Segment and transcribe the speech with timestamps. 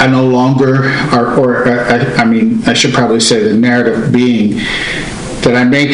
[0.00, 4.56] I, no longer, or, or I, I mean, I should probably say the narrative being
[5.42, 5.92] that I make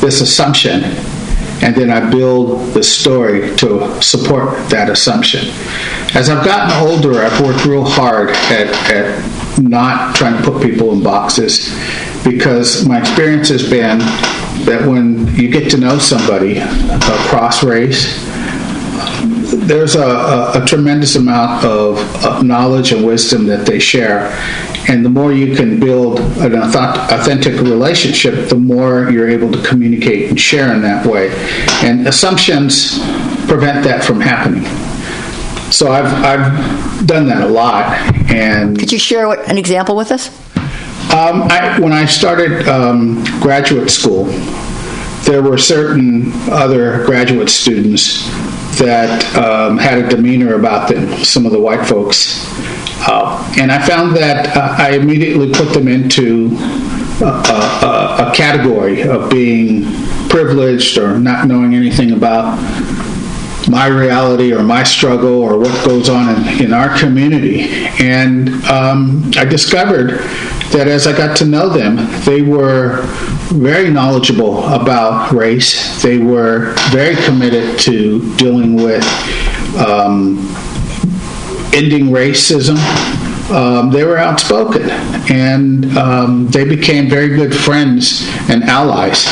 [0.00, 0.84] this assumption
[1.60, 5.48] and then I build the story to support that assumption.
[6.14, 10.92] As I've gotten older, I've worked real hard at, at not trying to put people
[10.92, 11.74] in boxes
[12.24, 13.98] because my experience has been
[14.64, 18.24] that when you get to know somebody across race,
[19.68, 24.30] there's a, a, a tremendous amount of, of, knowledge and wisdom that they share.
[24.88, 30.30] And the more you can build an authentic relationship, the more you're able to communicate
[30.30, 31.28] and share in that way.
[31.86, 32.98] And assumptions
[33.46, 34.64] prevent that from happening.
[35.70, 37.92] So I've, I've done that a lot.
[38.30, 40.28] And could you share what, an example with us?
[41.12, 44.24] Um, I, when I started um, graduate school,
[45.24, 48.26] there were certain other graduate students
[48.78, 52.46] that um, had a demeanor about them, some of the white folks.
[53.06, 56.56] Uh, and I found that uh, I immediately put them into
[57.20, 59.84] a, a, a, category of being
[60.28, 62.56] privileged or not knowing anything about
[63.68, 67.62] my reality or my struggle or what goes on in, in our community.
[68.00, 70.18] And um, I discovered
[70.72, 73.02] that as I got to know them, they were
[73.50, 76.02] very knowledgeable about race.
[76.02, 79.04] They were very committed to dealing with
[79.78, 80.38] um,
[81.72, 82.76] ending racism.
[83.50, 84.90] Um, they were outspoken
[85.30, 89.26] and um, they became very good friends and allies.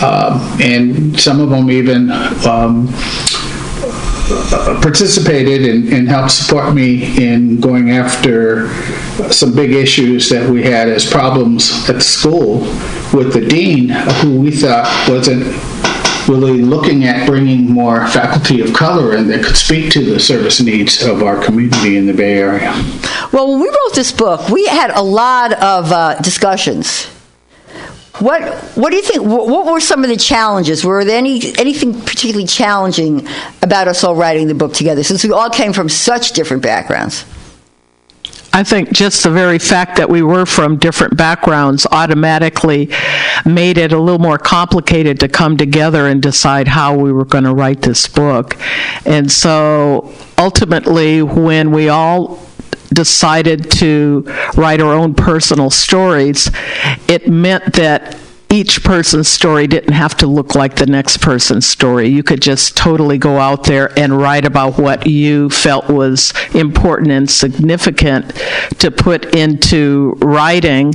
[0.00, 2.10] Um, and some of them even
[2.46, 2.86] um,
[4.82, 8.68] participated and, and, helped support me in going after
[9.32, 12.60] some big issues that we had as problems at school
[13.14, 15.44] with the dean, who we thought wasn't
[16.28, 20.60] really looking at bringing more faculty of color in that could speak to the service
[20.60, 22.70] needs of our community in the Bay Area.
[23.32, 27.08] Well, when we wrote this book, we had a lot of uh, discussions
[28.20, 28.42] what
[28.76, 29.22] What do you think?
[29.22, 30.84] What were some of the challenges?
[30.84, 33.26] Were there any anything particularly challenging
[33.62, 37.24] about us all writing the book together, since we all came from such different backgrounds?
[38.52, 42.90] I think just the very fact that we were from different backgrounds automatically
[43.44, 47.44] made it a little more complicated to come together and decide how we were going
[47.44, 48.56] to write this book.
[49.04, 52.47] And so ultimately, when we all
[52.92, 54.24] decided to
[54.56, 56.50] write our own personal stories,
[57.08, 58.18] it meant that
[58.50, 62.08] each person's story didn't have to look like the next person's story.
[62.08, 67.10] You could just totally go out there and write about what you felt was important
[67.10, 68.34] and significant
[68.78, 70.94] to put into writing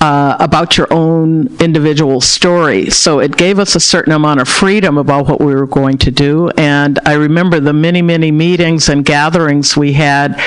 [0.00, 2.88] uh, about your own individual story.
[2.90, 6.10] So it gave us a certain amount of freedom about what we were going to
[6.10, 6.48] do.
[6.50, 10.40] And I remember the many, many meetings and gatherings we had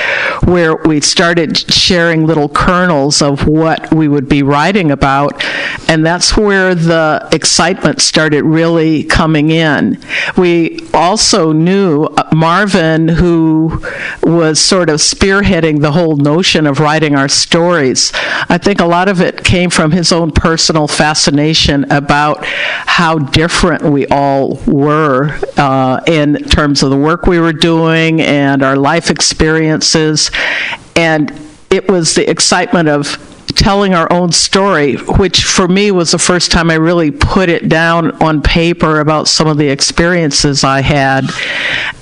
[0.44, 5.44] where we started sharing little kernels of what we would be writing about.
[5.88, 10.00] And that's where the excitement started really coming in.
[10.36, 13.84] We also knew uh, Marvin, who
[14.24, 18.12] was sort of spearheading the whole notion of writing our stories.
[18.50, 23.84] I think a lot of it came from his own personal fascination about how different
[23.84, 29.10] we all were uh, in terms of the work we were doing and our life
[29.10, 30.32] experiences.
[30.96, 31.32] And
[31.70, 36.52] it was the excitement of telling our own story, which for me was the first
[36.52, 41.30] time I really put it down on paper about some of the experiences I had.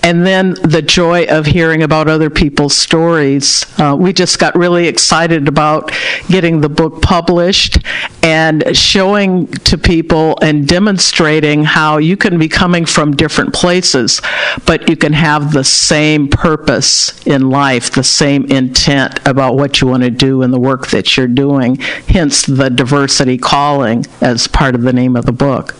[0.03, 3.65] And then the joy of hearing about other people's stories.
[3.79, 5.91] Uh, we just got really excited about
[6.27, 7.77] getting the book published
[8.23, 14.21] and showing to people and demonstrating how you can be coming from different places,
[14.65, 19.87] but you can have the same purpose in life, the same intent about what you
[19.87, 21.77] want to do and the work that you're doing,
[22.07, 25.75] hence the diversity calling as part of the name of the book.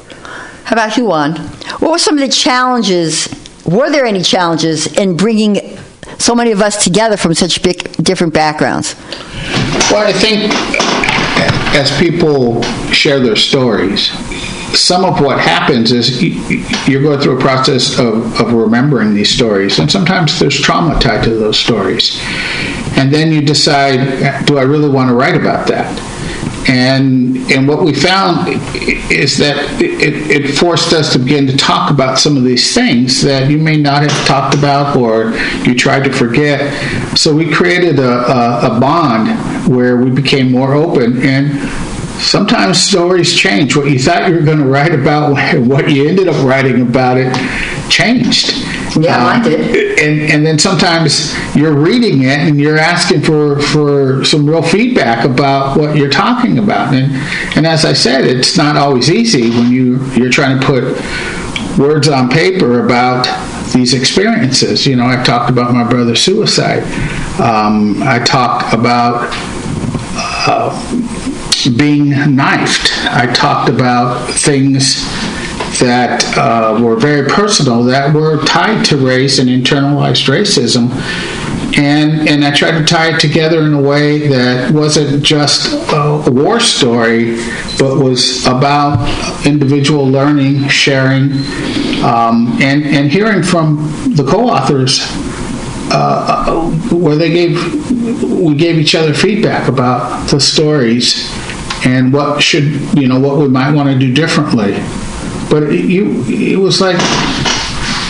[0.64, 1.36] How about you, Juan?
[1.80, 3.28] What were some of the challenges?
[3.66, 5.78] Were there any challenges in bringing
[6.18, 8.96] so many of us together from such big, different backgrounds?
[9.92, 10.52] Well, I think
[11.76, 12.62] as people
[12.92, 14.12] share their stories,
[14.76, 16.22] some of what happens is
[16.88, 21.24] you're going through a process of, of remembering these stories, and sometimes there's trauma tied
[21.24, 22.20] to those stories.
[22.98, 25.90] And then you decide, do I really want to write about that?
[26.70, 28.48] And and what we found
[29.12, 33.22] is that it, it forced us to begin to talk about some of these things
[33.24, 35.32] that you may not have talked about or
[35.68, 36.72] you tried to forget.
[37.18, 39.30] So we created a, a, a bond
[39.76, 41.52] where we became more open and
[42.22, 43.76] sometimes stories change.
[43.76, 45.34] What you thought you were going to write about,
[45.68, 47.34] what you ended up writing about it,
[47.90, 48.54] changed.
[48.96, 50.00] Yeah, mine did.
[50.00, 55.26] And, and then sometimes you're reading it and you're asking for, for some real feedback
[55.26, 56.94] about what you're talking about.
[56.94, 57.12] And,
[57.58, 60.84] and as I said, it's not always easy when you, you're trying to put
[61.78, 63.26] words on paper about
[63.74, 64.86] these experiences.
[64.86, 66.84] You know, I talked about my brother's suicide.
[67.40, 69.30] Um, I talked about
[70.14, 72.92] uh, being knifed.
[73.06, 75.04] I talked about things
[75.80, 80.92] that uh, were very personal that were tied to race and internalized racism.
[81.78, 86.30] And, and I tried to tie it together in a way that wasn't just a
[86.30, 87.38] war story,
[87.80, 89.08] but was about
[89.46, 91.32] individual learning, sharing,
[92.04, 93.78] um, and, and hearing from
[94.16, 95.00] the co-authors
[95.94, 97.92] uh, where they gave
[98.22, 101.30] we gave each other feedback about the stories
[101.86, 102.66] and what should
[102.98, 104.74] you know what we might want to do differently.
[105.50, 106.98] But it, you it was like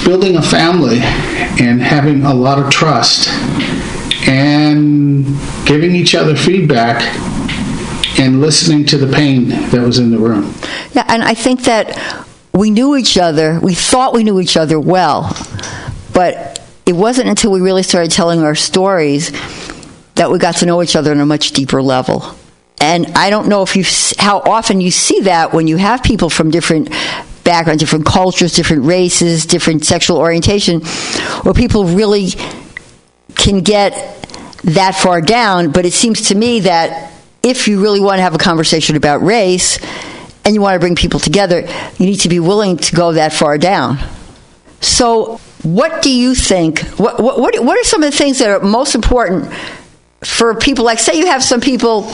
[0.06, 3.30] building a family and having a lot of trust
[4.28, 5.26] and
[5.66, 7.02] giving each other feedback
[8.20, 10.54] and listening to the pain that was in the room.
[10.94, 13.60] Yeah, and I think that we knew each other.
[13.60, 15.36] We thought we knew each other well,
[16.14, 19.32] but it wasn't until we really started telling our stories
[20.16, 22.36] that we got to know each other on a much deeper level.
[22.82, 23.86] And I don't know if you
[24.18, 26.90] how often you see that when you have people from different
[27.44, 30.82] backgrounds, different cultures, different races, different sexual orientation,
[31.44, 32.30] where people really
[33.36, 33.94] can get
[34.64, 35.72] that far down.
[35.72, 37.12] But it seems to me that
[37.44, 39.80] if you really want to have a conversation about race
[40.44, 41.62] and you want to bring people together,
[42.00, 44.00] you need to be willing to go that far down.
[44.80, 46.80] So, what do you think?
[46.98, 49.54] What, what, what are some of the things that are most important
[50.24, 50.84] for people?
[50.84, 52.12] Like, say you have some people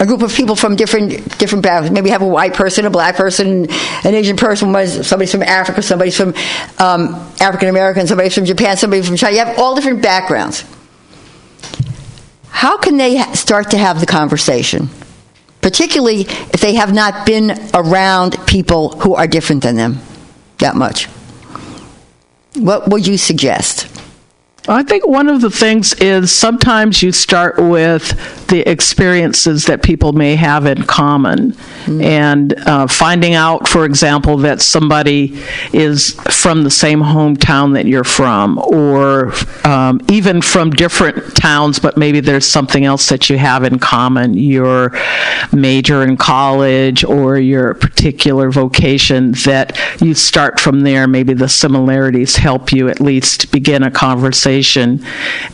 [0.00, 1.90] a group of people from different different backgrounds.
[1.90, 3.68] Maybe have a white person, a black person,
[4.04, 4.72] an Asian person,
[5.02, 6.34] somebody's from Africa, somebody's from
[6.78, 9.36] um, African American, somebody's from Japan, somebody from China.
[9.36, 10.64] You have all different backgrounds.
[12.48, 14.88] How can they start to have the conversation?
[15.60, 19.98] Particularly if they have not been around people who are different than them
[20.58, 21.06] that much.
[22.54, 23.97] What would you suggest?
[24.68, 30.12] I think one of the things is sometimes you start with the experiences that people
[30.12, 31.52] may have in common.
[31.86, 32.04] Mm.
[32.04, 35.42] And uh, finding out, for example, that somebody
[35.72, 39.32] is from the same hometown that you're from, or
[39.64, 44.34] um, even from different towns, but maybe there's something else that you have in common
[44.34, 44.92] your
[45.52, 51.06] major in college or your particular vocation that you start from there.
[51.06, 54.57] Maybe the similarities help you at least begin a conversation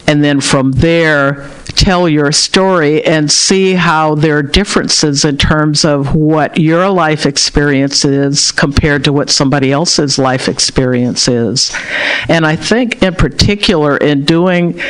[0.06, 5.85] and then from there, tell your story and see how there are differences in terms
[5.85, 11.73] of what your life experience is compared to what somebody else's life experience is.
[12.29, 14.81] And I think, in particular, in doing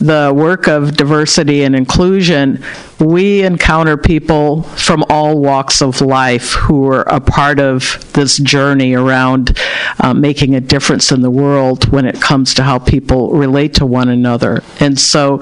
[0.00, 2.62] the work of diversity and inclusion,
[3.00, 8.94] we encounter people from all walks of life who are a part of this journey
[8.94, 9.58] around
[10.00, 13.86] uh, making a difference in the world when it comes to how people relate to
[13.86, 14.62] one another.
[14.80, 15.40] And so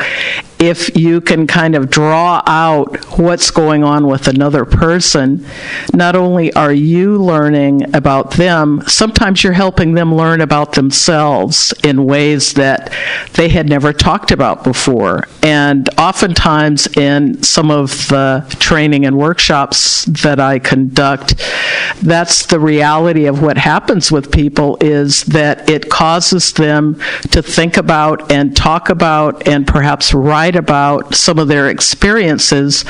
[0.59, 5.45] if you can kind of draw out what's going on with another person,
[5.93, 12.05] not only are you learning about them, sometimes you're helping them learn about themselves in
[12.05, 12.93] ways that
[13.35, 15.25] they had never talked about before.
[15.43, 21.35] And oftentimes, in some of the training and workshops that I conduct,
[22.03, 27.77] that's the reality of what happens with people is that it causes them to think
[27.77, 32.85] about and talk about and perhaps write write about some of their experiences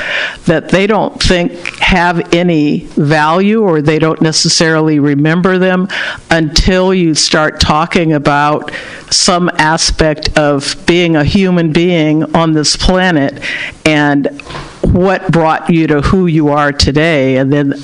[0.47, 5.87] that they don't think have any value or they don't necessarily remember them
[6.31, 8.73] until you start talking about
[9.11, 13.43] some aspect of being a human being on this planet
[13.85, 14.41] and
[14.83, 17.37] what brought you to who you are today.
[17.37, 17.75] And then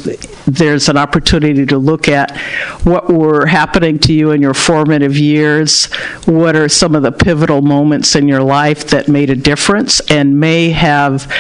[0.47, 2.37] there's an opportunity to look at
[2.85, 5.87] what were happening to you in your formative years,
[6.27, 10.39] what are some of the pivotal moments in your life that made a difference and
[10.39, 11.31] may have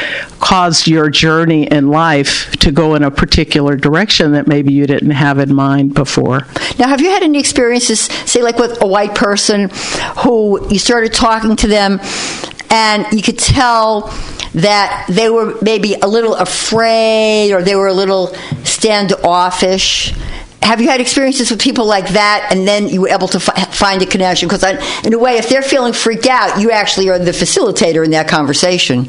[0.41, 5.11] caused your journey in life to go in a particular direction that maybe you didn't
[5.11, 6.47] have in mind before.
[6.79, 9.71] Now, have you had any experiences, say, like with a white person
[10.19, 12.01] who you started talking to them
[12.71, 14.13] and you could tell
[14.55, 20.15] that they were maybe a little afraid or they were a little standoffish.
[20.63, 23.65] Have you had experiences with people like that, and then you were able to fi-
[23.67, 24.49] find a connection?
[24.49, 24.65] Because
[25.05, 28.29] in a way, if they're feeling freaked out, you actually are the facilitator in that
[28.29, 29.09] conversation.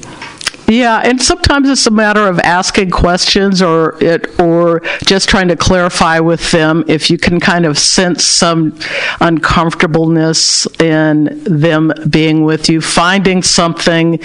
[0.69, 5.55] Yeah, and sometimes it's a matter of asking questions or it or just trying to
[5.55, 8.77] clarify with them if you can kind of sense some
[9.19, 14.19] uncomfortableness in them being with you, finding something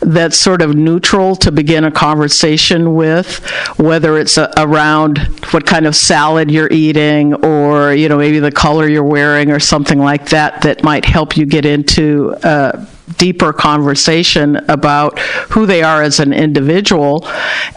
[0.00, 3.38] that's sort of neutral to begin a conversation with,
[3.78, 5.18] whether it's a, around
[5.52, 9.60] what kind of salad you're eating or you know maybe the color you're wearing or
[9.60, 12.84] something like that that might help you get into uh,
[13.16, 15.18] deeper conversation about
[15.50, 17.26] who they are as an individual.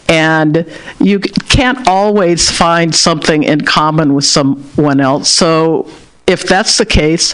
[0.08, 0.66] And
[1.00, 5.30] you can't always find something in common with someone else.
[5.30, 5.90] So
[6.30, 7.34] if that's the case,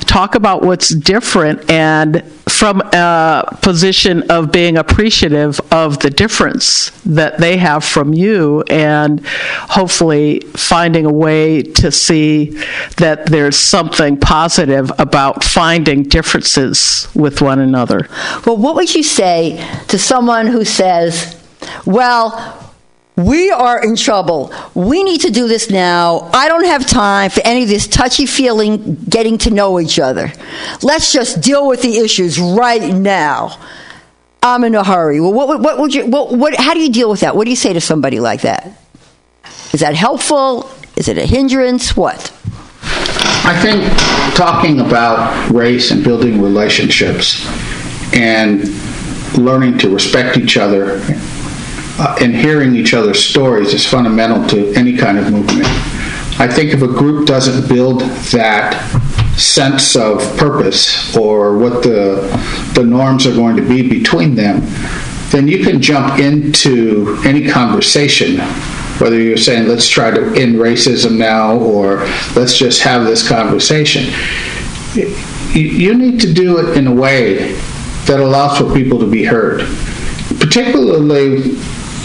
[0.00, 7.38] talk about what's different and from a position of being appreciative of the difference that
[7.38, 12.56] they have from you and hopefully finding a way to see
[12.96, 18.08] that there's something positive about finding differences with one another.
[18.46, 19.56] Well, what would you say
[19.88, 21.38] to someone who says,
[21.84, 22.65] well,
[23.16, 24.52] we are in trouble.
[24.74, 26.28] We need to do this now.
[26.34, 30.30] I don't have time for any of this touchy feeling getting to know each other.
[30.82, 33.58] Let's just deal with the issues right now.
[34.42, 35.18] I'm in a hurry.
[35.20, 37.34] Well, what, what would you, what, what, how do you deal with that?
[37.34, 38.70] What do you say to somebody like that?
[39.72, 40.70] Is that helpful?
[40.96, 41.96] Is it a hindrance?
[41.96, 42.32] What?
[43.48, 47.46] I think talking about race and building relationships
[48.14, 48.64] and
[49.38, 51.00] learning to respect each other
[51.98, 55.66] uh, and hearing each other's stories is fundamental to any kind of movement.
[56.38, 58.74] I think if a group doesn't build that
[59.38, 62.20] sense of purpose or what the
[62.74, 64.60] the norms are going to be between them,
[65.30, 68.38] then you can jump into any conversation,
[68.98, 74.12] whether you're saying let's try to end racism now or let's just have this conversation.
[75.54, 77.52] You need to do it in a way
[78.06, 79.60] that allows for people to be heard,
[80.38, 81.56] particularly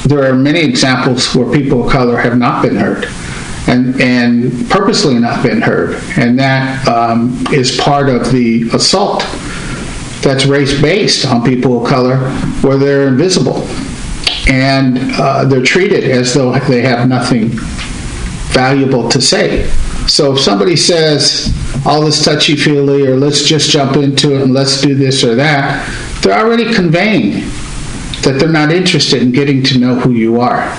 [0.06, 3.06] there are many examples where people of color have not been heard
[3.68, 6.02] and, and purposely not been heard.
[6.18, 9.22] And that um, is part of the assault
[10.22, 12.18] that's race based on people of color
[12.62, 13.68] where they're invisible
[14.48, 17.50] and uh, they're treated as though they have nothing
[18.52, 19.68] valuable to say.
[20.08, 21.56] So if somebody says
[21.86, 25.36] all this touchy feely or let's just jump into it and let's do this or
[25.36, 25.88] that,
[26.22, 27.50] they're already conveying
[28.24, 30.76] that they're not interested in getting to know who you are.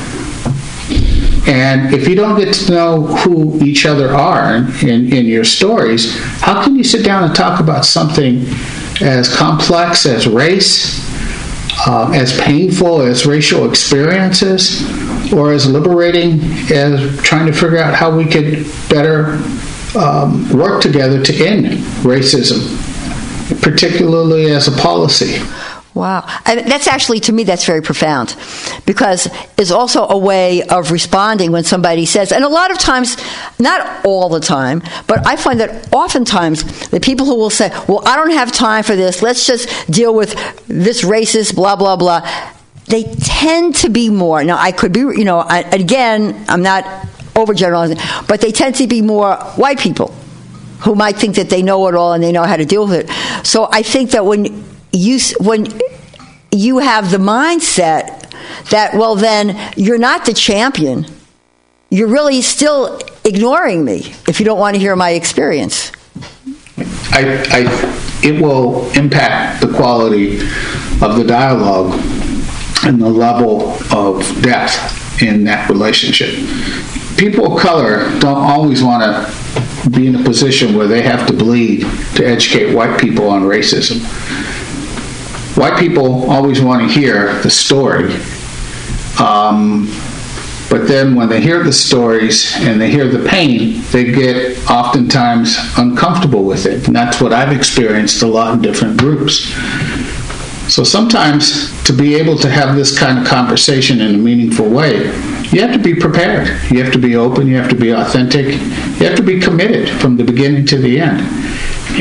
[1.46, 6.16] And if you don't get to know who each other are in, in your stories,
[6.40, 8.46] how can you sit down and talk about something
[9.00, 11.02] as complex as race,
[11.88, 14.82] um, as painful as racial experiences,
[15.32, 19.32] or as liberating as trying to figure out how we could better
[19.98, 21.66] um, work together to end
[22.04, 22.60] racism,
[23.62, 25.38] particularly as a policy?
[25.94, 26.26] Wow.
[26.46, 28.34] That's actually, to me, that's very profound
[28.86, 33.16] because it's also a way of responding when somebody says, and a lot of times,
[33.58, 38.02] not all the time, but I find that oftentimes the people who will say, well,
[38.06, 40.32] I don't have time for this, let's just deal with
[40.66, 42.26] this racist, blah, blah, blah,
[42.86, 46.84] they tend to be more, now I could be, you know, I, again, I'm not
[47.34, 50.08] overgeneralizing, but they tend to be more white people
[50.80, 53.08] who might think that they know it all and they know how to deal with
[53.08, 53.46] it.
[53.46, 55.66] So I think that when you when
[56.50, 58.30] you have the mindset
[58.70, 61.06] that well then you're not the champion.
[61.90, 65.92] You're really still ignoring me if you don't want to hear my experience.
[67.14, 70.38] I, I, it will impact the quality
[71.02, 71.92] of the dialogue
[72.84, 76.30] and the level of depth in that relationship.
[77.18, 81.34] People of color don't always want to be in a position where they have to
[81.34, 81.80] bleed
[82.16, 84.00] to educate white people on racism
[85.54, 88.14] white people always want to hear the story.
[89.18, 89.88] Um,
[90.70, 95.58] but then when they hear the stories and they hear the pain, they get oftentimes
[95.76, 96.86] uncomfortable with it.
[96.86, 99.52] And that's what I've experienced a lot in different groups.
[100.72, 105.04] So sometimes to be able to have this kind of conversation in a meaningful way,
[105.50, 106.48] you have to be prepared.
[106.70, 107.46] You have to be open.
[107.46, 108.46] You have to be authentic.
[108.46, 111.20] You have to be committed from the beginning to the end.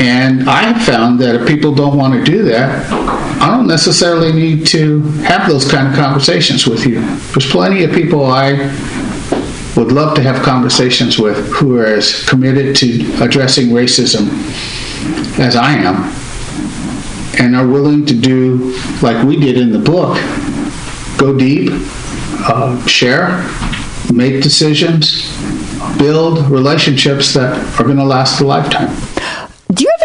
[0.00, 2.90] And I have found that if people don't want to do that,
[3.42, 7.00] I don't necessarily need to have those kind of conversations with you.
[7.32, 8.52] There's plenty of people I
[9.76, 14.28] would love to have conversations with who are as committed to addressing racism
[15.38, 16.10] as I am
[17.38, 20.16] and are willing to do like we did in the book
[21.18, 21.70] go deep,
[22.48, 23.42] uh, share,
[24.12, 25.30] make decisions,
[25.98, 29.11] build relationships that are going to last a lifetime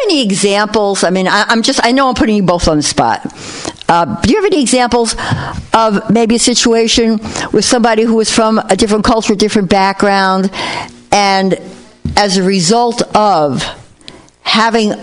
[0.09, 1.03] any examples?
[1.03, 3.25] I mean, I, am just, I know I'm putting you both on the spot
[3.89, 5.15] Uh, do you have any examples
[5.73, 7.19] of maybe a situation
[7.53, 10.51] with somebody who was from a different culture, different background,
[11.11, 11.59] and
[12.17, 13.63] as a result of
[14.41, 14.93] having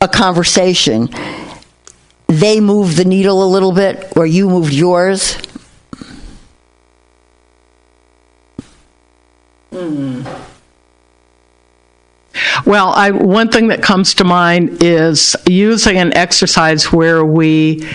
[0.00, 1.08] a conversation,
[2.28, 5.36] they moved the needle a little bit, or you moved yours?
[12.72, 17.86] Well, I, one thing that comes to mind is using an exercise where we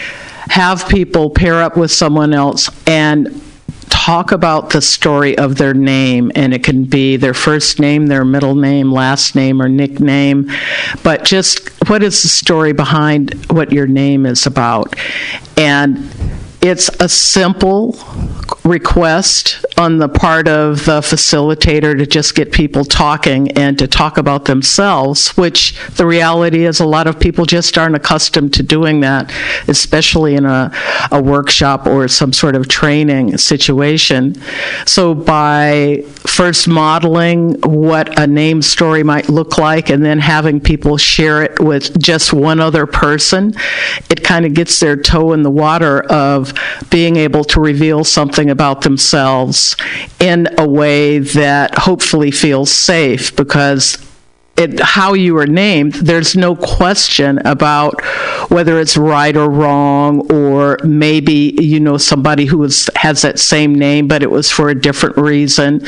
[0.50, 3.42] have people pair up with someone else and
[3.90, 8.24] talk about the story of their name, and it can be their first name, their
[8.24, 10.52] middle name, last name, or nickname,
[11.02, 14.96] but just what is the story behind what your name is about.
[15.58, 15.98] And
[16.68, 17.98] it's a simple
[18.64, 24.18] request on the part of the facilitator to just get people talking and to talk
[24.18, 29.00] about themselves, which the reality is a lot of people just aren't accustomed to doing
[29.02, 29.32] that,
[29.68, 30.72] especially in a,
[31.12, 34.36] a workshop or some sort of training situation.
[34.86, 40.98] So by first modeling what a name story might look like and then having people
[40.98, 43.54] share it with just one other person,
[44.10, 46.54] it kind of gets their toe in the water of
[46.90, 49.76] being able to reveal something about themselves
[50.20, 54.07] in a way that hopefully feels safe because
[54.58, 58.02] it, how you were named, there's no question about
[58.50, 63.76] whether it's right or wrong, or maybe you know somebody who is, has that same
[63.76, 65.86] name, but it was for a different reason.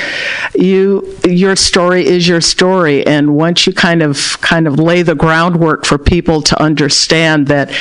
[0.54, 5.16] You, your story is your story, and once you kind of kind of lay the
[5.16, 7.72] groundwork for people to understand that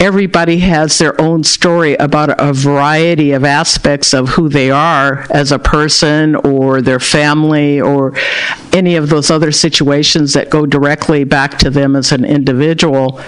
[0.00, 5.52] everybody has their own story about a variety of aspects of who they are as
[5.52, 8.14] a person, or their family, or
[8.72, 13.20] any of those other situations that go directly back to them as an individual,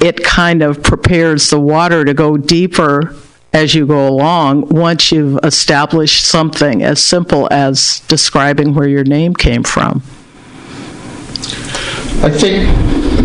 [0.00, 3.16] it kind of prepares the water to go deeper
[3.54, 9.32] as you go along once you've established something as simple as describing where your name
[9.32, 10.02] came from.
[12.22, 12.68] I think,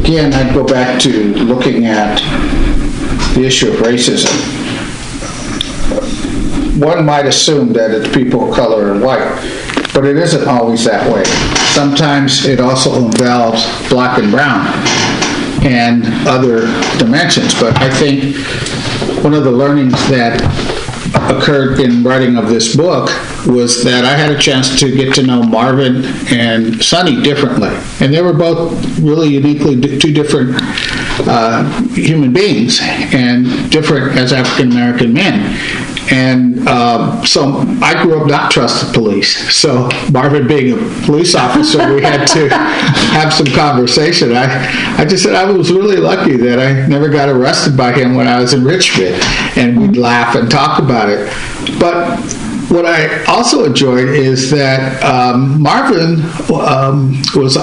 [0.04, 2.20] again, I'd go back to looking at
[3.34, 4.30] the issue of racism.
[6.80, 9.36] One might assume that it's people of color and white,
[9.94, 11.24] but it isn't always that way.
[11.74, 14.66] Sometimes it also involves black and brown
[15.66, 16.62] and other
[16.98, 17.54] dimensions.
[17.60, 18.36] But I think
[19.24, 20.40] one of the learnings that
[21.30, 23.10] occurred in writing of this book
[23.48, 27.70] was that I had a chance to get to know Marvin and Sonny differently.
[28.00, 30.56] And they were both really uniquely two different
[31.28, 35.58] uh, human beings and different as African American men.
[36.12, 39.56] And uh, so I grew up not trusting police.
[39.56, 42.50] So Marvin being a police officer, we had to
[43.14, 44.32] have some conversation.
[44.34, 48.16] I, I just said I was really lucky that I never got arrested by him
[48.16, 49.22] when I was in Richmond.
[49.56, 51.32] And we'd laugh and talk about it.
[51.80, 52.20] But
[52.70, 56.22] what I also enjoyed is that um, Marvin
[56.54, 57.58] um, was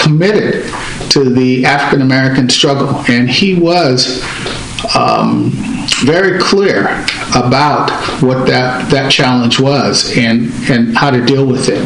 [0.00, 0.64] committed
[1.10, 4.22] to the African American struggle, and he was
[4.96, 5.52] um,
[6.04, 6.86] very clear
[7.34, 7.90] about
[8.22, 11.82] what that, that challenge was and, and how to deal with it.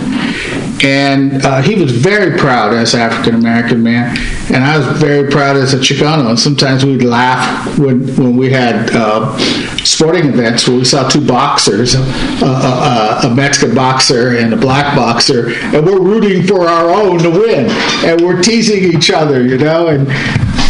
[0.85, 4.16] And uh, he was very proud as African American man,
[4.52, 6.28] and I was very proud as a Chicano.
[6.28, 9.37] And sometimes we'd laugh when, when we had uh,
[9.85, 12.00] sporting events where we saw two boxers, a,
[12.44, 17.30] a, a, Mexican boxer and a black boxer, and we're rooting for our own to
[17.30, 17.70] win,
[18.04, 19.88] and we're teasing each other, you know.
[19.88, 20.06] And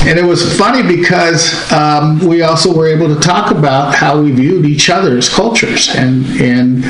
[0.05, 4.31] and it was funny because um, we also were able to talk about how we
[4.31, 6.83] viewed each other's cultures and and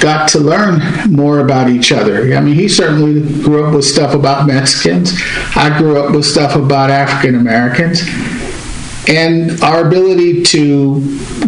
[0.00, 2.34] got to learn more about each other.
[2.34, 5.12] I mean, he certainly grew up with stuff about Mexicans.
[5.54, 8.02] I grew up with stuff about African Americans.
[9.06, 11.00] And our ability to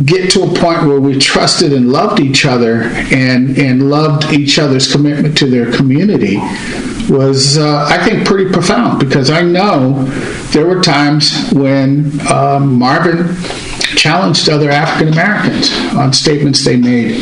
[0.04, 4.58] get to a point where we trusted and loved each other and, and loved each
[4.58, 6.36] other's commitment to their community
[7.08, 10.04] was, uh, I think, pretty profound because I know
[10.52, 13.34] there were times when um, Marvin
[13.96, 17.20] challenged other African Americans on statements they made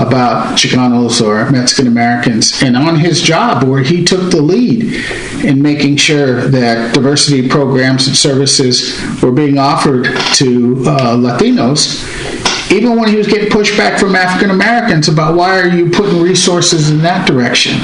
[0.00, 5.04] about Chicanos or Mexican Americans, and on his job where he took the lead
[5.44, 12.37] in making sure that diversity programs and services were being offered to uh, Latinos
[12.70, 16.90] even when he was getting pushback from African Americans about why are you putting resources
[16.90, 17.76] in that direction,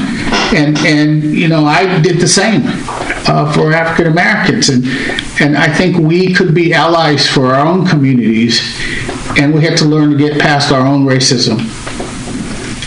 [0.54, 2.62] and and you know I did the same
[3.26, 4.84] uh, for African Americans, and
[5.40, 8.60] and I think we could be allies for our own communities,
[9.38, 11.58] and we had to learn to get past our own racism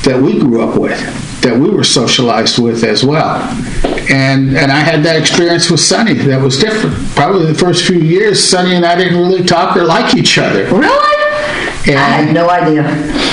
[0.04, 0.98] that we grew up with,
[1.42, 3.42] that we were socialized with as well,
[4.10, 6.96] And and I had that experience with Sonny that was different.
[7.16, 10.66] Probably the first few years, Sonny and I didn't really talk or like each other.
[10.66, 11.17] Really?
[11.88, 12.84] And, I had no idea.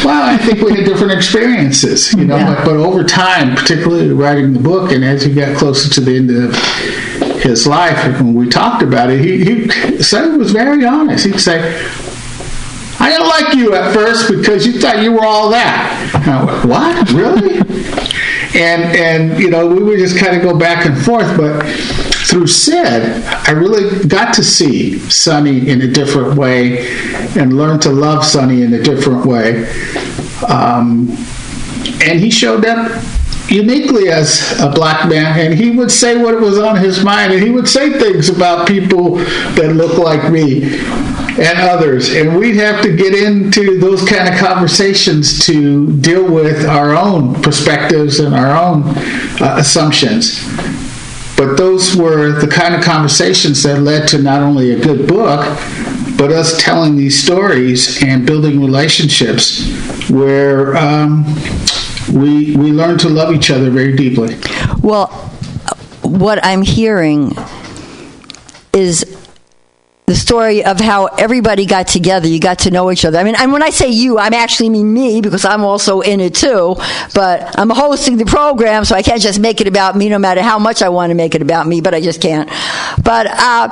[0.05, 2.37] well, I think we had different experiences, you know.
[2.37, 2.55] Yeah.
[2.55, 6.17] But, but over time, particularly writing the book, and as we got closer to the
[6.17, 6.55] end of
[7.43, 11.27] his life, when we talked about it, he, he Sonny was very honest.
[11.27, 11.61] He'd say,
[13.01, 16.11] I didn't like you at first because you thought you were all that.
[16.15, 17.11] And I went, what?
[17.13, 17.59] Really?
[18.55, 21.37] and and you know we would just kind of go back and forth.
[21.37, 21.65] But
[22.35, 26.85] through Sid, I really got to see Sonny in a different way
[27.39, 29.71] and learn to love Sonny in a different way.
[30.49, 31.11] Um,
[32.03, 32.91] and he showed up
[33.49, 37.41] uniquely as a black man and he would say what was on his mind and
[37.41, 39.15] he would say things about people
[39.55, 44.41] that look like me and others and we'd have to get into those kind of
[44.41, 48.83] conversations to deal with our own perspectives and our own
[49.41, 50.43] uh, assumptions
[51.37, 55.45] but those were the kind of conversations that led to not only a good book
[56.17, 59.69] but us telling these stories and building relationships
[60.09, 61.25] where um,
[62.13, 64.37] we we learn to love each other very deeply.
[64.81, 65.09] Well,
[66.03, 67.33] what I'm hearing
[68.73, 69.24] is
[70.07, 72.29] the story of how everybody got together.
[72.29, 73.17] You got to know each other.
[73.17, 76.21] I mean, and when I say you, I'm actually mean me because I'm also in
[76.21, 76.77] it too.
[77.15, 80.43] But I'm hosting the program, so I can't just make it about me, no matter
[80.43, 81.81] how much I want to make it about me.
[81.81, 82.51] But I just can't.
[83.03, 83.71] But uh,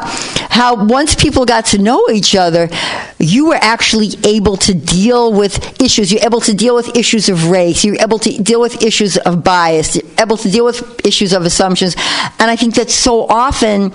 [0.49, 2.71] how once people got to know each other,
[3.19, 6.11] you were actually able to deal with issues.
[6.11, 7.85] You're able to deal with issues of race.
[7.85, 9.97] You're able to deal with issues of bias.
[9.97, 11.95] You're able to deal with issues of assumptions.
[12.39, 13.93] And I think that so often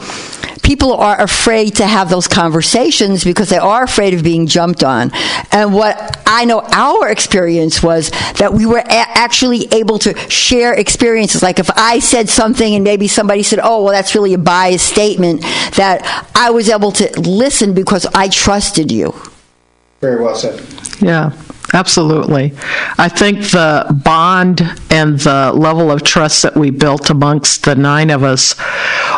[0.67, 5.11] people are afraid to have those conversations because they are afraid of being jumped on.
[5.51, 10.73] And what I know our experience was that we were a- actually able to share
[10.73, 11.41] experiences.
[11.43, 14.87] Like if I said something and maybe somebody said, oh, well, that's really a biased
[14.87, 15.41] statement,
[15.75, 16.01] that
[16.35, 19.13] I was able to listen because I trusted you.
[20.01, 20.63] Very well said.
[21.01, 21.31] Yeah,
[21.73, 22.53] absolutely.
[22.97, 28.09] I think the bond and the level of trust that we built amongst the nine
[28.09, 28.55] of us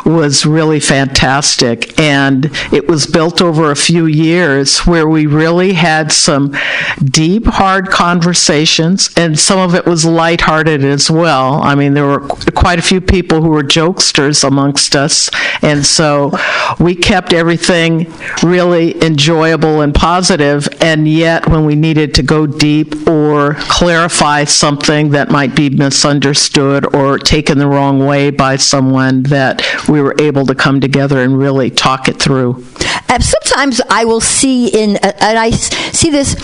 [0.05, 1.99] was really fantastic.
[1.99, 6.55] And it was built over a few years where we really had some
[7.03, 11.62] deep, hard conversations, and some of it was lighthearted as well.
[11.62, 15.29] I mean, there were quite a few people who were jokesters amongst us,
[15.62, 16.31] and so
[16.79, 18.12] we kept everything
[18.43, 20.67] really enjoyable and positive.
[20.81, 26.95] and yet when we needed to go deep or clarify something that might be misunderstood
[26.95, 31.38] or taken the wrong way by someone, that we were able to come together and
[31.38, 32.65] really talk it through.
[33.10, 36.36] Um, sometimes I will see in, uh, and I see this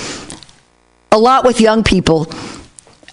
[1.11, 2.31] a lot with young people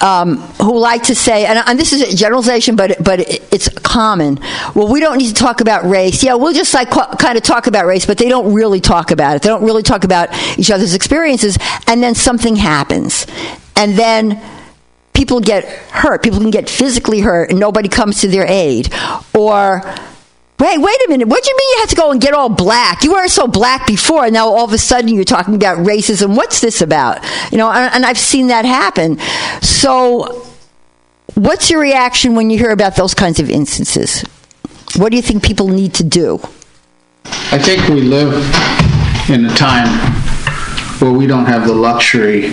[0.03, 3.69] um, who like to say, and, and this is a generalization, but but it, it's
[3.69, 4.41] common.
[4.75, 6.23] Well, we don't need to talk about race.
[6.23, 9.37] Yeah, we'll just like kind of talk about race, but they don't really talk about
[9.37, 9.43] it.
[9.43, 13.27] They don't really talk about each other's experiences, and then something happens,
[13.77, 14.43] and then
[15.13, 16.23] people get hurt.
[16.23, 18.93] People can get physically hurt, and nobody comes to their aid,
[19.35, 19.83] or
[20.63, 21.27] Wait, wait a minute.
[21.27, 23.03] What do you mean you have to go and get all black?
[23.03, 26.37] You weren't so black before, and now all of a sudden you're talking about racism.
[26.37, 27.19] What's this about?
[27.51, 29.19] You know, and, and I've seen that happen.
[29.61, 30.47] So,
[31.35, 34.23] what's your reaction when you hear about those kinds of instances?
[34.95, 36.39] What do you think people need to do?
[37.25, 38.33] I think we live
[39.29, 39.89] in a time
[41.01, 42.53] where we don't have the luxury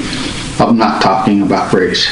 [0.59, 2.07] of not talking about race.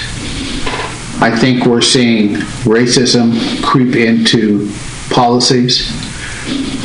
[1.23, 4.71] I think we're seeing racism creep into
[5.09, 5.89] policies.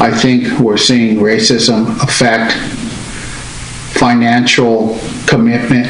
[0.01, 2.53] I think we're seeing racism affect
[3.97, 5.87] financial commitment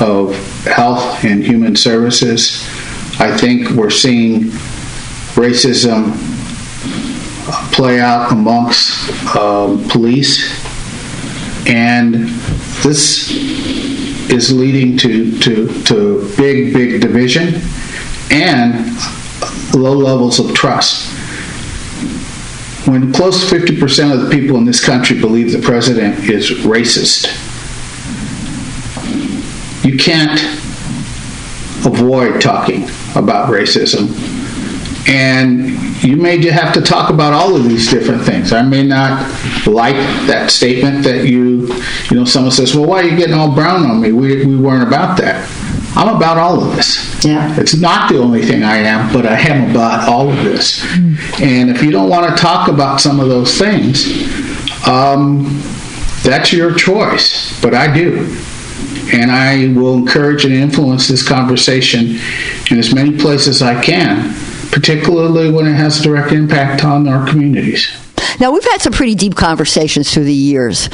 [0.00, 0.34] of
[0.66, 2.62] health and human services.
[3.18, 4.50] I think we're seeing
[5.34, 6.12] racism
[7.72, 10.50] play out amongst um, police,
[11.66, 12.14] and
[12.82, 13.30] this
[14.30, 17.60] is leading to, to, to big, big division
[18.30, 18.96] and
[19.74, 21.11] low levels of trust.
[22.86, 27.26] When close to 50% of the people in this country believe the president is racist,
[29.84, 30.40] you can't
[31.86, 34.10] avoid talking about racism.
[35.08, 35.70] And
[36.02, 38.52] you may just have to talk about all of these different things.
[38.52, 39.20] I may not
[39.66, 41.74] like that statement that you,
[42.10, 44.12] you know, someone says, well, why are you getting all brown on me?
[44.12, 45.48] We, we weren't about that.
[45.94, 47.24] I'm about all of this.
[47.24, 47.58] Yeah.
[47.58, 50.82] It's not the only thing I am, but I am about all of this.
[51.40, 54.06] And if you don't want to talk about some of those things,
[54.88, 55.60] um,
[56.22, 57.60] that's your choice.
[57.60, 58.36] But I do.
[59.12, 62.18] And I will encourage and influence this conversation
[62.70, 64.34] in as many places as I can
[64.72, 67.94] particularly when it has a direct impact on our communities.
[68.40, 70.88] Now, we've had some pretty deep conversations through the years.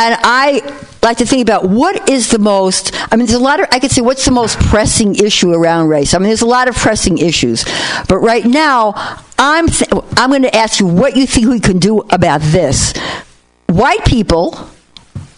[0.00, 0.62] And I
[1.02, 3.80] like to think about what is the most, I mean, there's a lot of, I
[3.80, 6.14] could say, what's the most pressing issue around race?
[6.14, 7.64] I mean, there's a lot of pressing issues.
[8.08, 8.92] But right now,
[9.38, 12.94] I'm, th- I'm going to ask you what you think we can do about this.
[13.66, 14.70] White people,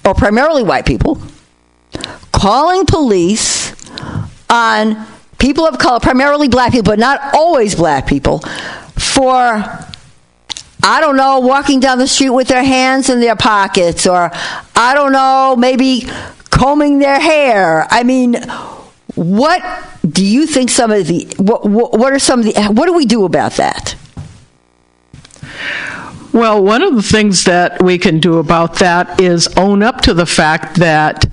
[0.05, 1.23] or primarily white people,
[2.31, 3.75] calling police
[4.51, 5.07] on
[5.39, 8.41] people of color, primarily black people, but not always black people,
[8.99, 9.65] for
[10.83, 14.31] I don't know, walking down the street with their hands in their pockets, or
[14.75, 16.07] I don't know, maybe
[16.51, 17.87] combing their hair.
[17.91, 18.37] I mean,
[19.15, 19.63] what
[20.09, 23.07] do you think some of the what, what are some of the what do we
[23.07, 23.97] do about that?
[26.33, 30.15] Well, one of the things that we can do about that is own up to
[30.15, 31.27] the fact that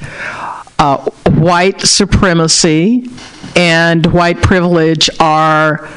[0.80, 3.08] uh, white supremacy
[3.56, 5.88] and white privilege are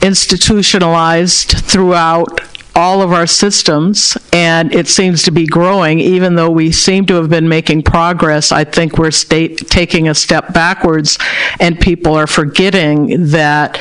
[0.00, 2.40] institutionalized throughout
[2.76, 5.98] all of our systems, and it seems to be growing.
[5.98, 10.14] Even though we seem to have been making progress, I think we're state, taking a
[10.14, 11.18] step backwards,
[11.58, 13.80] and people are forgetting that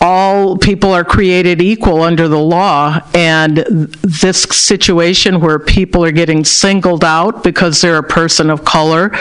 [0.00, 3.56] all people are created equal under the law, and
[4.02, 9.12] this situation where people are getting singled out because they're a person of color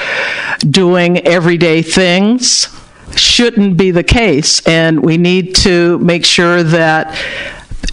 [0.70, 2.68] doing everyday things
[3.16, 7.16] shouldn't be the case, and we need to make sure that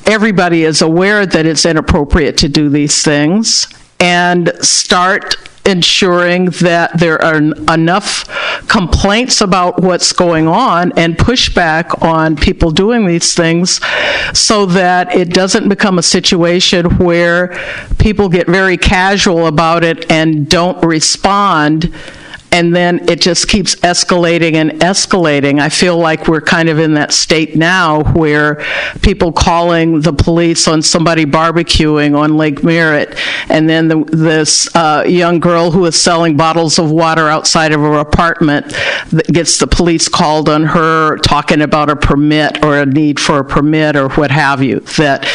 [0.06, 3.66] everybody is aware that it's inappropriate to do these things
[4.00, 5.36] and start
[5.66, 7.36] ensuring that there are
[7.72, 8.28] enough
[8.68, 13.80] complaints about what's going on and pushback on people doing these things
[14.34, 17.58] so that it doesn't become a situation where
[17.98, 21.94] people get very casual about it and don't respond
[22.54, 25.58] and then it just keeps escalating and escalating.
[25.58, 28.64] I feel like we're kind of in that state now where
[29.02, 35.04] people calling the police on somebody barbecuing on Lake Merritt, and then the, this uh,
[35.04, 38.72] young girl who is selling bottles of water outside of her apartment
[39.32, 43.44] gets the police called on her talking about a permit or a need for a
[43.44, 44.78] permit or what have you.
[44.96, 45.28] That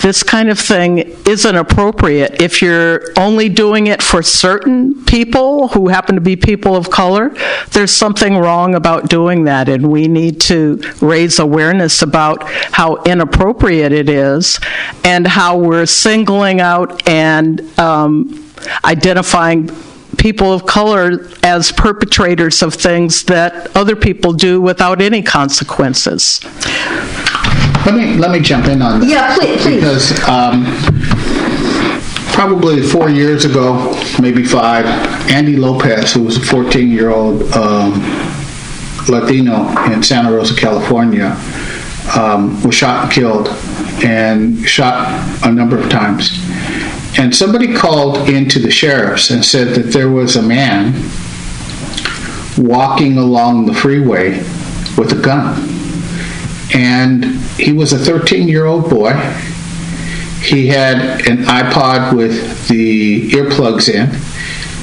[0.00, 5.86] this kind of thing isn't appropriate if you're only doing it for certain people who
[5.86, 7.28] happen to be people people of color,
[7.72, 13.92] there's something wrong about doing that, and we need to raise awareness about how inappropriate
[13.92, 14.58] it is
[15.04, 18.50] and how we're singling out and um,
[18.82, 19.68] identifying
[20.16, 26.40] people of color as perpetrators of things that other people do without any consequences.
[27.84, 29.06] Let me let me jump in on that.
[29.06, 29.60] Yeah, please.
[29.60, 29.76] please.
[29.76, 30.64] Because um,
[32.34, 34.84] probably four years ago, maybe five,
[35.30, 37.92] Andy Lopez, who was a 14 year old um,
[39.08, 41.36] Latino in Santa Rosa, California,
[42.16, 43.48] um, was shot and killed
[44.04, 46.36] and shot a number of times.
[47.16, 50.92] And somebody called into the sheriff's and said that there was a man
[52.58, 54.38] walking along the freeway
[54.98, 55.68] with a gun.
[56.74, 57.24] And
[57.60, 59.12] he was a 13 year old boy
[60.44, 64.10] he had an iPod with the earplugs in.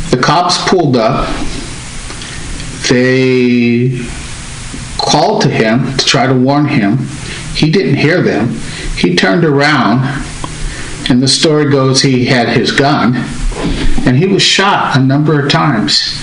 [0.10, 1.28] The cops pulled up.
[2.90, 4.02] They
[4.98, 6.98] called to him to try to warn him.
[7.54, 8.58] He didn't hear them.
[8.98, 10.00] He turned around,
[11.10, 13.16] and the story goes he had his gun,
[14.06, 16.18] and he was shot a number of times.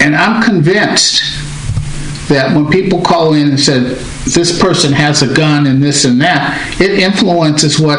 [0.00, 1.22] And I'm convinced
[2.28, 6.20] that when people call in and said, this person has a gun and this and
[6.20, 7.98] that, it influences what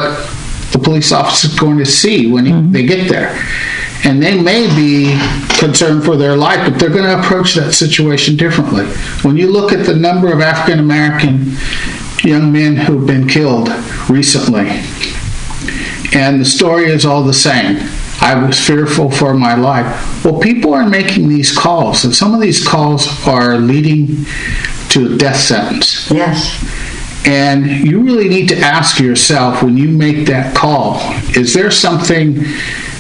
[0.72, 2.72] the police officer is going to see when mm-hmm.
[2.72, 3.36] they get there.
[4.06, 5.20] And they may be
[5.58, 8.86] concerned for their life, but they're going to approach that situation differently.
[9.24, 11.58] When you look at the number of African American
[12.24, 13.70] young men who've been killed
[14.10, 14.70] recently,
[16.14, 17.78] and the story is all the same.
[18.22, 20.26] I was fearful for my life.
[20.26, 24.26] Well, people are making these calls, and some of these calls are leading
[24.90, 26.12] to a death sentence.
[26.12, 26.58] Yes.
[27.26, 31.00] And you really need to ask yourself when you make that call
[31.36, 32.46] is there something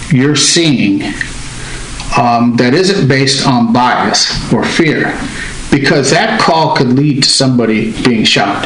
[0.09, 1.01] you're seeing
[2.17, 5.17] um, that isn't based on bias or fear?
[5.71, 8.65] Because that call could lead to somebody being shot.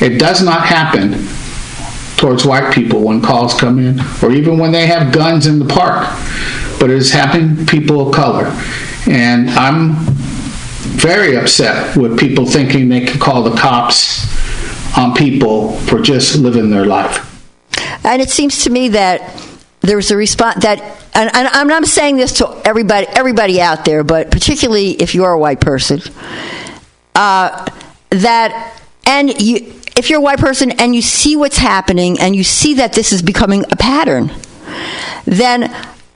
[0.00, 1.26] It does not happen
[2.20, 5.64] towards white people when calls come in, or even when they have guns in the
[5.64, 6.06] park,
[6.78, 8.46] but it is happening to people of color.
[9.08, 9.94] And I'm
[11.00, 14.26] very upset with people thinking they can call the cops
[14.98, 17.26] on people for just living their life.
[18.04, 19.42] And it seems to me that
[19.80, 20.78] there's a response that,
[21.14, 25.32] and, and I'm not saying this to everybody, everybody out there, but particularly if you're
[25.32, 26.02] a white person,
[27.14, 27.66] uh,
[28.10, 32.42] that, and you, if you're a white person and you see what's happening and you
[32.42, 34.30] see that this is becoming a pattern,
[35.26, 35.70] then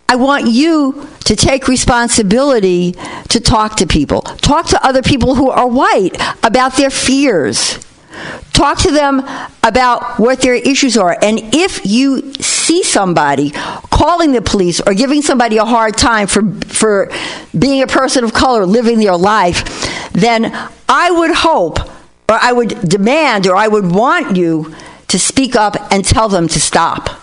[0.09, 2.93] I want you to take responsibility
[3.29, 4.23] to talk to people.
[4.23, 7.79] Talk to other people who are white about their fears.
[8.55, 9.23] Talk to them
[9.63, 11.19] about what their issues are.
[11.21, 16.51] And if you see somebody calling the police or giving somebody a hard time for,
[16.69, 17.11] for
[17.59, 20.47] being a person of color living their life, then
[20.89, 21.81] I would hope,
[22.29, 24.75] or I would demand, or I would want you
[25.09, 27.21] to speak up and tell them to stop.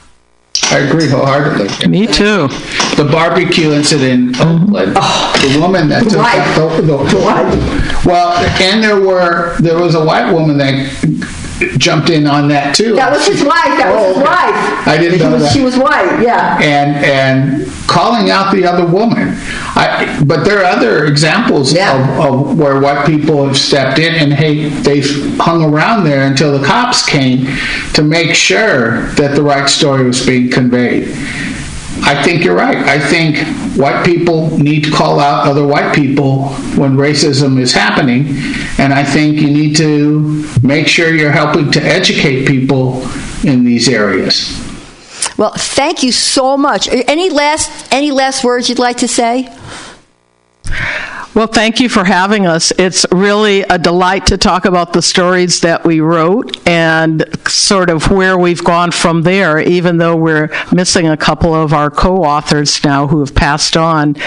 [0.71, 1.87] I agree wholeheartedly.
[1.87, 2.47] Me too.
[2.95, 4.55] The barbecue incident oh.
[4.55, 6.55] in Oakland, the woman that took White.
[6.55, 10.73] the, the, well, and there were there was a white woman that
[11.77, 12.95] jumped in on that too.
[12.95, 13.77] That was his wife.
[13.77, 14.87] That was his Oh, wife.
[14.87, 15.51] I didn't She know was- that.
[15.53, 16.21] She was white.
[16.21, 16.57] Yeah.
[16.61, 19.35] and and calling out the other woman.
[19.75, 22.19] I, but there are other examples Yeah.
[22.19, 26.57] of, of where white people have stepped in and hey, they've hung around there until
[26.57, 27.47] the cops came
[27.93, 31.09] to make sure that the right story was being conveyed.
[32.03, 32.77] I think you're right.
[32.77, 33.37] I think
[33.77, 38.27] white people need to call out other white people when racism is happening,
[38.79, 43.01] and I think you need to make sure you're helping to educate people
[43.43, 44.57] in these areas.
[45.37, 46.89] Well, thank you so much.
[46.89, 49.49] Any last any last words you'd like to say?
[51.33, 52.73] Well, thank you for having us.
[52.77, 58.11] It's really a delight to talk about the stories that we wrote and sort of
[58.11, 62.83] where we've gone from there, even though we're missing a couple of our co authors
[62.83, 64.17] now who have passed on.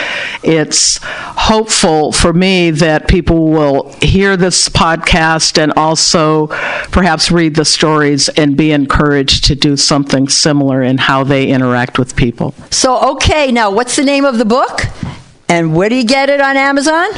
[0.42, 6.46] It's hopeful for me that people will hear this podcast and also
[6.90, 11.98] perhaps read the stories and be encouraged to do something similar in how they interact
[11.98, 12.54] with people.
[12.70, 14.80] So, okay, now what's the name of the book?
[15.54, 17.10] And where do you get it on Amazon?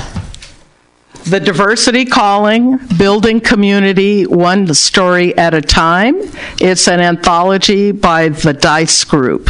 [1.24, 6.16] The Diversity Calling, Building Community, One Story at a Time.
[6.60, 9.48] It's an anthology by the Dice Group,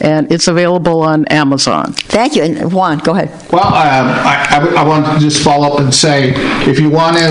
[0.00, 1.92] and it's available on Amazon.
[1.92, 2.42] Thank you.
[2.42, 3.28] And Juan, go ahead.
[3.52, 6.32] Well, um, I, I, I want to just follow up and say,
[6.68, 7.30] if you want to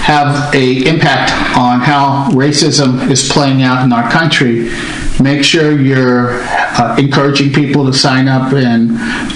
[0.00, 4.70] have a impact on how racism is playing out in our country,
[5.20, 8.92] make sure you're uh, encouraging people to sign up and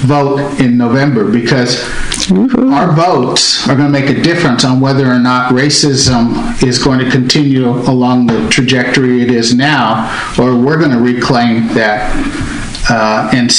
[0.06, 1.82] vote in November because
[2.30, 6.98] our votes are going to make a difference on whether or not racism is going
[6.98, 10.06] to continue along the trajectory it is now,
[10.38, 12.10] or we're going to reclaim that
[12.88, 13.51] uh, and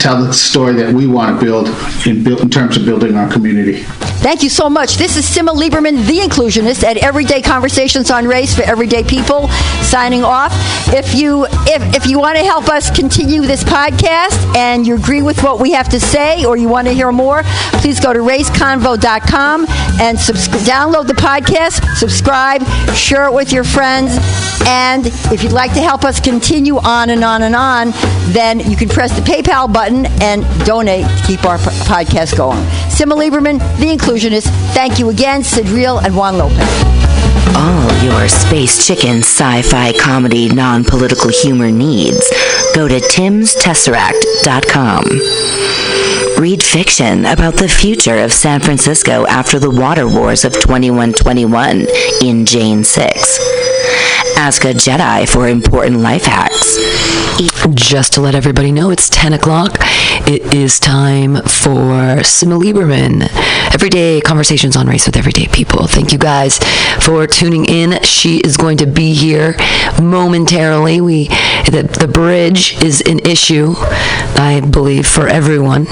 [0.00, 1.68] tell the story that we want to build
[2.06, 3.84] in, in terms of building our community.
[4.20, 4.96] Thank you so much.
[4.96, 9.48] This is Sima Lieberman, the inclusionist at Everyday Conversations on Race for Everyday People,
[9.82, 10.52] signing off.
[10.88, 15.22] If you if, if you want to help us continue this podcast and you agree
[15.22, 17.42] with what we have to say or you want to hear more,
[17.80, 19.66] please go to raceconvo.com
[20.00, 24.18] and subs- download the podcast, subscribe, share it with your friends,
[24.66, 27.92] and if you'd like to help us continue on and on and on,
[28.32, 32.58] then you can press the PayPal button and donate to keep our podcast going.
[32.88, 34.48] Sima Lieberman, the inclusionist.
[34.74, 36.84] Thank you again, Sid Real and Juan Lopez.
[37.56, 42.30] all your space chicken sci-fi comedy non-political humor needs
[42.74, 45.04] go to timstesseract.com
[46.40, 51.86] read fiction about the future of san francisco after the water wars of 2121
[52.22, 53.38] in jane 6
[54.36, 56.76] ask a jedi for important life hacks
[57.38, 59.76] Just to let everybody know, it's 10 o'clock.
[60.26, 63.28] It is time for Sima Lieberman.
[63.72, 65.86] Everyday conversations on race with everyday people.
[65.86, 66.58] Thank you guys
[67.00, 68.02] for tuning in.
[68.02, 69.54] She is going to be here
[70.02, 71.00] momentarily.
[71.00, 71.28] We
[71.70, 75.86] the, the bridge is an issue, I believe, for everyone.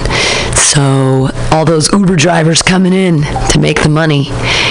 [0.56, 4.24] So all those Uber drivers coming in to make the money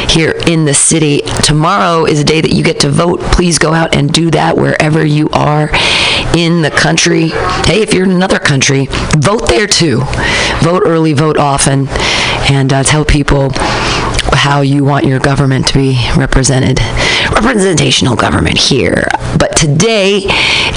[0.10, 1.22] here in the city.
[1.42, 3.22] Tomorrow is a day that you get to vote.
[3.22, 5.70] Please go out and do that wherever you are
[6.36, 7.30] in the country.
[7.66, 10.02] Hey, if you're in another country, vote there too.
[10.62, 11.88] Vote early, vote often,
[12.50, 13.52] and uh, tell people
[14.34, 16.80] how you want your government to be represented.
[17.32, 19.08] Representational government here.
[19.40, 20.24] But today,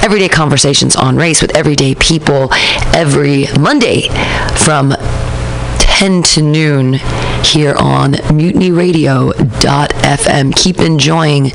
[0.01, 2.49] everyday conversations on race with everyday people
[2.95, 4.07] every Monday
[4.55, 4.93] from
[5.99, 6.93] 10 to noon
[7.43, 10.55] here on mutinyradio.fm.
[10.55, 11.51] Keep enjoying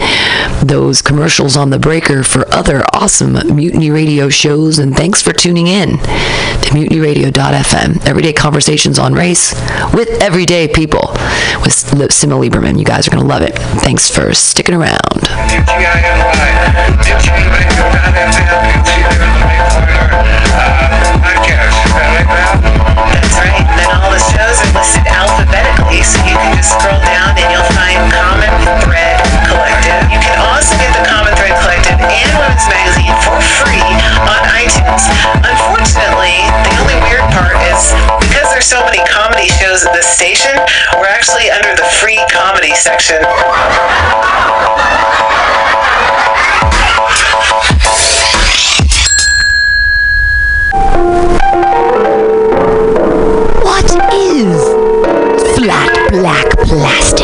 [0.62, 5.66] those commercials on the breaker for other awesome Mutiny Radio shows, and thanks for tuning
[5.66, 8.06] in to mutinyradio.fm.
[8.06, 9.52] Everyday conversations on race
[9.92, 11.08] with everyday people
[11.62, 11.72] with
[12.10, 12.78] Sima Lieberman.
[12.78, 13.56] You guys are going to love it.
[13.82, 14.98] Thanks for sticking around.
[24.14, 29.43] Shows are listed alphabetically, so you can just scroll down and you'll find Common
[29.94, 30.12] Collective.
[30.12, 33.78] You can also get the Common Thread Collective and Women's Magazine for free
[34.26, 35.06] on iTunes.
[35.38, 40.54] Unfortunately, the only weird part is because there's so many comedy shows at this station,
[40.98, 43.22] we're actually under the free comedy section.
[53.62, 54.58] What is
[55.56, 57.23] flat black plastic?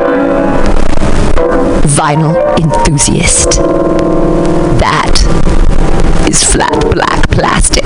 [1.83, 3.59] vinyl enthusiast.
[4.79, 5.15] That
[6.29, 7.85] is flat black plastic.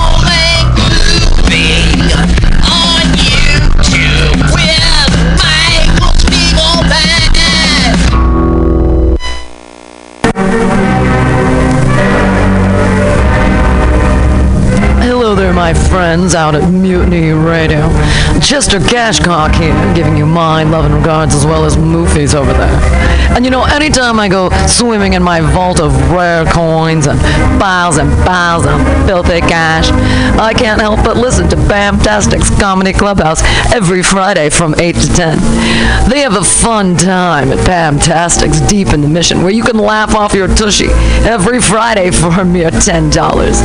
[16.11, 17.87] Friends out at Mutiny Radio.
[18.41, 23.21] Chester Cashcock here, giving you my love and regards as well as Moofy's over there.
[23.33, 27.17] And you know, anytime I go swimming in my vault of rare coins and
[27.61, 29.89] piles and piles of filthy cash,
[30.37, 33.41] I can't help but listen to Bamtastic's Comedy Clubhouse
[33.73, 35.37] every Friday from 8 to 10.
[36.09, 40.13] They have a fun time at Bamtastic's Deep in the Mission where you can laugh
[40.13, 40.89] off your tushy
[41.23, 43.55] every Friday for a mere $10.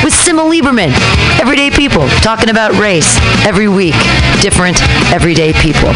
[0.04, 0.94] With Sima Lieberman,
[1.42, 3.96] everyday people talking about race every week.
[4.40, 4.80] Different
[5.12, 5.92] everyday people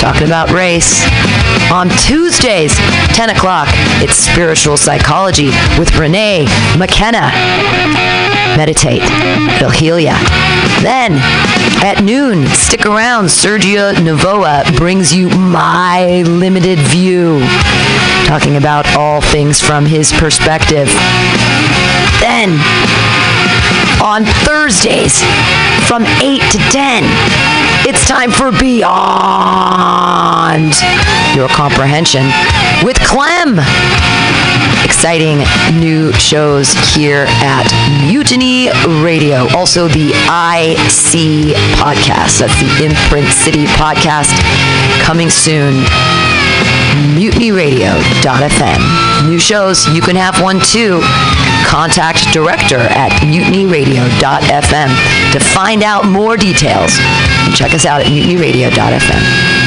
[0.00, 1.06] talking about race.
[1.70, 2.74] On Tuesdays,
[3.14, 3.68] 10 o'clock,
[4.02, 6.46] it's spiritual psychology with Renee
[6.76, 7.30] McKenna.
[8.56, 9.02] Meditate.
[9.56, 10.18] It'll heal ya.
[10.82, 11.12] Then,
[11.84, 13.26] at noon, stick around.
[13.26, 17.38] Sergio Navoa brings you My Limited View,
[18.24, 20.88] talking about all things from his perspective.
[22.20, 22.58] Then,
[24.02, 25.22] on Thursdays,
[25.86, 27.04] from 8 to 10,
[27.88, 28.94] it's time for Beyond
[31.36, 32.30] Your Comprehension
[32.82, 33.60] with Clem
[34.84, 35.38] exciting
[35.80, 37.66] new shows here at
[38.08, 38.70] Mutiny
[39.02, 39.46] Radio.
[39.56, 42.38] Also, the IC podcast.
[42.38, 44.32] That's the Imprint City podcast
[45.02, 45.84] coming soon.
[47.14, 49.28] MutinyRadio.fm.
[49.28, 51.00] New shows, you can have one too.
[51.66, 56.96] Contact director at MutinyRadio.fm to find out more details.
[57.44, 59.65] And check us out at MutinyRadio.fm.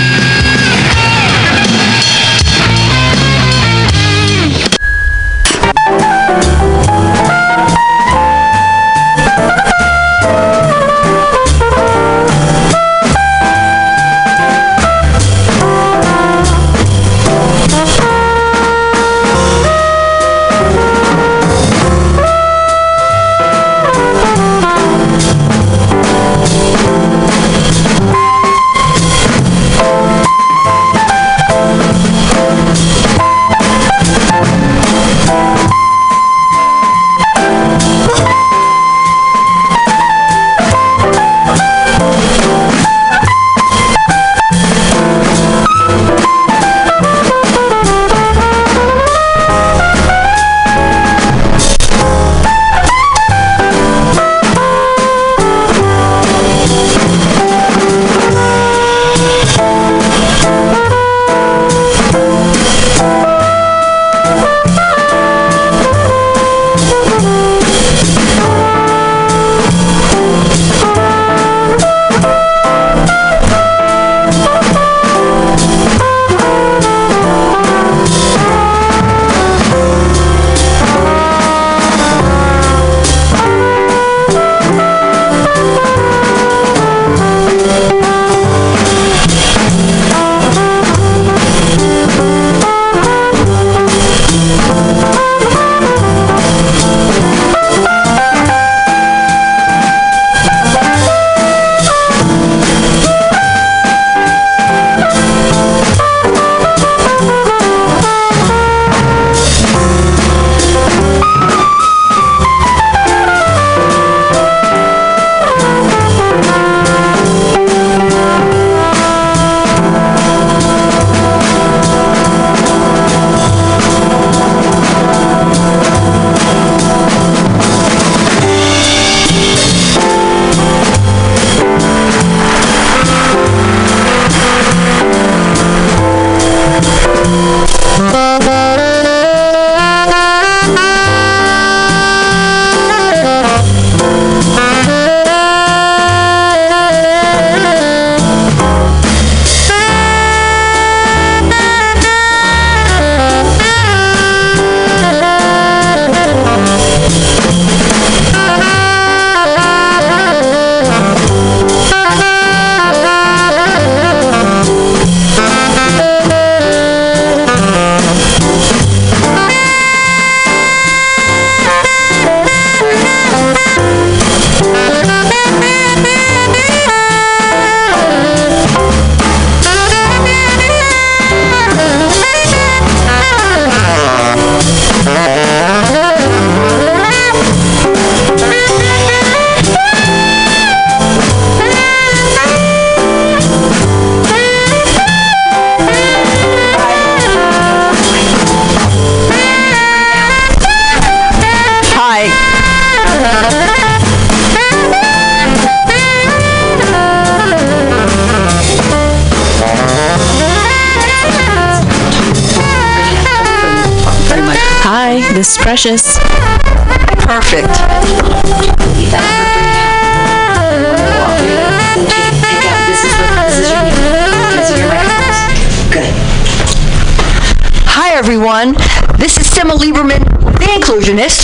[215.70, 216.19] Precious.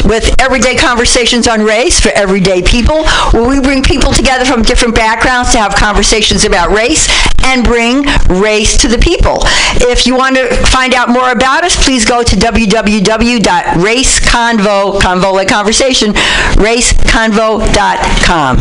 [0.06, 4.93] With Everyday Conversations on Race for Everyday People, where we bring people together from different
[4.95, 7.10] backgrounds to have conversations about race
[7.43, 9.39] and bring race to the people.
[9.82, 15.47] If you want to find out more about us, please go to www.raceconvo, convo like
[15.47, 18.58] conversation, raceconvo.com.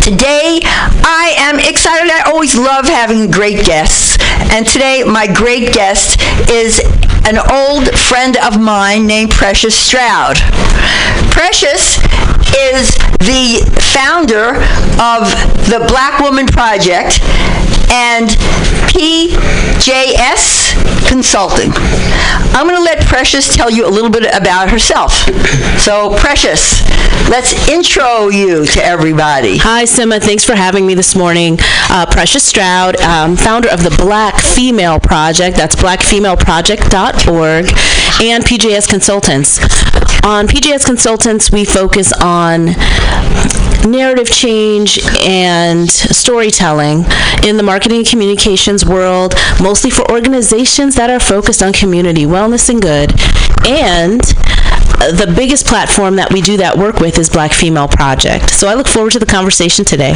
[0.00, 2.10] Today, I am excited.
[2.10, 4.16] I always love having great guests.
[4.50, 6.18] And today, my great guest
[6.50, 6.80] is
[7.26, 10.36] an old friend of mine named Precious Stroud.
[11.30, 11.98] Precious
[12.72, 12.90] is
[13.20, 13.62] the
[13.92, 14.56] founder
[14.98, 15.30] of
[15.68, 17.20] the Black Woman Project
[17.90, 18.30] and
[18.90, 20.74] PJS
[21.08, 21.72] Consulting.
[22.54, 25.12] I'm going to let Precious tell you a little bit about herself.
[25.78, 26.82] So, Precious,
[27.30, 29.58] let's intro you to everybody.
[29.58, 30.20] Hi, Sima.
[30.20, 31.58] Thanks for having me this morning.
[31.88, 35.56] Uh, Precious Stroud, um, founder of the Black Female Project.
[35.56, 37.66] That's blackfemaleproject.org
[38.22, 39.58] and PJS Consultants.
[40.24, 42.66] On PJS Consultants, we focus on
[43.88, 47.04] narrative change and storytelling
[47.44, 52.68] in the marketing and communications world, mostly for organizations that are focused on community wellness
[52.68, 53.12] and good.
[53.66, 54.20] And
[55.00, 58.50] the biggest platform that we do that work with is Black Female Project.
[58.50, 60.12] So I look forward to the conversation today.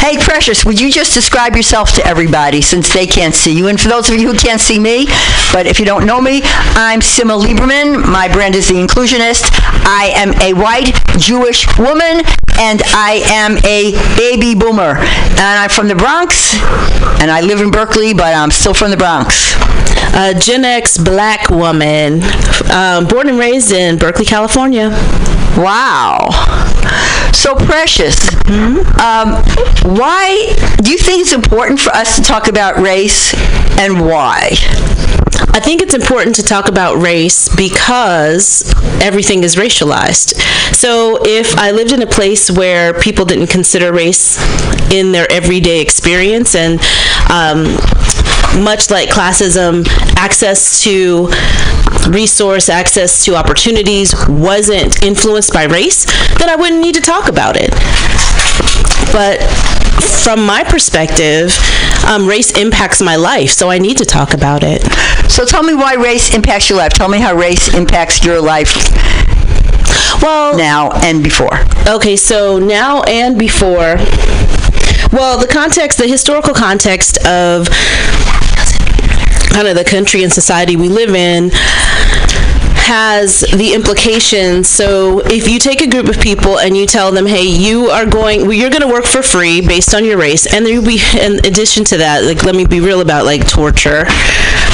[0.00, 3.68] Hey, Precious, would you just describe yourself to everybody since they can't see you?
[3.68, 5.06] And for those of you who can't see me,
[5.52, 6.40] but if you don't know me,
[6.74, 8.06] I'm Sima Lieberman.
[8.08, 9.50] My brand is The Inclusionist.
[9.84, 12.24] I am a white Jewish woman,
[12.58, 14.96] and I am a baby boomer.
[14.96, 16.54] And I'm from the Bronx,
[17.20, 19.54] and I live in Berkeley, but I'm still from the Bronx.
[20.14, 22.22] A Gen X black woman,
[22.72, 24.90] um, born and raised in Berkeley, California.
[25.56, 26.28] Wow.
[27.32, 28.28] So precious.
[28.48, 29.42] Um,
[29.96, 33.34] why do you think it's important for us to talk about race
[33.78, 34.50] and why?
[35.50, 40.34] I think it's important to talk about race because everything is racialized.
[40.74, 44.38] So if I lived in a place where people didn't consider race
[44.92, 46.80] in their everyday experience and
[47.30, 47.76] um,
[48.56, 49.86] much like classism,
[50.16, 51.28] access to
[52.08, 56.04] resource, access to opportunities wasn't influenced by race,
[56.38, 57.70] then I wouldn't need to talk about it.
[59.12, 59.42] But
[60.22, 61.56] from my perspective,
[62.06, 64.82] um, race impacts my life, so I need to talk about it.
[65.30, 66.92] So tell me why race impacts your life.
[66.92, 68.72] Tell me how race impacts your life
[70.22, 71.64] Well, now and before.
[71.86, 73.96] Okay, so now and before.
[75.12, 77.68] Well, the context, the historical context of
[79.50, 81.50] kind of the country and society we live in
[82.88, 84.68] has the implications.
[84.68, 88.06] So if you take a group of people and you tell them, "Hey, you are
[88.06, 90.86] going, well, you're going to work for free based on your race," and there will
[90.86, 94.06] be, in addition to that, like let me be real about like torture,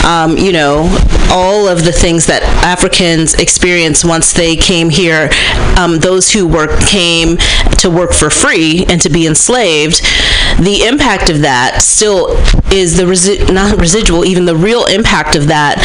[0.04, 0.88] um, you know,
[1.30, 5.30] all of the things that Africans experienced once they came here.
[5.78, 7.36] Um, those who work came
[7.78, 10.00] to work for free and to be enslaved.
[10.60, 12.36] The impact of that still
[12.72, 15.78] is the resi- not residual, even the real impact of that.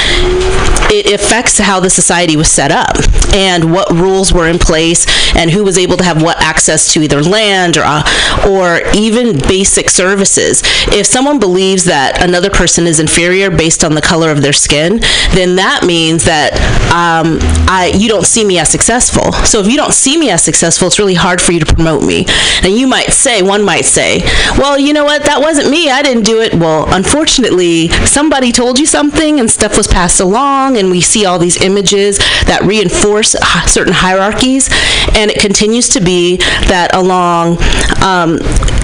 [0.91, 2.95] It affects how the society was set up
[3.33, 5.05] and what rules were in place
[5.35, 8.03] and who was able to have what access to either land or uh,
[8.47, 10.63] or even basic services.
[10.87, 14.99] If someone believes that another person is inferior based on the color of their skin,
[15.37, 16.51] then that means that
[16.89, 17.37] um,
[17.69, 19.31] I you don't see me as successful.
[19.45, 22.01] So if you don't see me as successful, it's really hard for you to promote
[22.03, 22.25] me.
[22.63, 24.21] And you might say, one might say,
[24.57, 25.89] well, you know what, that wasn't me.
[25.89, 26.53] I didn't do it.
[26.53, 31.37] Well, unfortunately, somebody told you something and stuff was passed along, and we see all
[31.37, 32.17] these images
[32.49, 33.35] that reinforce
[33.67, 34.69] certain hierarchies.
[35.13, 36.37] And it continues to be
[36.67, 37.57] that along
[38.03, 38.39] um,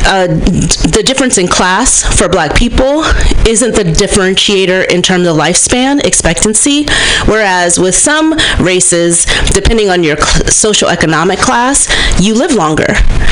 [0.05, 3.03] uh, the difference in class for black people
[3.47, 6.85] isn't the differentiator in terms of lifespan expectancy,
[7.25, 11.87] whereas with some races, depending on your social economic class,
[12.21, 12.87] you live longer.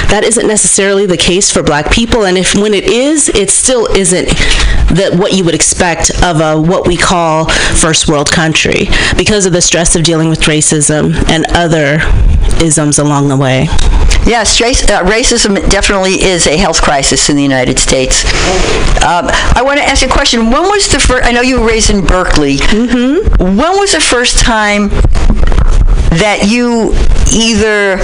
[0.09, 3.85] That isn't necessarily the case for black people, and if when it is, it still
[3.87, 4.27] isn't
[4.93, 9.53] that what you would expect of a what we call first world country because of
[9.53, 11.99] the stress of dealing with racism and other
[12.61, 13.67] isms along the way.
[14.25, 18.23] Yes, race, uh, racism definitely is a health crisis in the United States.
[19.03, 20.49] Um, I want to ask you a question.
[20.49, 21.25] When was the first?
[21.25, 22.55] I know you were raised in Berkeley.
[22.55, 23.57] Mm-hmm.
[23.57, 24.87] When was the first time
[26.23, 26.93] that you
[27.33, 27.97] either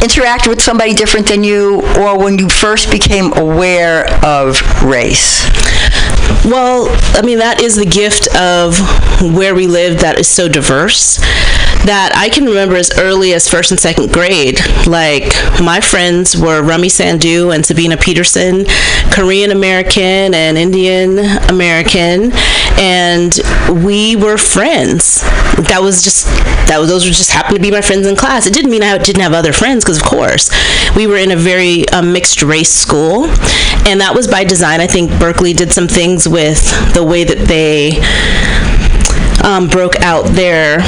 [0.00, 5.44] interacted with somebody different than you or when you first became aware of race?
[6.44, 8.78] Well, I mean, that is the gift of
[9.34, 11.18] where we live that is so diverse
[11.84, 14.58] that I can remember as early as first and second grade.
[14.86, 18.64] Like, my friends were Rummy Sandhu and Sabina Peterson,
[19.10, 21.18] Korean American and Indian
[21.48, 22.32] American,
[22.78, 23.38] and
[23.84, 25.22] we were friends.
[25.68, 26.26] That was just,
[26.68, 28.46] that was, those were just happened to be my friends in class.
[28.46, 30.50] It didn't mean I didn't have other friends, because of course,
[30.94, 33.24] we were in a very um, mixed race school,
[33.86, 34.80] and that was by design.
[34.80, 36.60] I think Berkeley did some things with
[36.94, 38.00] the way that they
[39.46, 40.78] um, broke out their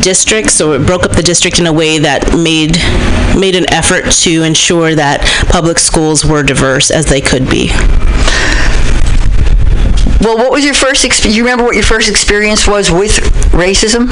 [0.00, 2.76] districts or it broke up the district in a way that made
[3.38, 5.20] made an effort to ensure that
[5.50, 7.68] public schools were diverse as they could be
[10.20, 11.04] Well, what was your first?
[11.04, 13.12] Exp- you remember what your first experience was with
[13.52, 14.08] racism?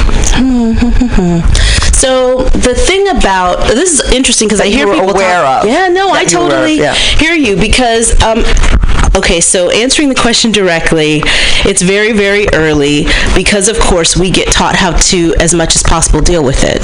[1.95, 5.71] So the thing about this is interesting because I hear people aware talk, of.
[5.71, 6.95] Yeah, no, I That you were- totally yeah.
[6.95, 8.39] hear you because um,
[9.15, 11.23] okay, so answering the question directly,
[11.65, 15.83] it's very very early because of course we get taught how to as much as
[15.83, 16.83] possible deal with it.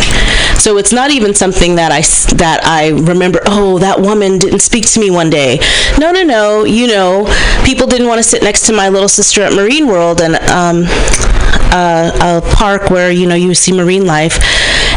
[0.59, 2.01] So it's not even something that I
[2.37, 3.41] that I remember.
[3.47, 5.59] Oh, that woman didn't speak to me one day.
[5.99, 6.64] No, no, no.
[6.64, 7.24] You know,
[7.64, 10.85] people didn't want to sit next to my little sister at Marine World and um,
[11.72, 14.39] uh, a park where you know you see marine life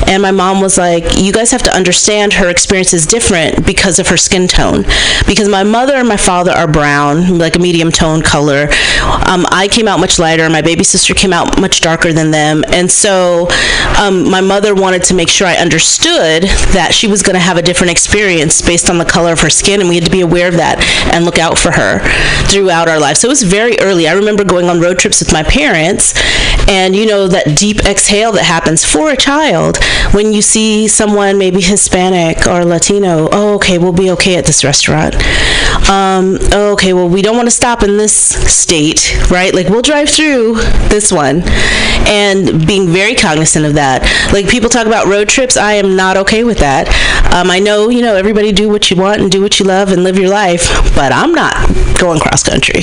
[0.07, 3.99] and my mom was like you guys have to understand her experience is different because
[3.99, 4.83] of her skin tone
[5.27, 8.67] because my mother and my father are brown like a medium tone color.
[9.27, 10.49] Um, i came out much lighter.
[10.49, 12.63] My baby sister came out much darker than them.
[12.67, 13.47] And so
[13.99, 16.43] um, my mother wanted to make sure i understood
[16.73, 19.49] that she was going to have a different experience based on the color of her
[19.49, 20.79] skin and we had to be aware of that
[21.13, 21.99] and look out for her
[22.49, 24.07] throughout our life so it was very early.
[24.07, 26.13] I remember going on road trips with my parents
[26.69, 31.37] and you know that deep exhale that happens for a child when you see someone
[31.37, 35.15] maybe hispanic or latino oh okay we'll be okay at this restaurant.
[35.89, 39.53] Um, oh, okay well we don't want to stop in this state right?
[39.53, 40.55] Like we'll drive through
[40.89, 41.43] this one.
[42.11, 44.03] And being very cognizant of that.
[44.33, 46.87] Like people talk about road trips i am not okay with that.
[47.33, 49.91] Um, i know you know everybody do what you want and do what you love
[49.91, 51.53] and live your life but i'm not
[51.99, 52.81] going cross country.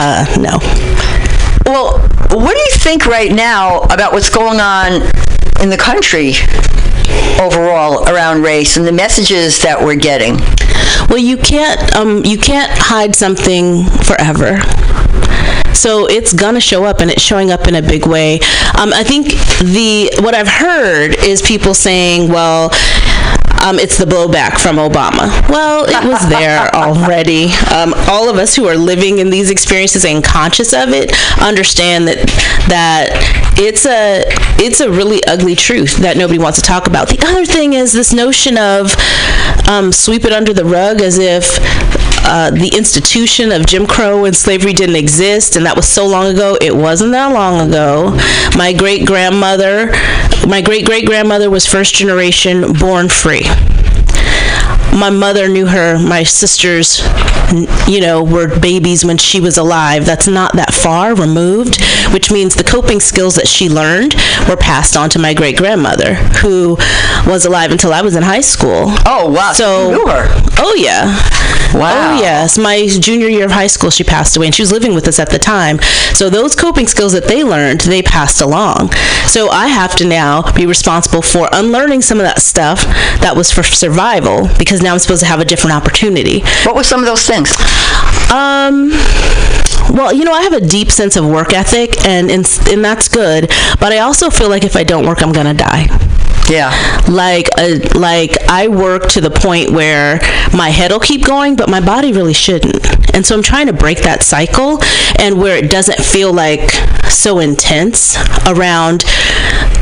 [0.00, 0.58] Uh, no.
[1.64, 1.98] Well,
[2.30, 5.02] what do you think right now about what's going on
[5.60, 6.32] in the country
[7.40, 10.36] overall around race and the messages that we're getting?
[11.08, 14.58] Well, you can't um, you can't hide something forever.
[15.74, 18.40] So it's gonna show up, and it's showing up in a big way.
[18.78, 19.28] Um, I think
[19.62, 22.70] the what I've heard is people saying, "Well,
[23.64, 27.52] um, it's the blowback from Obama." Well, it was there already.
[27.74, 32.08] Um, all of us who are living in these experiences and conscious of it understand
[32.08, 32.18] that
[32.68, 34.24] that it's a
[34.62, 37.08] it's a really ugly truth that nobody wants to talk about.
[37.08, 38.94] The other thing is this notion of
[39.68, 41.58] um, sweep it under the rug as if
[42.24, 46.26] uh, the institution of Jim Crow and slavery didn't exist, and that was so long
[46.26, 46.56] ago.
[46.60, 48.10] It wasn't that long ago.
[48.56, 49.92] My great grandmother,
[50.46, 53.44] my great great grandmother was first generation born free.
[54.92, 55.98] My mother knew her.
[55.98, 57.00] My sisters,
[57.86, 60.04] you know, were babies when she was alive.
[60.04, 61.82] That's not that far removed,
[62.12, 64.14] which means the coping skills that she learned
[64.48, 66.76] were passed on to my great grandmother, who
[67.26, 68.86] was alive until I was in high school.
[69.06, 69.52] Oh wow!
[69.52, 70.26] So you knew her.
[70.58, 71.16] Oh yeah.
[71.74, 72.16] Wow.
[72.16, 72.56] Oh yes.
[72.58, 75.18] My junior year of high school, she passed away, and she was living with us
[75.18, 75.78] at the time.
[76.14, 78.92] So those coping skills that they learned, they passed along.
[79.26, 82.84] So I have to now be responsible for unlearning some of that stuff
[83.20, 86.40] that was for survival, because now I'm supposed to have a different opportunity.
[86.64, 87.52] What were some of those things?
[88.30, 88.90] Um.
[89.90, 93.08] Well, you know, I have a deep sense of work ethic, and and, and that's
[93.08, 93.48] good.
[93.80, 95.86] But I also feel like if I don't work, I'm gonna die
[96.50, 96.70] Yeah.
[97.08, 100.20] like uh, like I work to the point where
[100.54, 102.86] my head will keep going, but my body really shouldn't.
[103.14, 104.78] And so I'm trying to break that cycle,
[105.18, 106.70] and where it doesn't feel like
[107.10, 108.16] so intense
[108.46, 109.04] around.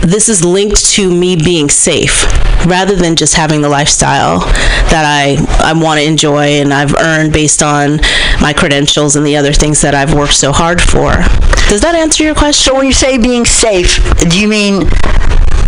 [0.07, 2.22] This is linked to me being safe,
[2.64, 7.32] rather than just having the lifestyle that I I want to enjoy and I've earned
[7.32, 7.98] based on
[8.40, 11.11] my credentials and the other things that I've worked so hard for.
[11.68, 12.70] Does that answer your question?
[12.70, 13.98] So when you say being safe,
[14.30, 14.88] do you mean?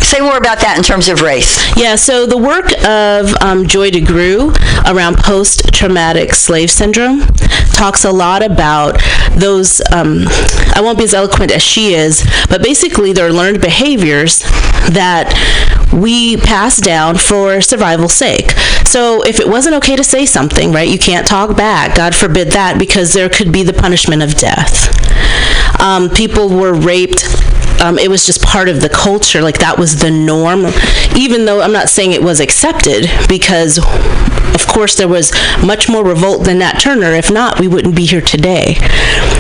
[0.09, 1.61] Say more about that in terms of race.
[1.77, 4.57] Yeah, so the work of um, Joy DeGruy
[4.91, 7.21] around post traumatic slave syndrome
[7.75, 8.99] talks a lot about
[9.37, 9.83] those.
[9.93, 10.25] Um,
[10.75, 14.41] I won't be as eloquent as she is, but basically, they're learned behaviors
[14.89, 15.29] that
[15.93, 18.53] we pass down for survival's sake.
[18.87, 21.95] So if it wasn't okay to say something, right, you can't talk back.
[21.95, 24.89] God forbid that, because there could be the punishment of death.
[25.79, 27.25] Um, people were raped
[27.81, 29.41] um, it was just part of the culture.
[29.41, 30.67] Like that was the norm,
[31.17, 33.79] even though I'm not saying it was accepted because.
[34.55, 35.33] Of course, there was
[35.65, 37.13] much more revolt than Nat Turner.
[37.13, 38.77] If not, we wouldn't be here today.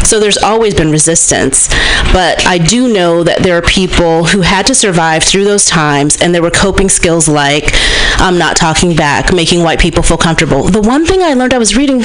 [0.08, 1.68] So there's always been resistance.
[2.14, 6.16] But I do know that there are people who had to survive through those times,
[6.22, 7.74] and there were coping skills like
[8.18, 10.62] um, not talking back, making white people feel comfortable.
[10.62, 12.00] The one thing I learned, I was reading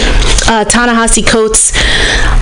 [0.49, 1.71] uh, Ta-Nehisi Coates.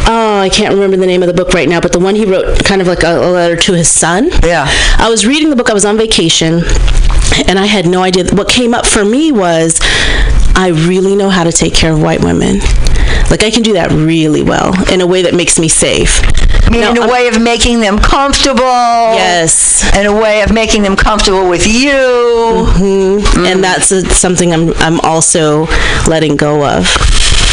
[0.08, 2.26] Oh, I can't remember the name of the book right now, but the one he
[2.26, 4.32] wrote, kind of like a, a letter to his son.
[4.44, 4.66] Yeah.
[4.98, 5.70] I was reading the book.
[5.70, 6.64] I was on vacation,
[7.46, 8.26] and I had no idea.
[8.34, 9.80] What came up for me was,
[10.56, 12.62] I really know how to take care of white women.
[13.32, 16.20] Like I can do that really well in a way that makes me safe.
[16.66, 18.62] I mean, Now, in a I'm- way of making them comfortable.
[19.16, 19.82] Yes.
[19.96, 21.92] In a way of making them comfortable with you.
[21.92, 23.46] Mm-hmm.
[23.46, 25.66] and that's uh something I'm I'm also
[26.08, 26.86] letting go of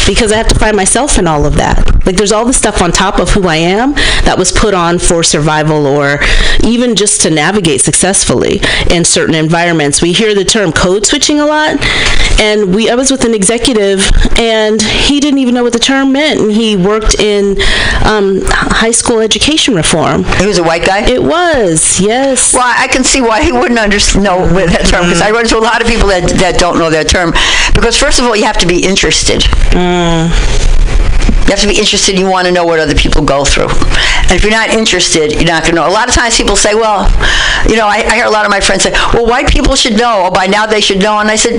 [0.07, 2.05] because I have to find myself in all of that.
[2.05, 3.93] Like there's all the stuff on top of who I am
[4.25, 6.19] that was put on for survival or
[6.63, 10.01] even just to navigate successfully in certain environments.
[10.01, 11.77] We hear the term code switching a lot
[12.39, 16.11] and we I was with an executive and he didn't even know what the term
[16.11, 17.57] meant and he worked in
[18.05, 20.23] um, high school education reform.
[20.23, 21.07] He was a white guy?
[21.07, 22.53] It was, yes.
[22.53, 25.57] Well, I can see why he wouldn't understand know that term because I run into
[25.57, 27.31] a lot of people that, that don't know that term.
[27.73, 29.43] Because first of all, you have to be interested.
[29.89, 30.78] 嗯。
[31.49, 32.19] You have to be interested.
[32.19, 33.69] You want to know what other people go through.
[34.29, 35.87] And if you're not interested, you're not going to know.
[35.87, 37.09] A lot of times people say, well,
[37.67, 39.97] you know, I, I hear a lot of my friends say, well, white people should
[39.97, 40.25] know.
[40.25, 41.17] Or by now they should know.
[41.17, 41.57] And I said,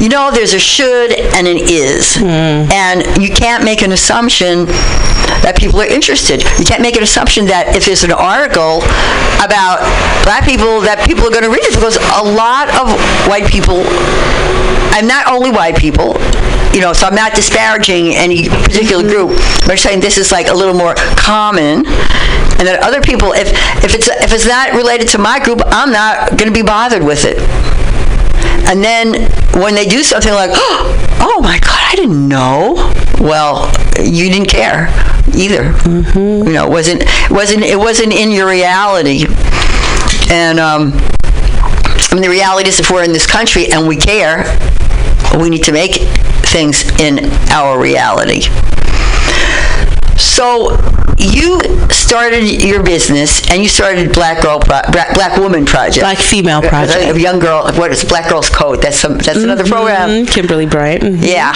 [0.00, 2.14] you know, there's a should and an is.
[2.14, 2.70] Hmm.
[2.70, 4.66] And you can't make an assumption
[5.42, 6.44] that people are interested.
[6.56, 8.86] You can't make an assumption that if there's an article
[9.42, 9.82] about
[10.22, 12.94] black people, that people are going to read it because a lot of
[13.26, 13.82] white people,
[14.94, 16.14] and not only white people,
[16.74, 19.30] you know, so I'm not disparaging any particular group,
[19.64, 21.86] but I'm saying this is like a little more common,
[22.58, 23.48] and that other people, if
[23.84, 27.02] if it's if it's not related to my group, I'm not going to be bothered
[27.02, 27.38] with it.
[28.68, 29.30] And then
[29.60, 32.92] when they do something like, oh my God, I didn't know.
[33.20, 34.88] Well, you didn't care
[35.34, 35.74] either.
[36.14, 39.24] You know, it wasn't it wasn't it wasn't in your reality.
[40.30, 44.44] And um, I mean, the reality is, if we're in this country and we care,
[45.38, 46.08] we need to make
[46.48, 48.42] things in our reality.
[50.18, 50.76] So
[51.18, 51.60] you
[51.90, 56.00] started your business and you started Black Girl Pro- Black, Woman Project.
[56.00, 57.16] Black Female Project.
[57.16, 57.70] A young girl.
[57.72, 58.82] What is Black Girls Code?
[58.82, 59.18] That's some.
[59.18, 60.26] That's another program.
[60.26, 61.02] Kimberly Bryant.
[61.02, 61.18] mhm.
[61.26, 61.52] Yeah.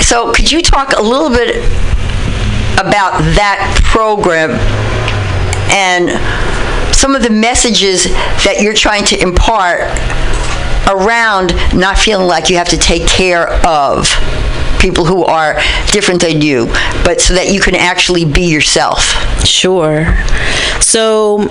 [0.00, 1.56] so could you talk a little bit
[2.78, 4.50] about that program
[5.70, 6.10] and
[6.94, 8.04] some of the messages
[8.44, 9.80] that you're trying to impart
[10.88, 14.08] around not feeling like you have to take care of
[14.80, 15.54] people who are
[15.90, 16.66] different than you,
[17.04, 19.02] but so that you can actually be yourself.
[19.44, 20.16] Sure.
[20.80, 21.46] So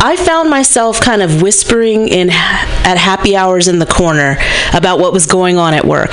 [0.00, 4.36] I found myself kind of whispering in at happy hours in the corner
[4.72, 6.10] about what was going on at work.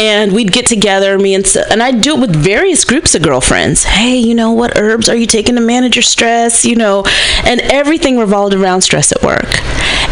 [0.00, 3.84] And we'd get together, me and and I'd do it with various groups of girlfriends.
[3.84, 6.64] Hey, you know what herbs are you taking to manage your stress?
[6.64, 7.04] You know,
[7.44, 9.46] and everything revolved around stress at work.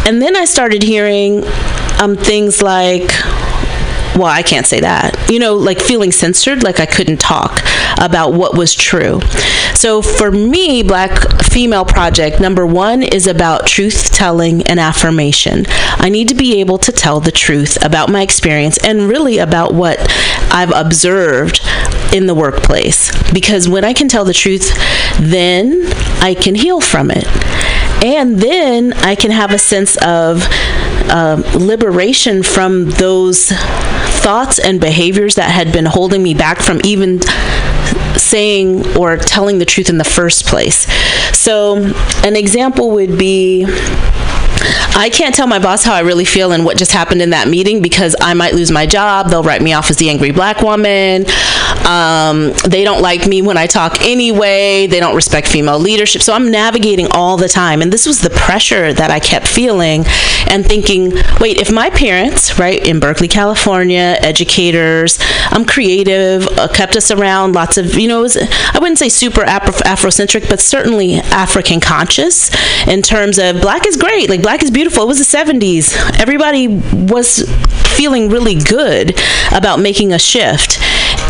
[0.06, 1.44] And then I started hearing
[2.00, 3.10] um, things like,
[4.14, 5.30] well, I can't say that.
[5.30, 7.60] You know, like feeling censored, like I couldn't talk
[7.98, 9.20] about what was true.
[9.74, 15.64] So for me, Black Female Project, number one is about truth telling and affirmation.
[15.68, 19.72] I need to be able to tell the truth about my experience and really about
[19.74, 19.98] what
[20.52, 21.60] I've observed
[22.12, 23.10] in the workplace.
[23.32, 24.72] Because when I can tell the truth,
[25.18, 25.82] then
[26.20, 27.26] I can heal from it.
[28.02, 30.44] And then I can have a sense of
[31.08, 33.50] um, liberation from those
[34.22, 37.20] thoughts and behaviors that had been holding me back from even
[38.16, 40.86] saying or telling the truth in the first place.
[41.36, 41.76] So,
[42.24, 43.64] an example would be
[44.94, 47.48] I can't tell my boss how I really feel and what just happened in that
[47.48, 49.28] meeting because I might lose my job.
[49.28, 51.24] They'll write me off as the angry black woman.
[51.86, 54.86] Um, they don't like me when I talk anyway.
[54.86, 56.22] They don't respect female leadership.
[56.22, 57.82] So I'm navigating all the time.
[57.82, 60.04] And this was the pressure that I kept feeling
[60.48, 65.18] and thinking, wait, if my parents, right, in Berkeley, California, educators,
[65.50, 69.42] I'm creative, uh, kept us around, lots of, you know, was, I wouldn't say super
[69.42, 72.50] Afro- Afrocentric, but certainly African conscious
[72.86, 75.04] in terms of black is great, like black is beautiful.
[75.04, 75.94] It was the 70s.
[76.20, 77.48] Everybody was
[77.96, 79.16] feeling really good
[79.52, 80.80] about making a shift.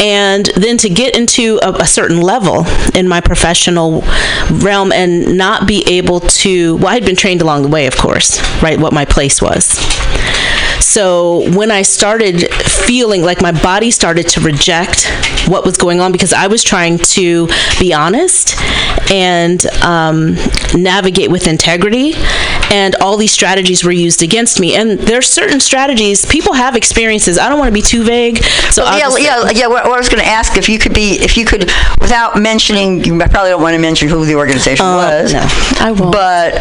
[0.01, 2.65] And then to get into a, a certain level
[2.95, 4.03] in my professional
[4.51, 7.97] realm and not be able to, well, I had been trained along the way, of
[7.97, 9.79] course, right, what my place was.
[10.81, 15.07] So when I started feeling like my body started to reject
[15.47, 17.49] what was going on because I was trying to
[17.79, 18.57] be honest
[19.11, 20.35] and um,
[20.75, 22.13] navigate with integrity.
[22.71, 24.75] And all these strategies were used against me.
[24.75, 27.39] And there's certain strategies people have experiences.
[27.39, 28.43] I don't want to be too vague.
[28.71, 29.67] So I'll yeah, just- yeah, yeah.
[29.67, 32.37] What, what I was going to ask if you could be, if you could, without
[32.37, 35.35] mentioning, you probably don't want to mention who the organization was.
[35.35, 35.47] Uh, no,
[35.87, 36.13] I won't.
[36.13, 36.55] But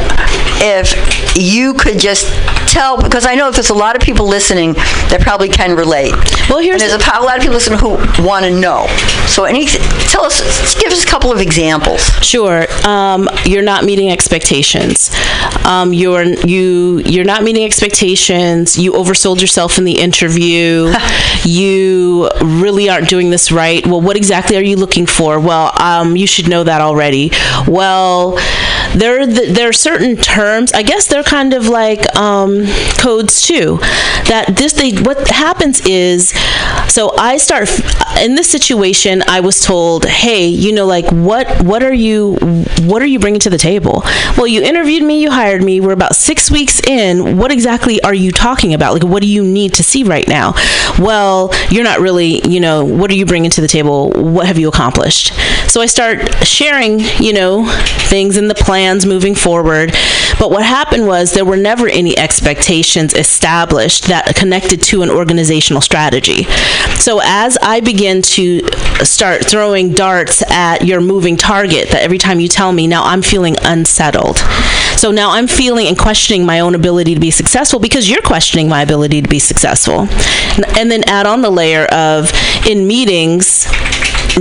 [0.64, 2.28] if you could just
[2.72, 6.14] tell, because I know there's a lot of people listening that probably can relate.
[6.50, 8.88] Well, here's and there's a, a lot of people listening who want to know.
[9.28, 12.02] So, any, tell us, give us a couple of examples.
[12.22, 12.66] Sure.
[12.86, 15.12] Um, you're not meeting expectations.
[15.66, 18.78] Um, you're you you're not meeting expectations.
[18.78, 20.94] You oversold yourself in the interview.
[21.44, 23.86] you really aren't doing this right.
[23.86, 25.40] Well, what exactly are you looking for?
[25.40, 27.32] Well, um, you should know that already.
[27.68, 28.38] Well,
[28.96, 30.74] there are the, there are certain terms.
[30.74, 32.61] I guess they're kind of like um,
[32.98, 33.78] codes too.
[34.28, 36.34] That this they what happens is
[36.88, 37.70] so I start
[38.20, 39.24] in this situation.
[39.28, 42.36] I was told, hey, you know, like what what are you
[42.82, 44.04] what are you bringing to the table?
[44.38, 45.80] Well, you interviewed me, you hired me.
[45.80, 47.38] We're about six weeks in.
[47.38, 48.94] What exactly are you talking about?
[48.94, 50.54] Like, what do you need to see right now?
[51.00, 54.12] Well, you're not really, you know, what are you bringing to the table?
[54.12, 55.34] What have you accomplished?
[55.70, 57.66] So I start sharing, you know,
[58.10, 59.94] things and the plans moving forward.
[60.40, 62.51] But what happened was there were never any expectations
[63.14, 66.44] established that connected to an organizational strategy.
[66.96, 68.62] So as I begin to
[69.04, 73.22] start throwing darts at your moving target, that every time you tell me, now I'm
[73.22, 74.38] feeling unsettled.
[74.98, 78.70] So now I'm feeling and questioning my own ability to be successful because you're questioning
[78.70, 80.08] my ability to be successful.
[80.78, 82.32] And then add on the layer of
[82.68, 83.66] in meetings,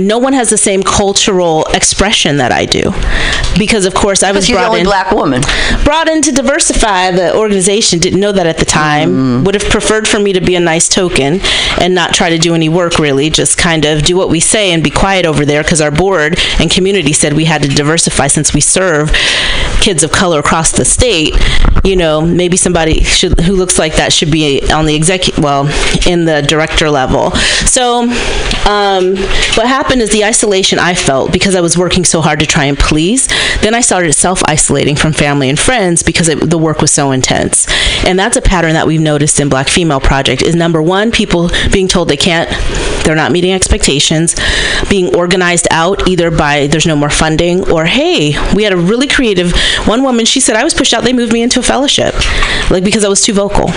[0.07, 2.91] no one has the same cultural expression that I do.
[3.57, 5.41] Because of course I was you're the brought only in black woman.
[5.83, 8.81] brought in to diversify the organization didn't know that at the time
[9.11, 9.43] Mm-hmm.
[9.45, 11.39] would have preferred for me to be a nice token
[11.79, 14.71] and not try to do any work really just kind of do what we say
[14.71, 18.27] and be quiet over there because our board and community said we had to diversify
[18.27, 19.11] since we serve
[19.81, 21.35] kids of color across the state
[21.83, 25.65] you know maybe somebody should who looks like that should be on the executive well
[26.07, 27.31] in the director level.
[27.65, 28.03] So
[28.67, 29.15] um,
[29.55, 32.65] what happened is the isolation i felt because i was working so hard to try
[32.65, 33.27] and please
[33.61, 37.67] then i started self-isolating from family and friends because it, the work was so intense.
[38.05, 41.49] And that's a pattern that we've noticed in black female project is number one people
[41.71, 42.49] being told they can't
[43.03, 44.35] they're not meeting expectations
[44.89, 49.07] being organized out either by there's no more funding or hey we had a really
[49.07, 49.53] creative
[49.85, 51.03] one woman she said i was pushed out.
[51.03, 52.13] They moved me into a fellowship
[52.69, 53.69] like because i was too vocal.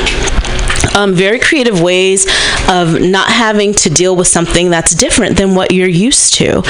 [0.95, 2.26] Um, very creative ways
[2.68, 6.62] of not having to deal with something that's different than what you're used to.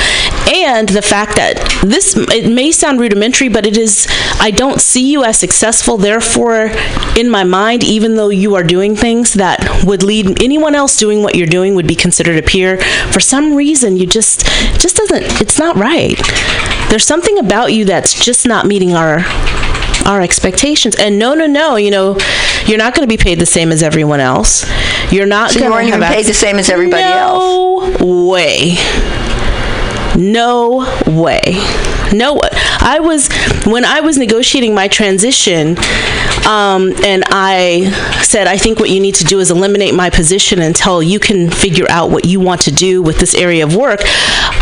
[0.51, 4.07] And the fact that this it may sound rudimentary but it is
[4.41, 5.97] i don't see you as successful.
[5.97, 6.71] Therefore
[7.17, 11.23] in my mind even though you are doing things that would lead anyone else doing
[11.23, 12.79] what you're doing would be considered a peer
[13.13, 14.47] for some reason you just
[14.81, 16.21] just doesn't it's not right
[16.95, 19.19] there's something about you that's just not meeting our
[20.07, 20.95] our expectations.
[20.95, 22.17] And no, no, no, you know,
[22.67, 24.65] you're not going to be paid the same as everyone else.
[25.11, 27.99] You're not So going to have paid the same as everybody else.
[28.01, 28.77] No way.
[30.17, 31.41] No way.
[32.13, 32.39] No,
[32.81, 33.29] I was
[33.67, 35.77] when I was negotiating my transition,
[36.47, 37.91] um, and I
[38.23, 41.51] said, I think what you need to do is eliminate my position until you can
[41.51, 44.01] figure out what you want to do with this area of work.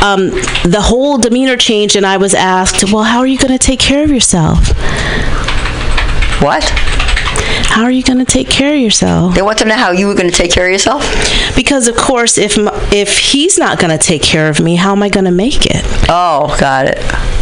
[0.03, 0.31] Um,
[0.65, 3.81] the whole demeanor changed, and I was asked, Well, how are you going to take
[3.81, 4.69] care of yourself?
[6.41, 6.65] What?
[7.73, 9.35] How are you going to take care of yourself?
[9.35, 11.03] They want to know how you were going to take care of yourself?
[11.57, 12.57] Because of course, if
[12.93, 15.67] if he's not going to take care of me, how am I going to make
[15.67, 15.83] it?
[16.09, 17.42] Oh, got it.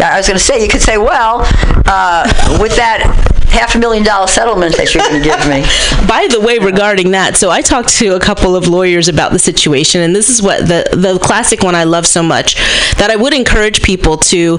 [0.00, 1.42] I was going to say, you could say, well,
[1.86, 5.60] uh, with that half a million dollar settlement that you're going to give me.
[6.08, 9.38] By the way, regarding that, so I talked to a couple of lawyers about the
[9.38, 12.54] situation, and this is what the the classic one I love so much
[12.96, 14.58] that I would encourage people to.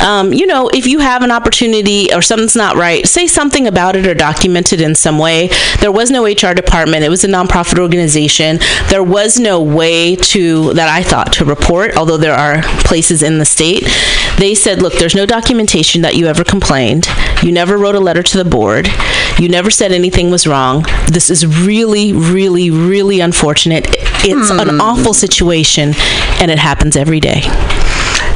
[0.00, 3.96] Um, you know, if you have an opportunity or something's not right, say something about
[3.96, 5.50] it or document it in some way.
[5.80, 7.04] There was no HR department.
[7.04, 8.58] It was a nonprofit organization.
[8.88, 13.38] There was no way to that I thought to report, although there are places in
[13.38, 13.84] the state.
[14.38, 17.08] They said, look, there's no documentation that you ever complained.
[17.42, 18.88] You never wrote a letter to the board.
[19.38, 20.84] You never said anything was wrong.
[21.06, 23.86] This is really, really, really unfortunate.
[24.24, 25.94] It's an awful situation,
[26.40, 27.42] and it happens every day.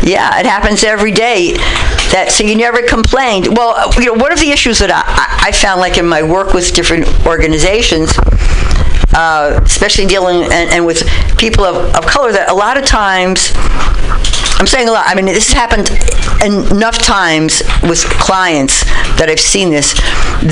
[0.03, 1.55] Yeah, it happens every day.
[2.13, 3.57] That so you never complained.
[3.57, 6.23] Well, uh, you know, one of the issues that I, I found, like in my
[6.23, 8.13] work with different organizations,
[9.15, 13.53] uh, especially dealing and, and with people of, of color, that a lot of times.
[14.59, 15.05] I'm saying a lot.
[15.09, 15.91] I mean, this has happened
[16.45, 18.85] enough times with clients
[19.19, 19.95] that I've seen this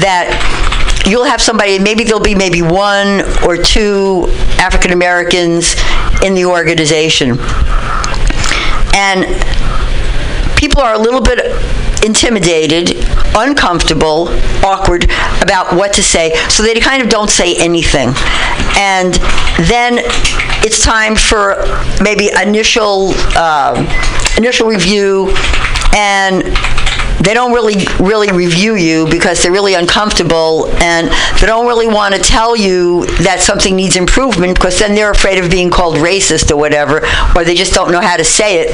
[0.02, 0.34] that
[1.06, 4.26] you'll have somebody, maybe there'll be maybe one or two
[4.58, 5.74] African Americans
[6.22, 7.36] in the organization.
[8.94, 9.26] And
[10.56, 11.38] people are a little bit
[12.04, 12.96] intimidated,
[13.36, 14.28] uncomfortable,
[14.64, 15.04] awkward
[15.42, 18.12] about what to say, so they kind of don't say anything.
[18.76, 19.14] And
[19.68, 20.00] then
[20.62, 21.64] it's time for
[22.02, 23.86] maybe initial um
[24.36, 25.34] initial review,
[25.94, 26.42] and
[27.20, 31.08] they don't really really review you because they're really uncomfortable and
[31.40, 35.42] they don't really want to tell you that something needs improvement because then they're afraid
[35.42, 37.02] of being called racist or whatever
[37.36, 38.70] or they just don't know how to say it.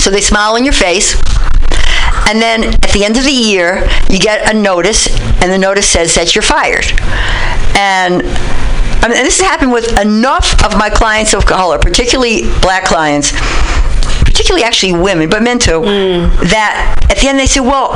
[0.00, 1.14] So they smile in your face
[2.28, 5.08] and then at the end of the year you get a notice
[5.42, 6.86] and the notice says that you're fired.
[7.76, 8.22] And
[9.00, 12.84] I mean, and this has happened with enough of my clients of color, particularly black
[12.84, 13.30] clients,
[14.48, 15.82] particularly actually women, but men too,
[16.48, 17.92] that at the end they say, well,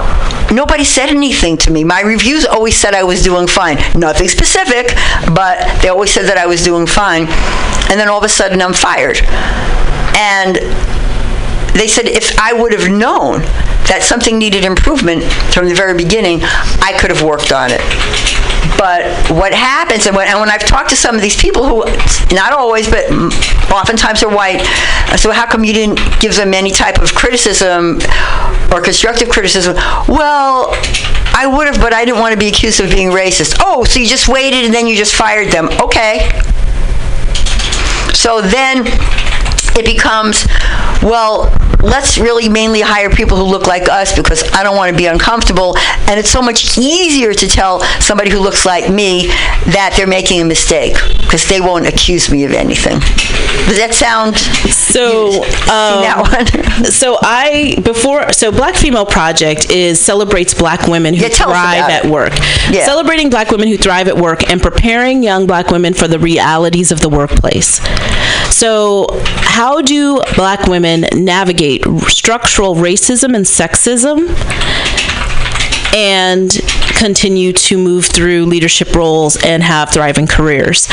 [0.53, 1.83] nobody said anything to me.
[1.83, 3.79] My reviews always said I was doing fine.
[3.95, 4.93] Nothing specific,
[5.35, 7.23] but they always said that I was doing fine.
[7.91, 9.19] And then all of a sudden I'm fired.
[10.15, 10.57] And
[11.73, 13.41] they said if I would have known
[13.89, 15.25] that something needed improvement
[15.55, 16.41] from the very beginning,
[16.85, 17.81] I could have worked on it.
[18.83, 21.85] But what happens, and when, and when I've talked to some of these people who,
[22.35, 23.09] not always, but
[23.71, 24.59] oftentimes are white,
[25.17, 28.01] so how come you didn't give them any type of criticism
[28.73, 29.77] or constructive criticism?
[30.09, 30.75] Well,
[31.33, 33.55] I would have, but I didn't want to be accused of being racist.
[33.61, 35.69] Oh, so you just waited and then you just fired them.
[35.81, 36.29] Okay.
[38.15, 38.83] So then
[39.79, 40.45] it becomes,
[41.05, 44.97] well, let's really mainly hire people who look like us because I don't want to
[44.97, 45.77] be uncomfortable.
[46.09, 49.27] And it's so much easier to tell somebody who looks like me
[49.73, 53.01] that they're making a mistake because they won't accuse me of anything.
[53.69, 54.37] Does that sound?
[54.73, 61.23] So, that um, so I before so Black Female Project is celebrates Black women who
[61.23, 62.11] Yeah, thrive at it.
[62.11, 62.33] work,
[62.71, 62.85] Yeah.
[62.85, 66.93] celebrating Black women who thrive at work and preparing young Black women for the realities
[66.93, 67.81] of the workplace.
[68.53, 74.29] So, how do Black women navigate structural racism and sexism?
[75.95, 76.59] and
[76.97, 80.89] continue to move through leadership roles and have thriving careers.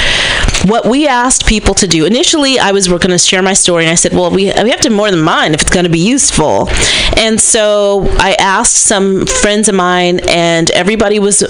[0.66, 3.92] What we asked people to do initially, I was going to share my story, and
[3.92, 6.00] I said, "Well, we we have to more than mine if it's going to be
[6.00, 6.70] useful."
[7.18, 11.44] And so I asked some friends of mine, and everybody was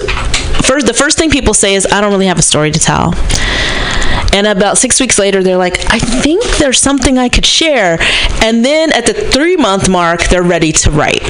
[0.62, 0.86] first.
[0.86, 3.14] The first thing people say is, "I don't really have a story to tell."
[4.32, 7.98] And about six weeks later, they're like, I think there's something I could share.
[8.42, 11.22] And then at the three month mark, they're ready to write.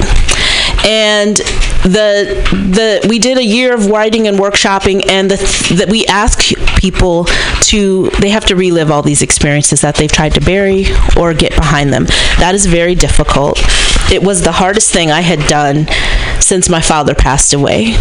[0.84, 1.36] And
[1.84, 5.36] the the we did a year of writing and workshopping, and the
[5.76, 6.40] that we ask
[6.76, 7.26] people
[7.62, 10.86] to they have to relive all these experiences that they've tried to bury
[11.16, 12.07] or get behind them.
[12.38, 13.59] That is very difficult.
[14.12, 15.86] It was the hardest thing I had done
[16.40, 17.96] since my father passed away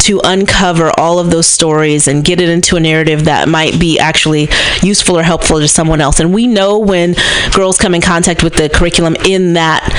[0.00, 3.98] to uncover all of those stories and get it into a narrative that might be
[3.98, 4.48] actually
[4.82, 6.18] useful or helpful to someone else.
[6.18, 7.14] And we know when
[7.54, 9.92] girls come in contact with the curriculum in that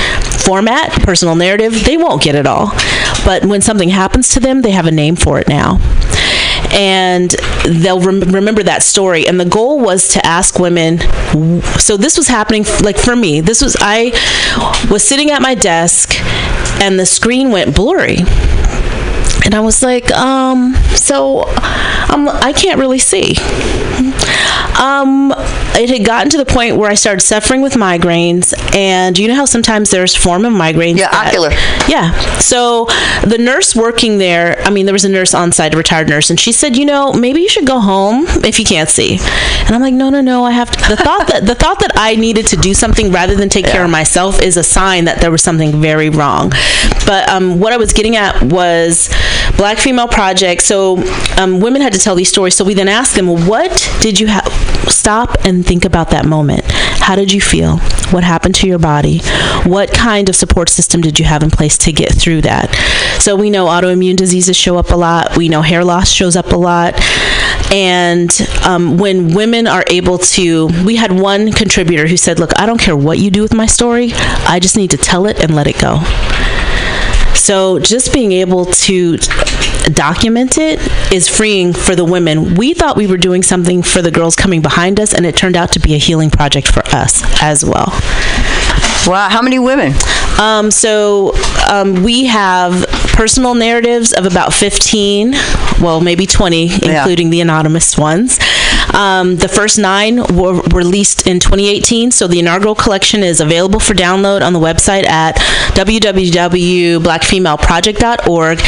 [0.44, 2.72] format, personal narrative, they won't get it all.
[3.24, 5.80] But when something happens to them, they have a name for it now
[6.72, 7.30] and
[7.64, 10.98] they'll rem- remember that story and the goal was to ask women
[11.78, 14.10] so this was happening like for me this was i
[14.90, 16.14] was sitting at my desk
[16.82, 18.18] and the screen went blurry
[19.44, 21.42] and I was like, um, so
[22.10, 23.34] um, I can't really see.
[24.78, 25.32] Um,
[25.78, 29.34] it had gotten to the point where I started suffering with migraines, and you know
[29.34, 30.98] how sometimes there's form of migraines.
[30.98, 31.50] Yeah, that- ocular.
[31.88, 32.12] Yeah.
[32.38, 32.86] So
[33.26, 36.30] the nurse working there, I mean, there was a nurse on site, a retired nurse,
[36.30, 39.18] and she said, you know, maybe you should go home if you can't see.
[39.18, 40.88] And I'm like, no, no, no, I have to.
[40.88, 43.84] The thought that the thought that I needed to do something rather than take care
[43.84, 46.50] of myself is a sign that there was something very wrong.
[47.06, 49.08] But um, what I was getting at was
[49.56, 50.62] Black Female Project.
[50.62, 50.98] So
[51.38, 52.54] um, women had to tell these stories.
[52.56, 54.46] So we then asked them, what did you have?
[54.88, 56.62] Stop and think about that moment.
[56.66, 57.78] How did you feel?
[58.10, 59.20] What happened to your body?
[59.64, 62.74] What kind of support system did you have in place to get through that?
[63.20, 65.36] So we know autoimmune diseases show up a lot.
[65.36, 66.94] We know hair loss shows up a lot.
[67.72, 68.30] And
[68.64, 72.80] um, when women are able to, we had one contributor who said, Look, I don't
[72.80, 75.66] care what you do with my story, I just need to tell it and let
[75.66, 76.02] it go.
[77.34, 79.18] So just being able to
[79.90, 80.80] document it
[81.12, 82.54] is freeing for the women.
[82.54, 85.56] We thought we were doing something for the girls coming behind us, and it turned
[85.56, 87.92] out to be a healing project for us as well.
[89.06, 89.92] Wow, how many women?
[90.38, 91.32] Um, so
[91.70, 95.32] um, we have personal narratives of about 15,
[95.80, 98.38] well, maybe 20, including the anonymous ones.
[98.96, 103.92] Um, the first nine were released in 2018, so the inaugural collection is available for
[103.92, 105.36] download on the website at
[105.74, 108.60] www.blackfemaleproject.org.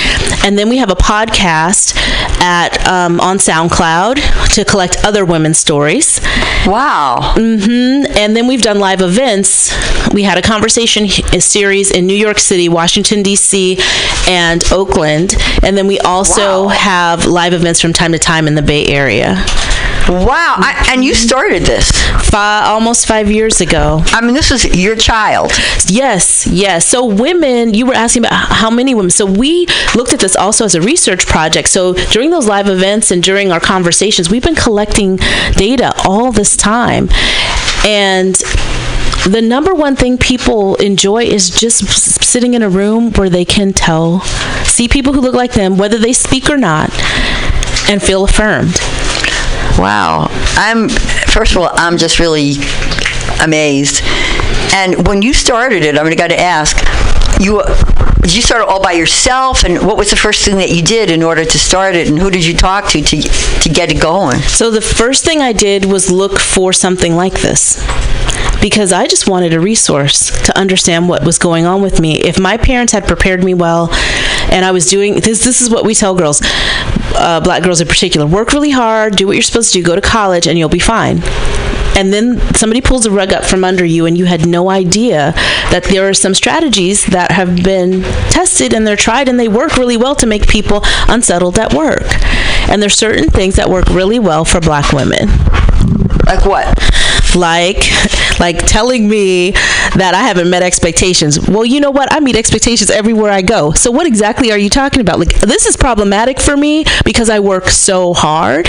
[0.45, 1.97] And then we have a podcast
[2.41, 6.21] at um, on SoundCloud to collect other women's stories.
[6.67, 7.35] Wow.
[7.37, 8.17] Mm-hmm.
[8.17, 9.75] And then we've done live events.
[10.13, 13.79] We had a conversation series in New York City, Washington, D.C.,
[14.29, 15.35] and Oakland.
[15.63, 19.45] And then we also have live events from time to time in the Bay Area.
[20.09, 20.57] Wow.
[20.59, 21.91] I, and you started this.
[22.31, 24.03] Fi- almost five years ago.
[24.07, 25.53] I mean, this was your child.
[25.87, 26.87] Yes, yes.
[26.87, 29.11] So women, you were asking about how many women.
[29.11, 31.69] So we looked at this also as a research project.
[31.69, 35.17] So during those live events and during our conversations, we've been collecting
[35.57, 37.09] data all this time.
[37.85, 38.35] And
[39.27, 41.87] the number one thing people enjoy is just
[42.25, 44.21] sitting in a room where they can tell,
[44.65, 46.91] see people who look like them, whether they speak or not,
[47.91, 48.79] and feel affirmed.
[49.79, 50.27] Wow.
[50.57, 52.55] I'm, first of all, I'm just really
[53.41, 54.03] amazed.
[54.75, 56.77] And when you started it, I mean, I got to ask,
[57.41, 57.63] you,
[58.21, 59.65] did you start it all by yourself?
[59.65, 62.09] And what was the first thing that you did in order to start it?
[62.09, 64.41] And who did you talk to to, to get it going?
[64.41, 67.79] So the first thing I did was look for something like this
[68.61, 72.21] because I just wanted a resource to understand what was going on with me.
[72.21, 73.89] If my parents had prepared me well
[74.51, 76.41] and I was doing this this is what we tell girls,
[77.15, 79.95] uh, black girls in particular, work really hard, do what you're supposed to do, go
[79.95, 81.23] to college and you'll be fine.
[81.97, 85.33] And then somebody pulls a rug up from under you, and you had no idea
[85.73, 89.77] that there are some strategies that have been tested and they're tried and they work
[89.77, 92.05] really well to make people unsettled at work.
[92.69, 95.29] And there's certain things that work really well for black women
[96.27, 96.69] Like what?
[97.35, 97.83] like
[98.41, 101.39] like telling me that I haven't met expectations.
[101.49, 102.13] Well, you know what?
[102.13, 103.73] I meet expectations everywhere I go.
[103.73, 105.19] So what exactly are you talking about?
[105.19, 108.69] Like this is problematic for me because I work so hard.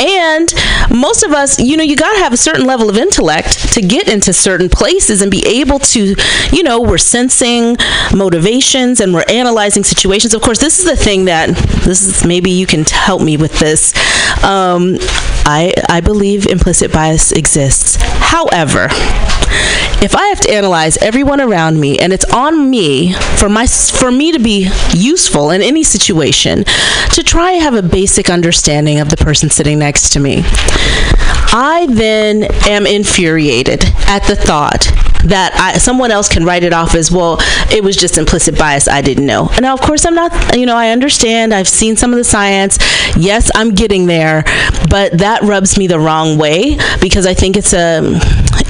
[0.00, 0.52] And
[0.90, 3.82] most of us, you know, you got to have a certain level of intellect to
[3.82, 6.16] get into certain places and be able to,
[6.52, 7.76] you know, we're sensing
[8.14, 10.32] motivations and we're analyzing situations.
[10.32, 11.50] Of course, this is the thing that
[11.84, 13.92] this is maybe you can help me with this.
[14.42, 14.96] Um,
[15.44, 17.96] I I believe implicit bias exists.
[18.00, 18.88] However,
[20.02, 24.10] if I have to analyze everyone around me and it's on me for my for
[24.10, 29.10] me to be useful in any situation to try and have a basic understanding of
[29.10, 30.42] the person sitting next to me.
[31.52, 34.86] I then am infuriated at the thought
[35.24, 37.36] that I, someone else can write it off as well
[37.70, 39.48] it was just implicit bias i didn't know.
[39.52, 41.52] And now of course i'm not you know i understand.
[41.52, 42.78] I've seen some of the science.
[43.16, 44.44] Yes i'm getting there
[44.88, 48.00] but that rubs me the wrong way because i think it's a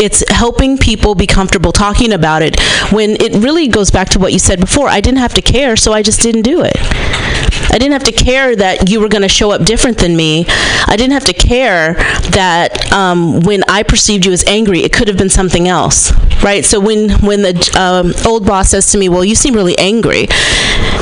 [0.01, 2.59] it's helping people be comfortable talking about it
[2.91, 4.89] when it really goes back to what you said before.
[4.89, 6.77] I didn't have to care so i just didn't do it
[7.71, 10.45] I didn't have to care that you were going to show up different than me.
[10.49, 11.95] I didn't have to care
[12.33, 16.65] that um, when I perceived you as angry, it could have been something else, right?
[16.65, 20.29] So when when the um, old boss says to me, "Well, you seem really angry,"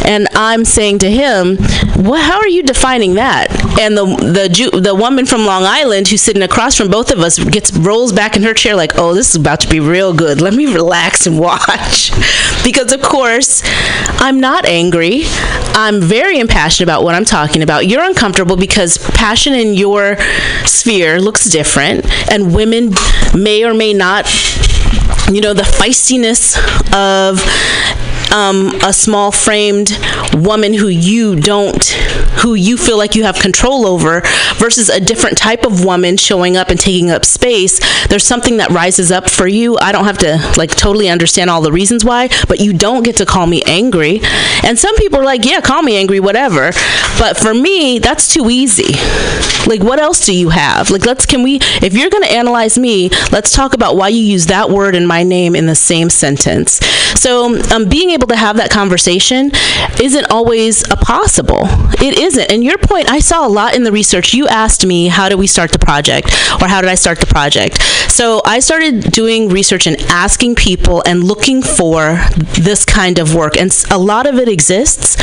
[0.04, 1.58] and I'm saying to him,
[1.96, 3.50] "Well, how are you defining that?"
[3.80, 7.18] And the the Jew, the woman from Long Island who's sitting across from both of
[7.20, 10.12] us gets rolls back in her chair like, "Oh, this is about to be real
[10.12, 10.40] good.
[10.40, 12.12] Let me relax and watch,"
[12.64, 13.62] because of course,
[14.20, 15.22] I'm not angry.
[15.74, 17.86] I'm very impassioned about what I'm talking about.
[17.86, 20.16] You're uncomfortable because passion in your
[20.64, 22.94] sphere looks different, and women
[23.34, 24.26] may or may not,
[25.30, 26.56] you know, the feistiness
[26.92, 27.40] of
[28.32, 29.96] um, a small framed
[30.34, 31.82] woman who you don't,
[32.42, 34.22] who you feel like you have control over,
[34.56, 37.80] versus a different type of woman showing up and taking up space.
[38.08, 39.78] There's something that rises up for you.
[39.78, 43.16] I don't have to like totally understand all the reasons why, but you don't get
[43.16, 44.20] to call me angry.
[44.62, 46.72] And some people are like, yeah, call me angry, whatever.
[47.18, 48.94] But for me, that's too easy.
[49.66, 50.90] Like, what else do you have?
[50.90, 54.20] Like, let's, can we, if you're going to analyze me, let's talk about why you
[54.20, 56.84] use that word in my name in the same sentence.
[57.18, 59.50] So, um, being able to have that conversation
[60.00, 61.62] isn't always possible.
[62.00, 62.50] It isn't.
[62.50, 64.34] And your point, I saw a lot in the research.
[64.34, 66.28] You asked me, how did we start the project?
[66.60, 67.82] Or how did I start the project?
[68.10, 72.20] So, I started doing research and asking people and looking for
[72.60, 73.56] this kind of work.
[73.56, 75.16] And a lot of it exists.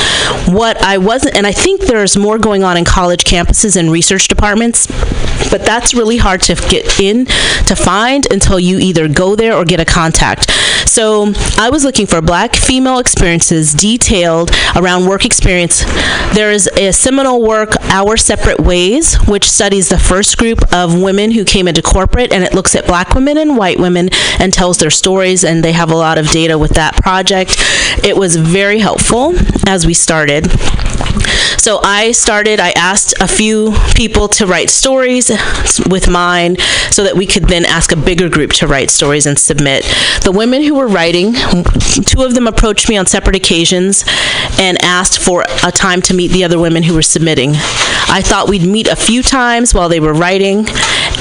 [0.47, 4.27] What I wasn't, and I think there's more going on in college campuses and research
[4.27, 4.87] departments,
[5.49, 7.25] but that's really hard to get in
[7.67, 10.51] to find until you either go there or get a contact.
[10.87, 15.83] So I was looking for black female experiences detailed around work experience.
[16.33, 21.31] There is a seminal work, Our Separate Ways, which studies the first group of women
[21.31, 24.09] who came into corporate and it looks at black women and white women
[24.39, 27.55] and tells their stories and they have a lot of data with that project.
[28.03, 29.33] It was very helpful
[29.67, 30.47] as we started.
[31.57, 35.29] So I started, I asked a few people to write stories
[35.89, 36.57] with mine
[36.91, 39.83] so that we could then ask a bigger group to write stories and submit.
[40.23, 41.33] The women who were writing,
[42.05, 44.03] two of them approached me on separate occasions
[44.59, 47.51] and asked for a time to meet the other women who were submitting.
[48.07, 50.65] I thought we'd meet a few times while they were writing,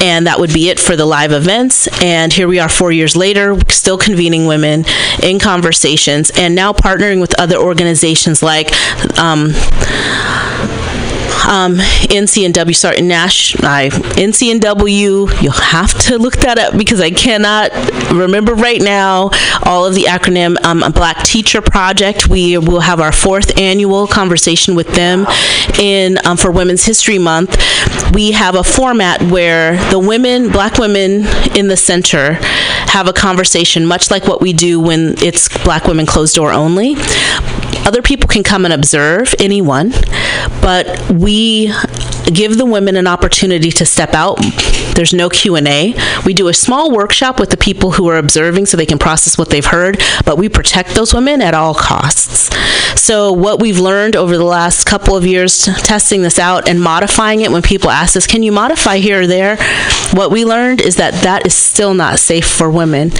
[0.00, 1.88] and that would be it for the live events.
[2.02, 4.84] And here we are four years later, still convening women
[5.22, 8.70] in conversations, and now partnering with other organizations like.
[9.18, 9.52] Um,
[11.48, 17.70] um, NCNW, sorry, Nash, I, NCNW, you'll have to look that up because I cannot
[18.10, 19.30] remember right now
[19.62, 20.62] all of the acronym.
[20.64, 25.26] Um, a Black Teacher Project, we will have our fourth annual conversation with them
[25.78, 27.56] in um, for Women's History Month.
[28.14, 31.26] We have a format where the women, black women
[31.56, 32.34] in the center,
[32.88, 36.94] have a conversation, much like what we do when it's black women closed door only.
[37.86, 39.90] Other people can come and observe anyone,
[40.60, 41.72] but we
[42.32, 44.38] give the women an opportunity to step out.
[44.94, 45.94] There's no Q&A.
[46.24, 49.36] We do a small workshop with the people who are observing so they can process
[49.36, 52.50] what they've heard, but we protect those women at all costs.
[53.00, 57.40] So what we've learned over the last couple of years testing this out and modifying
[57.40, 59.58] it when people ask us, "Can you modify here or there?"
[60.12, 63.12] What we learned is that that is still not safe for women.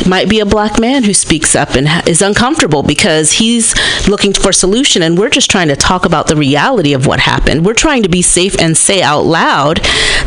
[0.00, 3.74] It might be a black man who speaks up and is uncomfortable because he's
[4.08, 7.20] looking for a solution and we're just trying to talk about the reality of what
[7.20, 7.64] happened.
[7.64, 9.78] We're trying to be safe and say out loud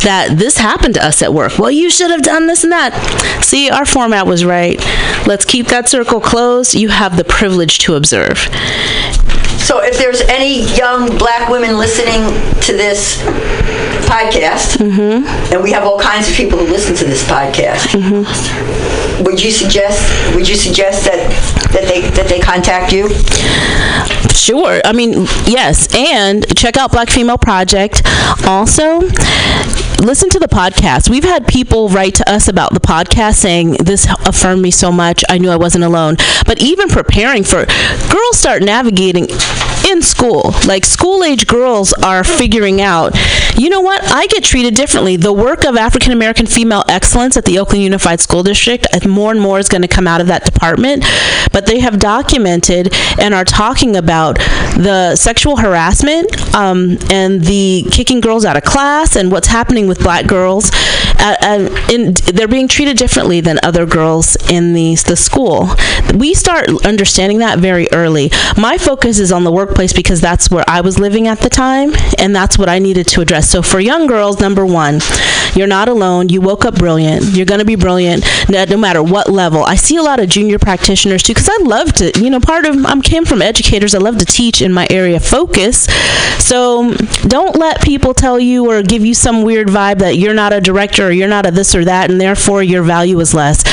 [0.03, 1.57] that this happened to us at work.
[1.57, 2.93] Well, you should have done this and that.
[3.43, 4.79] See, our format was right.
[5.27, 6.73] Let's keep that circle closed.
[6.73, 8.37] You have the privilege to observe.
[9.65, 12.21] So if there's any young black women listening
[12.61, 13.17] to this
[14.05, 15.25] podcast, mm-hmm.
[15.51, 19.23] and we have all kinds of people who listen to this podcast, mm-hmm.
[19.23, 21.17] would you suggest would you suggest that
[21.71, 23.09] that they that they contact you?
[24.35, 24.81] Sure.
[24.83, 25.13] I mean,
[25.47, 25.87] yes.
[25.95, 28.01] And check out Black Female Project.
[28.45, 28.99] Also,
[30.03, 31.09] listen to the podcast.
[31.09, 35.23] We've had people write to us about the podcast saying, This affirmed me so much.
[35.29, 36.17] I knew I wasn't alone.
[36.45, 39.27] But even preparing for girls start navigating
[39.95, 40.53] in school.
[40.67, 43.15] Like school age girls are figuring out,
[43.57, 44.01] you know what?
[44.03, 45.15] I get treated differently.
[45.15, 49.31] The work of African American female excellence at the Oakland Unified School District, uh, more
[49.31, 51.05] and more is going to come out of that department.
[51.51, 54.37] But they have documented and are talking about
[54.77, 59.99] the sexual harassment um, and the kicking girls out of class and what's happening with
[59.99, 60.71] black girls.
[61.17, 65.69] Uh, uh, in, they're being treated differently than other girls in the, the school.
[66.13, 68.31] We start understanding that very early.
[68.57, 71.93] My focus is on the workplace because that's where I was living at the time,
[72.19, 73.49] and that's what I needed to address.
[73.49, 74.99] So for young girls, number one,
[75.55, 76.29] you're not alone.
[76.29, 77.35] You woke up brilliant.
[77.35, 79.63] You're going to be brilliant no, no matter what level.
[79.63, 82.65] I see a lot of junior practitioners too because I love to, you know, part
[82.65, 83.95] of I came from educators.
[83.95, 85.85] I love to teach in my area of focus.
[86.43, 86.93] So
[87.27, 90.61] don't let people tell you or give you some weird vibe that you're not a
[90.61, 93.63] director or you're not a this or that, and therefore your value is less.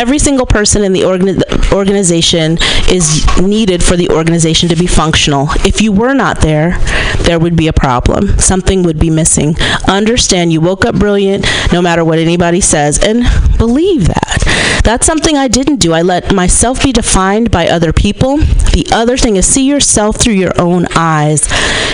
[0.00, 2.56] Every single person in the organi- organization
[2.88, 5.48] is needed for the organization to be functional.
[5.66, 6.78] If you were not there,
[7.24, 8.38] there would be a problem.
[8.38, 9.56] Something would be missing.
[9.86, 13.24] Understand you woke up brilliant no matter what anybody says, and
[13.58, 14.80] believe that.
[14.84, 15.92] That's something I didn't do.
[15.92, 18.38] I let myself be defined by other people.
[18.38, 21.46] The other thing is see yourself through your own eyes.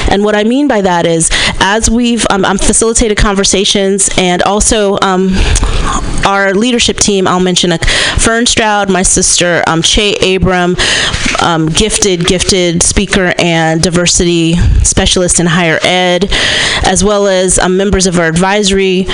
[0.08, 1.28] And what I mean by that is,
[1.58, 5.30] as we've um, um, facilitated conversations and also um,
[6.24, 7.78] our leadership team, I'll mention a
[8.18, 10.77] Fern Stroud, my sister, um, Che Abram,
[11.43, 16.28] um, gifted, gifted speaker and diversity specialist in higher ed,
[16.85, 19.06] as well as um, members of our advisory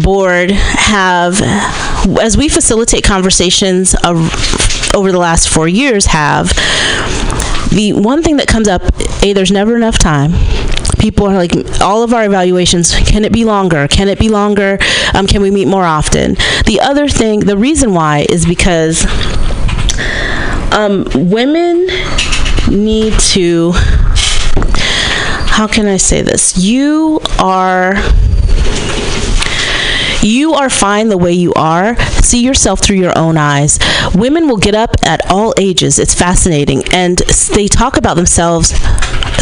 [0.00, 1.40] board, have,
[2.20, 6.48] as we facilitate conversations over the last four years, have
[7.70, 8.82] the one thing that comes up
[9.22, 10.32] a there's never enough time
[11.04, 11.52] people are like
[11.82, 14.78] all of our evaluations can it be longer can it be longer
[15.12, 16.32] um, can we meet more often
[16.64, 19.04] the other thing the reason why is because
[20.72, 21.86] um, women
[22.70, 23.72] need to
[25.52, 27.92] how can i say this you are
[30.22, 32.00] you are fine the way you are.
[32.22, 33.78] See yourself through your own eyes.
[34.14, 35.98] Women will get up at all ages.
[35.98, 36.82] It's fascinating.
[36.94, 37.18] And
[37.54, 38.72] they talk about themselves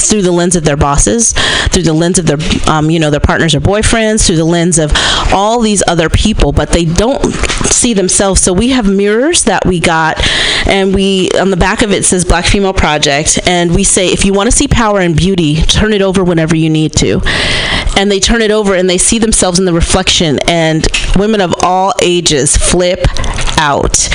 [0.09, 1.33] through the lens of their bosses,
[1.71, 2.39] through the lens of their,
[2.69, 4.93] um, you know, their partners or boyfriends, through the lens of
[5.33, 7.23] all these other people, but they don't
[7.65, 8.41] see themselves.
[8.41, 10.19] So we have mirrors that we got,
[10.67, 14.25] and we on the back of it says Black Female Project, and we say if
[14.25, 17.21] you want to see power and beauty, turn it over whenever you need to.
[17.97, 21.55] And they turn it over and they see themselves in the reflection, and women of
[21.63, 23.07] all ages flip
[23.59, 24.09] out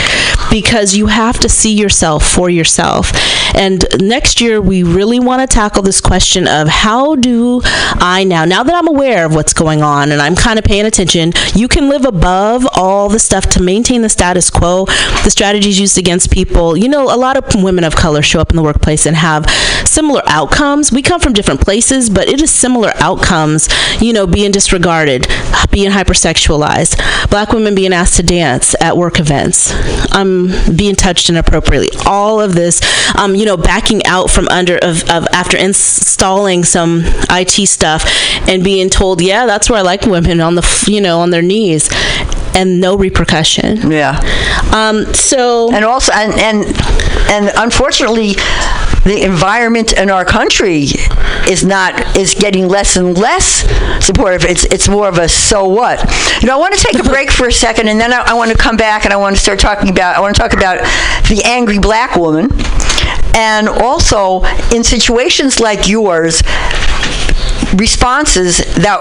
[0.50, 3.12] because you have to see yourself for yourself.
[3.56, 8.46] And next year, we really want to tackle this question of how do I now,
[8.46, 11.68] now that I'm aware of what's going on and I'm kind of paying attention, you
[11.68, 14.86] can live above all the stuff to maintain the status quo,
[15.24, 16.78] the strategies used against people.
[16.78, 19.50] You know, a lot of women of color show up in the workplace and have
[19.86, 20.92] similar outcomes.
[20.92, 23.68] We come from different places, but it is similar outcomes,
[24.02, 25.28] you know, being disregarded,
[25.72, 29.74] being hypersexualized, black women being asked to dance at work events,
[30.14, 31.90] um, being touched inappropriately.
[32.06, 32.82] All of this,
[33.18, 38.06] um, you know, backing out from under of, of after installing some IT stuff
[38.48, 41.42] and being told, yeah, that's where I like women on the, you know, on their
[41.42, 41.90] knees.
[42.56, 43.92] And no repercussion.
[43.92, 44.20] Yeah.
[44.74, 46.66] Um, so and also and and
[47.30, 48.34] and unfortunately
[49.04, 50.88] the environment in our country
[51.48, 53.64] is not is getting less and less
[54.04, 56.00] supportive it's it's more of a so what
[56.42, 58.34] you know i want to take a break for a second and then I, I
[58.34, 60.54] want to come back and i want to start talking about i want to talk
[60.54, 60.80] about
[61.30, 62.50] the angry black woman
[63.36, 64.44] and also
[64.74, 66.42] in situations like yours
[67.76, 69.00] responses that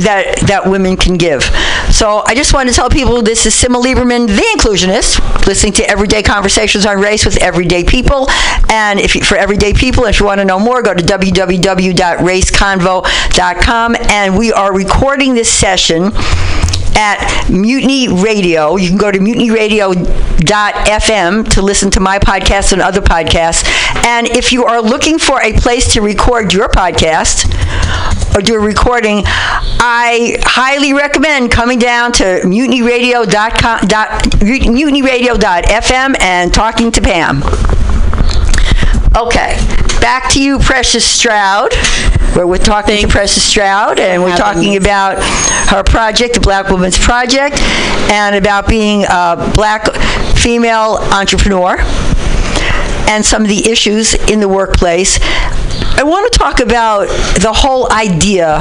[0.00, 1.42] that that women can give.
[1.90, 5.88] So I just want to tell people this is Simma Lieberman, the inclusionist, listening to
[5.88, 8.28] Everyday Conversations on Race with Everyday People.
[8.70, 13.96] And if you, for Everyday People, if you want to know more, go to www.raceconvo.com.
[14.10, 16.10] And we are recording this session
[16.98, 18.74] at Mutiny Radio.
[18.74, 23.64] You can go to mutinyradio.fm to listen to my podcast and other podcasts.
[24.04, 27.46] And if you are looking for a place to record your podcast
[28.34, 37.00] or do a recording, I highly recommend coming down to mutinyradio.com, mutinyradio.fm and talking to
[37.00, 37.44] Pam.
[39.16, 39.56] Okay,
[40.00, 41.72] back to you, Precious Stroud.
[42.34, 45.18] Where we're talking to Precious Stroud, and we're talking about
[45.70, 47.58] her project, the Black Women's Project,
[48.10, 49.86] and about being a black
[50.36, 51.76] female entrepreneur
[53.08, 55.18] and some of the issues in the workplace.
[55.96, 57.08] I want to talk about
[57.40, 58.58] the whole idea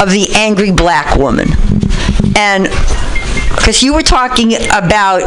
[0.00, 1.48] of the angry black woman.
[2.36, 2.64] And
[3.54, 5.22] because you were talking about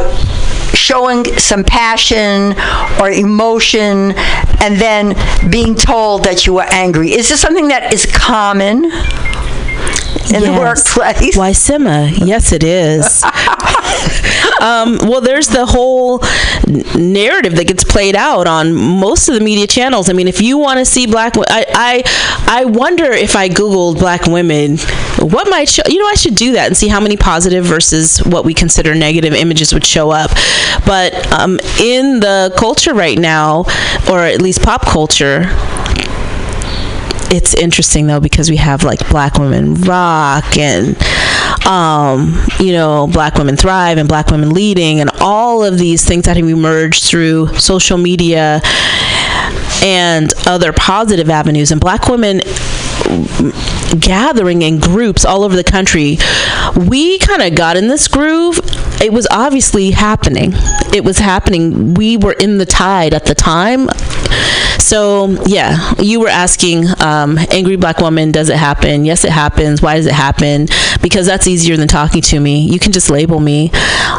[0.80, 2.54] showing some passion
[3.00, 4.12] or emotion
[4.60, 5.14] and then
[5.50, 7.12] being told that you are angry.
[7.12, 8.84] Is this something that is common
[10.34, 11.36] in the workplace?
[11.36, 12.10] Why, Simma?
[12.26, 13.22] Yes, it is.
[14.60, 16.20] um, well, there's the whole
[16.98, 20.08] narrative that gets played out on most of the media channels.
[20.08, 22.02] I mean, if you want to see black, I, I,
[22.46, 24.78] I wonder if I googled black women,
[25.18, 25.82] what might show?
[25.86, 28.94] You know, I should do that and see how many positive versus what we consider
[28.94, 30.30] negative images would show up.
[30.86, 33.64] But um, in the culture right now,
[34.10, 35.44] or at least pop culture,
[37.30, 40.96] it's interesting though because we have like black women rock and
[41.66, 46.24] um, you know black women thrive and black women leading and all of these things
[46.24, 48.60] that have emerged through social media
[49.82, 51.70] and other positive avenues.
[51.70, 52.40] And black women
[53.98, 56.16] gathering in groups all over the country
[56.76, 58.60] we kind of got in this groove.
[59.00, 60.52] It was obviously happening.
[60.94, 61.94] It was happening.
[61.94, 63.88] We were in the tide at the time.
[64.78, 69.04] So yeah you were asking um, angry black woman does it happen?
[69.04, 69.82] Yes it happens.
[69.82, 70.68] Why does it happen?
[71.02, 72.66] Because that's easier than talking to me.
[72.66, 73.70] You can just label me.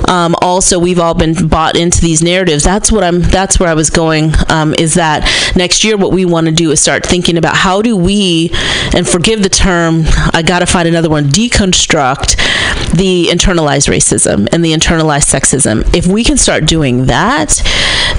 [0.07, 2.63] Um, also we've all been bought into these narratives.
[2.63, 5.23] That's what i'm that's where i was going um, is that
[5.55, 8.51] next year what we want to do is start thinking about how do we
[8.95, 10.03] and forgive the term
[10.33, 12.37] i gotta find another one deconstruct
[12.93, 15.95] the internalized racism and the internalized sexism.
[15.95, 17.61] If we can start doing that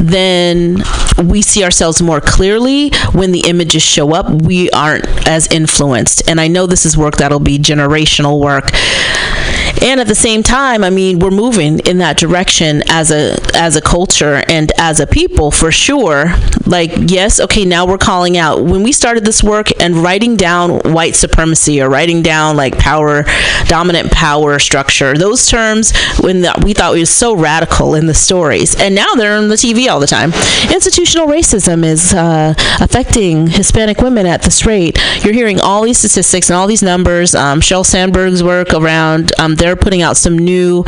[0.01, 0.83] then
[1.25, 2.91] we see ourselves more clearly.
[3.13, 6.29] When the images show up we aren't as influenced.
[6.29, 8.71] And i know this is work that'll be generational work.
[9.83, 13.77] And at the same time i mean we're moving in that direction as a as
[13.77, 16.35] a culture and as a people for sure.
[16.67, 18.65] Like yes okay now we're calling out.
[18.65, 23.25] When we started this work and writing down white supremacy or writing down like power
[23.67, 28.75] dominant power structure those terms when the, we thought was so radical in the stories
[28.81, 30.33] and now they're on the tv all the time
[30.75, 36.51] institutional racism is uh, affecting hispanic women at this rate you're hearing all these statistics
[36.51, 40.85] and all these numbers um, Sheryl sandberg's work around um, they're putting out some new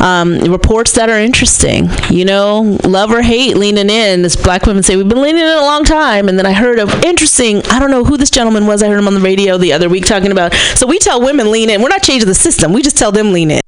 [0.00, 1.88] um, reports that are interesting.
[2.10, 4.24] You know, love or hate, leaning in.
[4.24, 6.28] As black women say, we've been leaning in a long time.
[6.28, 7.62] And then I heard of interesting.
[7.66, 8.82] I don't know who this gentleman was.
[8.82, 10.54] I heard him on the radio the other week talking about.
[10.76, 11.82] So we tell women lean in.
[11.82, 12.72] We're not changing the system.
[12.72, 13.60] We just tell them lean in.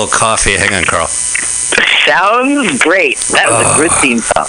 [0.00, 0.56] Little coffee.
[0.56, 1.06] Hang on, Carl.
[1.06, 3.18] Sounds great.
[3.32, 4.46] That was a good theme song.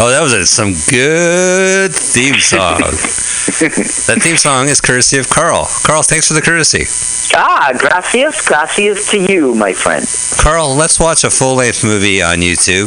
[0.00, 2.78] Oh, that was a, some good theme song.
[2.78, 5.66] that theme song is courtesy of Carl.
[5.84, 6.86] Carl, thanks for the courtesy.
[7.34, 10.06] Ah, gracias, gracias to you, my friend.
[10.40, 12.86] Carl, let's watch a full length movie on YouTube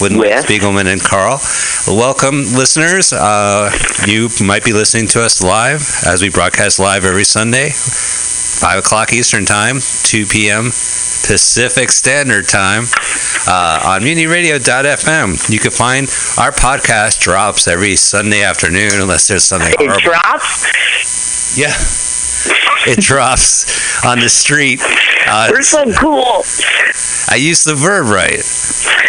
[0.00, 0.46] With?
[0.46, 1.38] Spiegelman and Carl.
[1.86, 3.12] Welcome, listeners.
[3.12, 3.70] Uh,
[4.06, 7.70] you might be listening to us live as we broadcast live every Sunday,
[8.60, 10.64] 5 o'clock Eastern Time, 2 p.m.
[10.66, 12.82] Pacific Standard Time
[13.48, 15.50] uh, on MutinyRadio.fm.
[15.50, 16.06] You can find
[16.38, 20.00] our podcast drops every Sunday afternoon unless there's something It horrible.
[20.02, 21.56] drops.
[21.58, 21.72] Yeah.
[22.90, 24.80] It drops on the street.
[25.26, 26.42] Uh, We're so cool.
[27.30, 28.40] I used the verb right.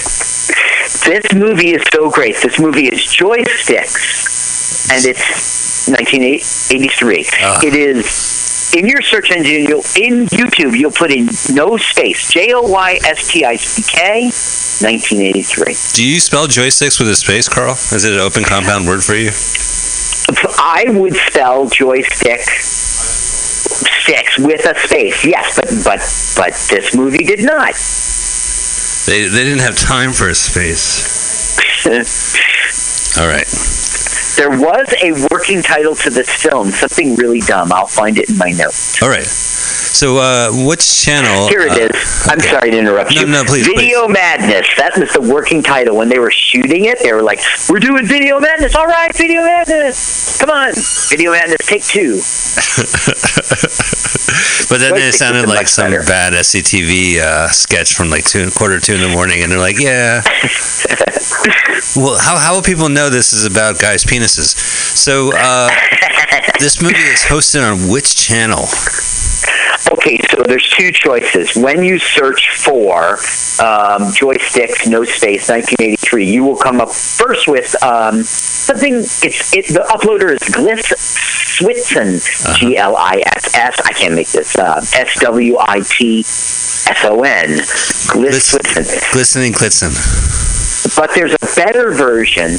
[1.04, 2.36] This movie is so great.
[2.42, 7.26] This movie is Joysticks, and it's 1983.
[7.40, 7.60] Ah.
[7.64, 9.64] It is in your search engine.
[9.64, 10.76] You'll in YouTube.
[10.76, 12.32] You'll put in no space.
[12.32, 14.30] J O Y S T I C K.
[14.82, 15.74] 1983.
[15.94, 17.72] Do you spell joysticks with a space, Carl?
[17.72, 19.30] Is it an open compound word for you?
[20.58, 22.40] I would spell joystick
[23.74, 25.24] six with a space.
[25.24, 26.00] Yes, but but
[26.36, 27.74] but this movie did not.
[29.06, 31.12] They, they didn't have time for a space.
[33.20, 33.83] All right.
[34.36, 37.72] There was a working title to this film, something really dumb.
[37.72, 39.02] I'll find it in my notes.
[39.02, 39.26] All right.
[39.94, 41.46] So, uh, which channel?
[41.48, 42.26] Here it uh, is.
[42.28, 43.26] I'm sorry to interrupt No, you.
[43.26, 44.66] no, no, please, Video Madness.
[44.76, 45.96] That was the working title.
[45.96, 47.38] When they were shooting it, they were like,
[47.68, 48.74] "We're doing Video Madness.
[48.74, 50.40] All right, Video Madness.
[50.40, 50.72] Come on,
[51.10, 51.64] Video Madness.
[51.64, 52.14] Take two.
[54.68, 56.02] but then it sounded like some better.
[56.02, 59.78] bad SCTV uh, sketch from like two quarter two in the morning, and they're like,
[59.78, 60.22] "Yeah."
[61.96, 64.56] well, how how will people know this is about guys' penises?
[64.96, 65.70] So, uh,
[66.58, 68.64] this movie is hosted on which channel?
[69.92, 71.54] Okay, so there's two choices.
[71.56, 73.12] When you search for
[73.60, 78.94] um, joysticks, no space, 1983, you will come up first with um, something.
[78.94, 80.92] It's it, the uploader is Gliss
[81.58, 82.54] Switson, Uh-huh.
[82.58, 83.80] G L I S S.
[83.84, 84.56] I can't make this.
[84.56, 87.50] Uh, S W I T S O N.
[87.50, 89.12] Gliss Switson.
[89.12, 89.92] Glistening Klitzen.
[90.96, 92.52] But there's a better version,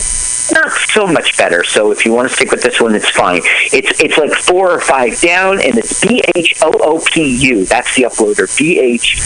[0.52, 1.64] not so much better.
[1.64, 3.42] So if you want to stick with this one, it's fine.
[3.72, 7.66] It's it's like four or five down, and it's B H O O P U.
[7.66, 8.46] That's the uploader.
[8.58, 9.18] B H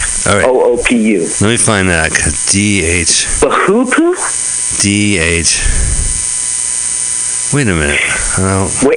[0.44, 1.20] O O P U.
[1.40, 2.12] Let me find that.
[2.50, 4.80] D H Bahoopu?
[4.82, 5.89] D H.
[7.52, 7.98] Wait a minute.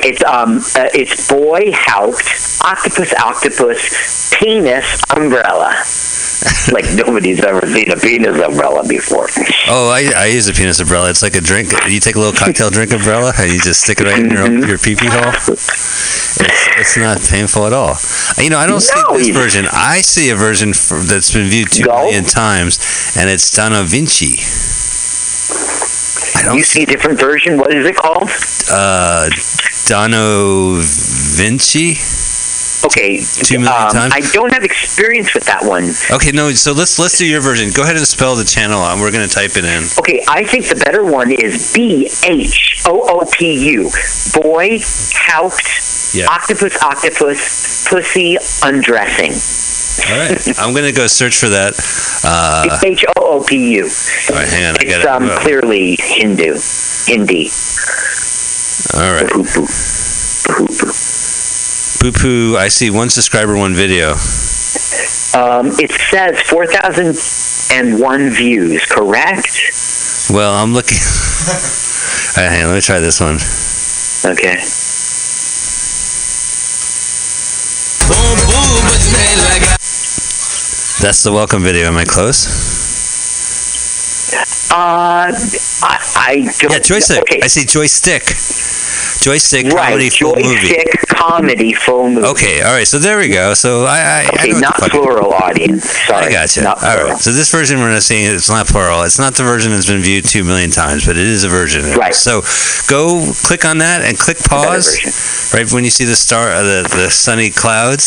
[0.05, 5.73] It's um, uh, it's boy haupt, octopus, octopus, penis, umbrella.
[6.71, 9.27] like nobody's ever seen a penis umbrella before.
[9.69, 11.09] oh I, I use a penis umbrella.
[11.09, 11.71] It's like a drink.
[11.87, 14.67] You take a little cocktail drink umbrella and you just stick it right in your
[14.67, 15.33] your pee pee hole.
[15.33, 17.95] It's it's not painful at all.
[18.37, 19.65] You know, I don't see this version.
[19.71, 22.03] I see a version for, that's been viewed two Go.
[22.03, 22.77] million times,
[23.17, 24.37] and it's Donna Vinci.
[26.51, 27.57] You see a different version.
[27.57, 28.29] What is it called?
[28.71, 29.29] uh,
[29.87, 31.95] Dono Vinci.
[32.85, 34.13] Okay, Two million um, times?
[34.13, 35.85] I don't have experience with that one.
[36.11, 36.51] Okay, no.
[36.51, 37.69] So let's let's do your version.
[37.73, 38.99] Go ahead and spell the channel out.
[38.99, 39.83] We're gonna type it in.
[39.99, 43.89] Okay, I think the better one is B H O O P U.
[44.41, 44.79] Boy,
[45.15, 46.27] haupt, Yeah.
[46.27, 49.31] octopus, octopus, pussy, undressing.
[50.11, 51.73] All right, I'm gonna go search for that.
[52.25, 53.83] Uh, H O O P U.
[53.83, 54.75] all right, hang on.
[54.75, 55.39] I It's got um, it.
[55.39, 56.57] clearly Hindu.
[57.07, 57.49] Hindi.
[58.93, 59.29] All right.
[62.03, 62.57] Poo poo.
[62.57, 64.09] I see one subscriber, one video.
[65.39, 67.15] Um, it says 4,000
[67.71, 70.27] and one views, correct?
[70.29, 70.97] Well, I'm looking.
[71.47, 73.35] All right, hang on, let me try this one.
[74.35, 74.55] Okay.
[80.99, 81.87] That's the welcome video.
[81.87, 82.82] Am I close?
[84.71, 85.29] Uh,
[85.83, 86.71] I, I don't.
[86.71, 87.21] Yeah, joystick.
[87.21, 87.39] Okay.
[87.43, 88.23] I see joystick.
[89.21, 90.55] Joystick right, comedy full movie.
[90.67, 92.27] joystick comedy full movie.
[92.27, 92.87] Okay, all right.
[92.87, 93.53] So there we go.
[93.53, 95.89] So I, I, I Okay, know not plural audience.
[95.89, 96.25] Sorry.
[96.27, 96.61] I gotcha.
[96.63, 97.09] Not All plural.
[97.11, 97.17] right.
[97.17, 99.03] So this version we're not seeing it's not plural.
[99.03, 101.83] It's not the version that's been viewed two million times, but it is a version.
[101.97, 102.15] Right.
[102.15, 102.41] So
[102.89, 106.83] go click on that and click pause right when you see the star, uh, the
[106.89, 108.03] the sunny clouds,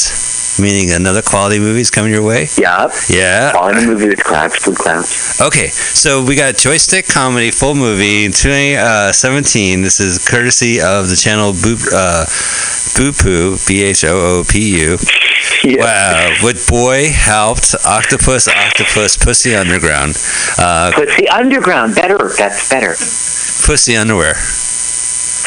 [0.61, 2.49] meaning another quality movie is coming your way.
[2.57, 2.93] Yep.
[3.09, 3.53] Yeah.
[3.53, 5.41] Quality movie with clouds, blue clouds.
[5.41, 9.83] Okay, so we got Joystick Comedy full movie 2017.
[9.83, 12.25] This is courtesy of the channel Boop, uh,
[12.97, 14.99] Boopoo, B H O O P U.
[15.65, 20.15] Wow, what boy helped Octopus, Octopus, Pussy Underground,
[20.59, 22.31] uh, Pussy Underground, better.
[22.39, 22.91] That's better.
[23.67, 24.35] Pussy Underwear.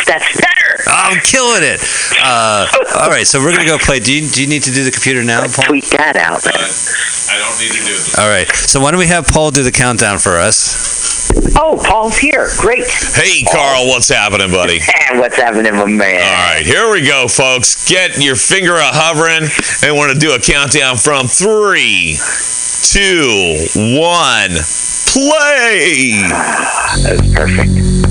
[0.06, 0.84] That's better.
[0.88, 1.82] I'm killing it.
[2.22, 2.68] Uh,
[3.00, 4.00] all right, so we're gonna go play.
[4.00, 5.66] Do you, do you need to do the computer now, Paul?
[5.66, 6.42] Tweet that out.
[6.46, 8.20] I don't need to do it.
[8.20, 11.32] All right, so why don't we have Paul do the countdown for us?
[11.56, 12.48] Oh, Paul's here.
[12.58, 12.86] Great.
[12.88, 14.80] Hey, Carl, what's happening, buddy?
[15.10, 16.22] And what's happening, my man?
[16.22, 17.90] All right, here we go, folks.
[17.90, 19.50] Get your finger a hovering,
[19.84, 22.16] and we're gonna do a countdown from three,
[22.84, 23.58] two,
[23.98, 24.52] one,
[25.10, 26.22] play.
[27.02, 28.09] That's perfect.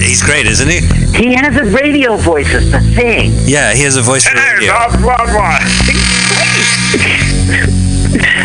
[0.00, 0.80] He's great, isn't he?
[1.16, 2.46] He has a radio voice.
[2.54, 3.32] It's the thing.
[3.44, 4.72] Yeah, he has a voice for radio.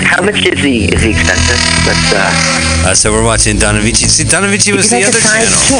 [0.05, 0.85] How much is he?
[0.85, 1.59] Is he expensive?
[1.85, 2.89] That's uh.
[2.89, 4.09] Uh, so we're watching Donavici.
[4.09, 5.79] See, Donavici was the other that's a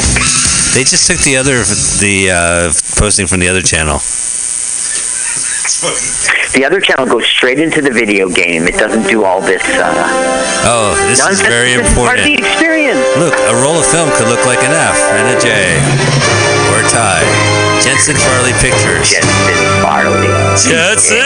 [0.74, 1.62] They just took the other
[2.00, 3.98] the uh, posting from the other channel.
[6.52, 8.68] The other channel goes straight into the video game.
[8.68, 9.62] It doesn't do all this.
[9.64, 9.92] Uh,
[10.66, 11.48] Oh, this is nonsense.
[11.48, 12.44] very This is part of the important.
[12.44, 13.00] experience.
[13.16, 15.48] Look, a roll of film could look like an F and a J
[16.72, 17.24] or a tie.
[17.80, 19.08] Jensen Farley Pictures.
[19.08, 20.28] Jensen Farley.
[20.60, 21.24] Jensen.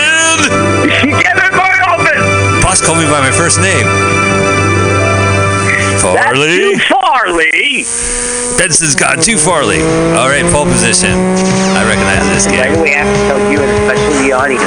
[1.19, 2.23] Get in my office.
[2.63, 3.87] Boss called me by my first name.
[5.99, 6.79] Farley.
[6.79, 6.95] That's too
[7.29, 7.85] Farley.
[8.57, 9.81] Benson's gone too Farley.
[10.17, 11.13] All right, pole position.
[11.77, 12.79] I recognize this Right game.
[12.81, 14.65] away, I have to tell you, and especially the audience,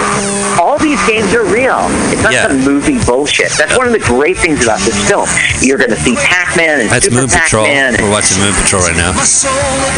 [0.61, 1.89] all these games are real.
[2.13, 2.47] It's not Yeah.
[2.47, 3.49] some movie bullshit.
[3.57, 5.27] That's one of the great things about this film.
[5.61, 7.65] You're going to see Pac-Man and That's Super Moon Patrol.
[7.65, 7.97] Pac-Man.
[8.03, 9.11] We're watching Moon Patrol right now.
[9.17, 9.43] It's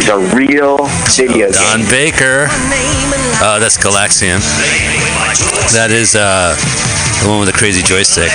[0.08, 0.78] a real
[1.12, 1.90] video Don game.
[1.90, 2.48] Baker.
[3.44, 4.40] Uh, that's Galaxian.
[5.76, 6.56] That is uh,
[7.22, 8.32] the one with the crazy joystick.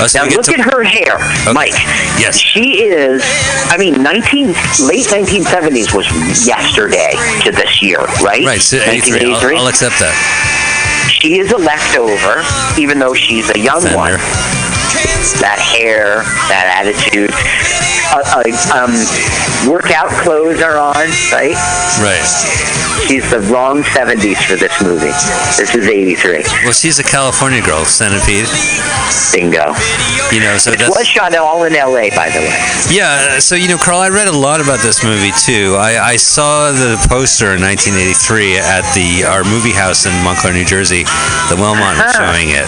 [0.00, 1.18] Oh, so Now look to- at her hair,
[1.52, 1.72] Mike.
[2.18, 2.38] Yes.
[2.38, 3.22] She is.
[3.70, 4.48] I mean, 19
[4.88, 6.06] late 1970s was
[6.46, 7.12] yesterday
[7.44, 8.44] to this year, right?
[8.44, 9.56] Right, so 1983.
[9.56, 10.14] I'll, I'll accept that.
[11.10, 12.42] She is a leftover,
[12.80, 13.96] even though she's a young Fender.
[13.96, 14.20] one.
[15.40, 17.30] That hair, that attitude.
[18.12, 18.92] Uh, uh, um,
[19.68, 21.56] workout clothes are on, right?
[22.00, 22.24] Right.
[23.08, 25.12] She's the wrong 70s for this movie.
[25.58, 26.44] This is 83.
[26.64, 28.46] Well, she's a California girl, Centipede.
[29.32, 29.74] Bingo.
[30.32, 32.56] You know, so It was shot all in LA, by the way.
[32.90, 33.38] yeah.
[33.40, 35.74] So you know, Carl, I read a lot about this movie too.
[35.78, 40.64] I, I saw the poster in 1983 at the our movie house in Montclair, New
[40.64, 41.02] Jersey.
[41.50, 42.30] The Wellmont was Uh-huh.
[42.32, 42.66] showing it,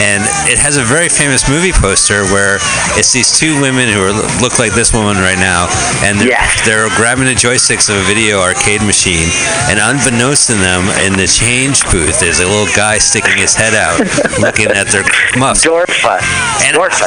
[0.00, 2.58] and it has a very famous movie poster where
[2.98, 4.10] it's these two women who are,
[4.42, 5.70] look like this woman right now,
[6.02, 6.66] and they're, Yes.
[6.66, 9.28] they're grabbing the joysticks of a video arcade machine,
[9.70, 13.74] and unbeknownst to them, in the change booth, there's a little guy sticking his head
[13.74, 14.00] out,
[14.42, 15.04] looking at their
[15.38, 15.64] muffs.
[15.64, 16.18] Dorfa.
[16.66, 17.06] And Dorfa.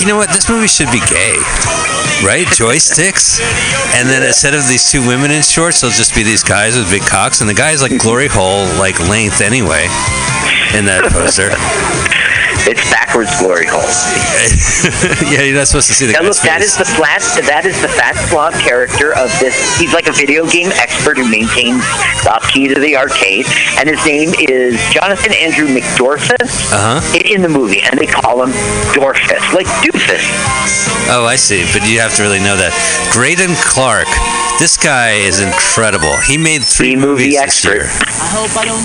[0.00, 0.30] you know what?
[0.34, 1.38] This movie should be gay,
[2.26, 2.46] right?
[2.58, 3.38] Joysticks,
[3.94, 6.90] and then instead of these two women in shorts, they'll just be these guys with
[6.90, 9.86] big cocks, and the guy's like glory hole like length anyway
[10.74, 11.50] in that poster.
[12.68, 13.80] It's backwards glory hole.
[15.32, 16.88] yeah, you're not supposed to see the Now guy's look, that is face.
[16.88, 17.22] the flat.
[17.46, 19.56] That is the fat slob character of this.
[19.78, 21.82] He's like a video game expert who maintains
[22.24, 23.46] the key to the arcade,
[23.78, 27.18] and his name is Jonathan Andrew McDorfus Uh huh.
[27.24, 28.50] in the movie, and they call him
[28.92, 30.22] Dorfus, like doofus.
[31.12, 31.64] Oh, I see.
[31.72, 32.72] But you have to really know that.
[33.12, 34.06] Greydon Clark.
[34.60, 36.14] This guy is incredible.
[36.28, 37.88] He made three movie movies this year.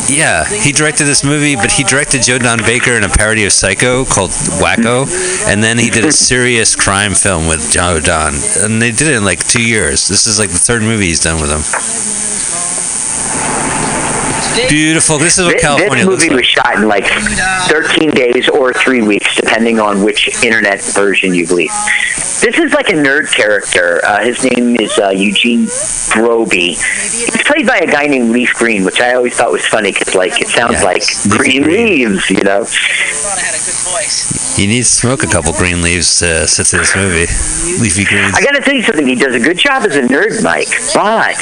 [0.07, 3.52] Yeah, he directed this movie, but he directed Joe Don Baker in a parody of
[3.66, 4.30] Psycho called
[4.62, 5.10] Wacko,
[5.48, 9.16] and then he did a serious crime film with Joe Don, and they did it
[9.16, 10.08] in like two years.
[10.08, 11.66] This is like the third movie he's done with him.
[14.69, 15.18] Beautiful.
[15.18, 16.38] This is what This, California this movie like.
[16.38, 17.06] was shot in like
[17.68, 21.72] 13 days or three weeks, depending on which internet version you believe.
[22.41, 24.02] This is like a nerd character.
[24.06, 25.68] Uh, his name is uh, Eugene
[26.14, 26.73] Broby.
[26.73, 30.15] He's played by a guy named Leif Green, which I always thought was funny because
[30.15, 32.14] like it sounds Yeah, like green Green.
[32.14, 32.65] leaves, you know.
[34.57, 37.26] You need to smoke a couple green leaves to sit to this movie.
[37.82, 38.36] Leafy greens.
[38.38, 39.06] I got to tell you something.
[39.06, 41.36] He does a good job as a nerd, Mike, but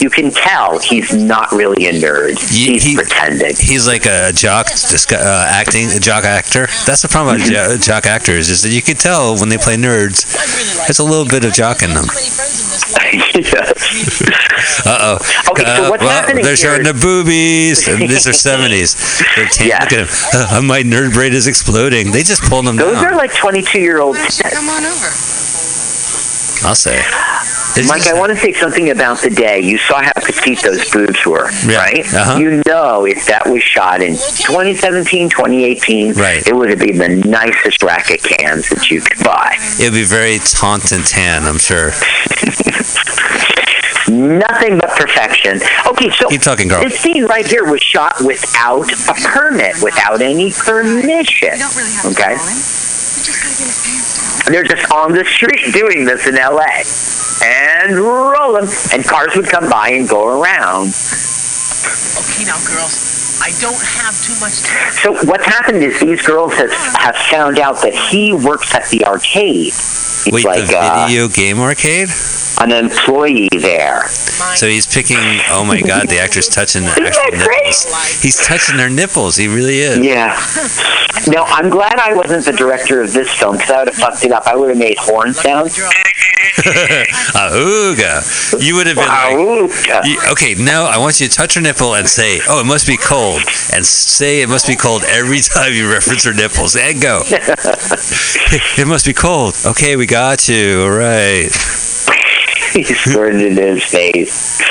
[0.00, 2.36] you can tell he's not really a nerd.
[2.60, 3.54] Ye- He's he- pretending.
[3.56, 6.66] He's like a jock disgu- uh, acting, a jock actor.
[6.86, 9.76] That's the problem about jo- jock actors is that you can tell when they play
[9.76, 10.24] nerds.
[10.86, 12.06] There's a little bit of jock in them.
[13.34, 14.86] Yes.
[14.86, 15.50] Uh oh.
[15.50, 17.86] Okay, so what's happening They're showing the boobies.
[17.88, 19.18] And these are 70s.
[19.36, 19.78] They're tan- Yeah.
[19.82, 20.08] Look at him.
[20.58, 22.12] Uh, my nerd braid is exploding.
[22.12, 23.02] They just pulled them Those down.
[23.04, 25.08] Those are like 22 year old Come on over.
[26.66, 27.00] I'll say.
[27.74, 29.60] They Mike, just- I want to say something about the day.
[29.60, 31.76] You saw how petite those boobs were, Yeah.
[31.78, 32.04] right?
[32.14, 32.38] Uh-huh.
[32.38, 36.46] You know, if that was shot in 2017, 2018, Right.
[36.46, 39.56] it would have been the nicest racket cans that you could buy.
[39.78, 41.92] It'd be very taunt and tan, I'm sure.
[44.08, 45.60] Nothing but perfection.
[45.86, 46.82] Okay, so Keep talking, Carl.
[46.82, 51.56] this scene right here was shot without a permit, without any permission.
[51.58, 52.34] Don't really have Okay?
[52.36, 52.50] follow
[53.22, 54.52] just get pants down.
[54.52, 56.82] They're just on the street doing this in LA.
[57.42, 58.68] And rolling.
[58.92, 60.88] And cars would come by and go around.
[62.20, 64.92] Okay, now, girls, I don't have too much time.
[64.92, 69.04] So what's happened is these girls have, have found out that he works at the
[69.04, 69.72] arcade.
[69.72, 72.08] He's Wait, like the uh, video game arcade?
[72.60, 74.06] An employee there.
[74.08, 75.16] So he's picking.
[75.50, 78.22] Oh my God, the actor's touching the Isn't actual nipples.
[78.22, 79.36] He's touching their nipples.
[79.36, 79.98] He really is.
[79.98, 80.38] Yeah.
[81.28, 84.24] No, I'm glad I wasn't the director of this film because I would have fucked
[84.24, 84.46] it up.
[84.46, 85.76] I would have made horn sounds.
[86.60, 88.60] Ahooga.
[88.60, 91.94] You would have been like, you- okay, now I want you to touch her nipple
[91.94, 93.42] and say, oh, it must be cold.
[93.72, 96.76] And say it must be cold every time you reference her nipples.
[96.76, 97.22] And go.
[97.26, 99.54] it must be cold.
[99.66, 100.82] Okay, we got you.
[100.82, 101.50] All right.
[102.74, 104.62] he squirted in his face.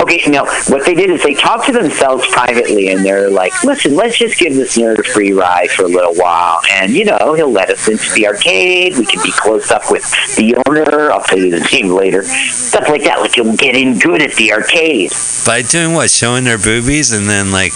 [0.00, 3.94] Okay, now what they did is they talked to themselves privately, and they're like, "Listen,
[3.94, 7.34] let's just give this nerd a free ride for a little while, and you know,
[7.34, 8.96] he'll let us into the arcade.
[8.96, 10.02] We can be close up with
[10.36, 11.12] the owner.
[11.12, 12.22] I'll tell you the name later.
[12.22, 13.20] Stuff like that.
[13.20, 15.12] Like you'll get in good at the arcade.
[15.44, 16.10] By doing what?
[16.10, 17.74] Showing their boobies and then, like,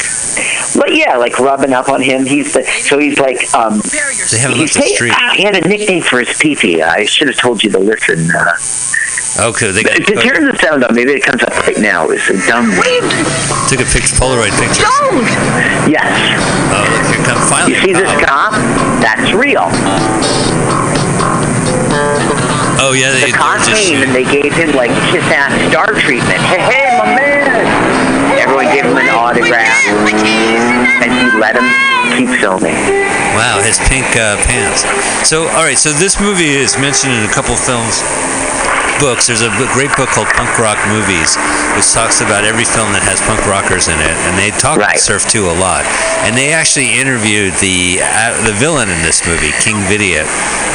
[0.76, 2.24] But yeah, like rubbing up on him.
[2.24, 3.80] He's the so he's like um.
[4.30, 5.12] they haven't left the street.
[5.14, 8.28] ah, he had a nickname for his pee I should have told you to listen.
[8.30, 8.56] Uh,
[9.38, 12.05] Okay, they got, to got, turn the sound on, maybe it comes up right now.
[12.10, 13.04] It's a dumb one.
[13.68, 14.86] took a picture, Polaroid picture.
[15.90, 16.06] Yes.
[16.70, 17.74] Oh, look, here comes finally.
[17.74, 18.52] You see this a cop.
[18.52, 18.62] cop?
[19.02, 19.66] That's real.
[22.78, 25.24] Oh, yeah, they, The they cop were just came and they gave him like kiss
[25.32, 26.38] ass star treatment.
[26.46, 27.66] Hey, hey, my man!
[28.38, 29.66] Everyone gave him an autograph,
[31.02, 31.66] and he let him
[32.14, 32.76] keep filming.
[33.34, 34.84] Wow, his pink uh, pants.
[35.26, 38.00] So, all right, so this movie is mentioned in a couple films,
[38.98, 39.26] books.
[39.28, 41.36] There's a great book called Punk Rock Movies,
[41.76, 44.96] which talks about every film that has punk rockers in it, and they talk about
[44.96, 45.00] Right.
[45.00, 45.82] Surf 2 a lot.
[46.22, 50.28] And they actually interviewed the uh, the villain in this movie, King Vidiot,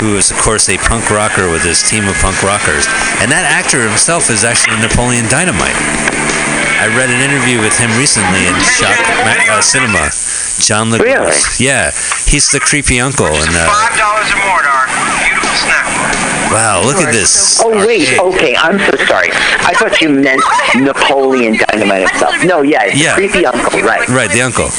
[0.03, 2.85] who is, of course, a punk rocker with his team of punk rockers.
[3.23, 5.77] And that actor himself is actually Napoleon Dynamite.
[6.81, 8.97] I read an interview with him recently in Shock
[9.47, 10.09] uh, Cinema.
[10.59, 11.05] John LeGros.
[11.05, 11.37] Really?
[11.61, 11.93] Yeah,
[12.25, 13.29] he's the creepy uncle.
[13.29, 13.69] And uh,
[16.51, 17.61] wow, look at this.
[17.63, 19.29] Oh wait, okay, I'm so sorry.
[19.31, 20.41] I thought you meant
[20.75, 22.43] Napoleon Dynamite himself.
[22.45, 23.15] No, yeah, Yeah.
[23.15, 24.07] the creepy uncle, right?
[24.09, 24.69] Right, the uncle.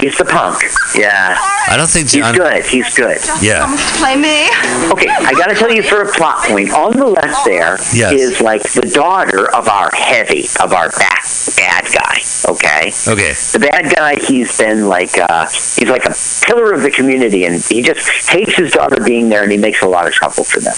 [0.00, 0.62] He's the punk.
[0.94, 1.36] Yeah,
[1.68, 2.64] I don't think he's good.
[2.66, 3.18] He's good.
[3.40, 3.64] Yeah.
[3.98, 4.46] Play me.
[4.92, 6.70] Okay, I gotta tell you for a plot point.
[6.72, 8.40] On the left there is Yes.
[8.42, 11.24] like the daughter of our heavy, of our back
[11.56, 12.18] bad guy.
[12.48, 12.92] Okay.
[13.08, 13.32] Okay.
[13.52, 16.14] The bad guy, he's been like uh, he's like a
[16.46, 19.80] pillar of the community, and he just hates his daughter being there, and he makes
[19.82, 20.74] a lot of trouble for them.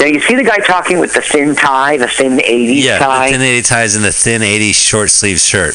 [0.00, 3.26] Now you see the guy talking with the thin tie, the thin '80s Yeah, tie.
[3.28, 5.74] the thin 80 ties and the thin 80 short sleeve shirt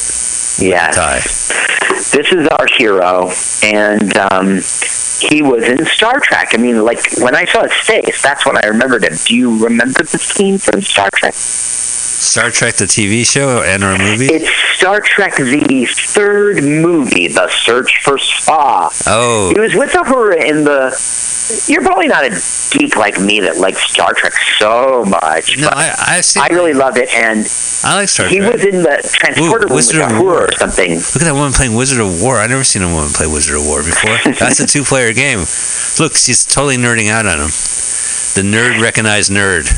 [0.60, 1.20] yeah, tie.
[1.20, 3.32] this is our hero,
[3.64, 4.56] and um,
[5.20, 6.50] he was in Star Trek.
[6.54, 9.14] I mean, like when I saw his face, that's when I remembered him.
[9.26, 11.34] Do you remember the scene from Star Trek?
[12.18, 14.26] Star Trek, the TV show and or movie.
[14.26, 19.04] It's Star Trek, the third movie, The Search for Spock.
[19.08, 20.92] Oh, He was with Uhura in the.
[21.72, 22.30] You're probably not a
[22.78, 26.26] geek like me that likes Star Trek so much, no, but I I've.
[26.38, 27.08] I really love it.
[27.14, 27.40] And
[27.86, 28.52] I like Star he Trek.
[28.52, 30.46] He was in the transporter Ooh, Wizard of Wor.
[30.48, 30.92] or something.
[30.96, 32.38] Look at that woman playing Wizard of Wor.
[32.38, 34.18] I never seen a woman play Wizard of Wor before.
[34.40, 35.40] That's a two-player game.
[36.00, 37.48] Look, she's totally nerding out on him.
[38.36, 39.70] The nerd recognized nerd.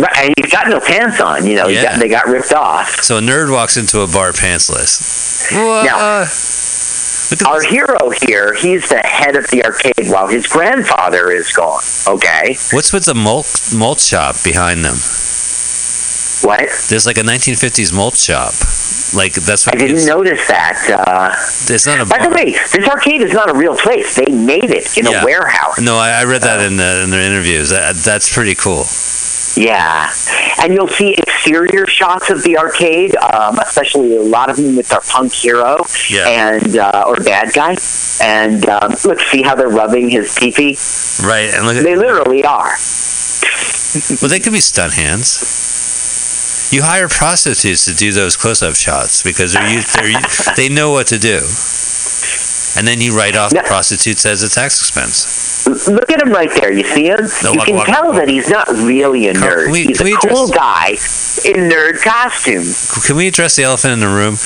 [0.00, 1.46] Right, and he's got no pants on.
[1.46, 1.82] You know, Yeah.
[1.84, 3.02] got, they got ripped off.
[3.02, 5.52] So a nerd walks into a bar pantsless.
[5.52, 6.24] Now,
[7.50, 11.80] our hero here, he's the head of the arcade while his grandfather is gone.
[12.06, 14.94] Okay, What's with the malt malt shop behind them?
[16.42, 16.60] what?
[16.88, 18.52] There's like a 1950s malt shop.
[19.16, 20.76] Like that's what I didn't gives- notice that.
[20.90, 21.32] Uh,
[21.72, 24.14] It's not a by the way, this arcade is not a real place.
[24.16, 25.22] They made it in Yeah.
[25.22, 25.80] a warehouse.
[25.80, 27.70] No, I, I read that in the, in their interviews.
[27.70, 28.84] That, that's pretty cool.
[29.56, 30.10] Yeah,
[30.62, 34.92] and you'll see exterior shots of the arcade, um, especially a lot of them with
[34.92, 35.78] our punk hero
[36.10, 36.28] Yeah.
[36.28, 37.76] and uh, or bad guy.
[38.22, 40.76] And um, look, see how they're rubbing his teepee?
[41.26, 42.74] Right, and look at They literally are.
[44.20, 46.68] well, they could be stunt hands.
[46.72, 50.20] You hire prostitutes to do those close-up shots because they're, they're
[50.56, 51.36] they know what to do,
[52.76, 55.24] and then you write off the prostitutes as a tax expense.
[55.66, 56.72] Look at him right there.
[56.72, 57.26] You see him?
[57.42, 58.16] No, you look, can look, tell look.
[58.16, 59.64] that he's not really a nerd.
[59.64, 60.90] Can we, he's a address, cool guy
[61.44, 62.64] in nerd costume.
[63.04, 64.36] Can we address the elephant in the room?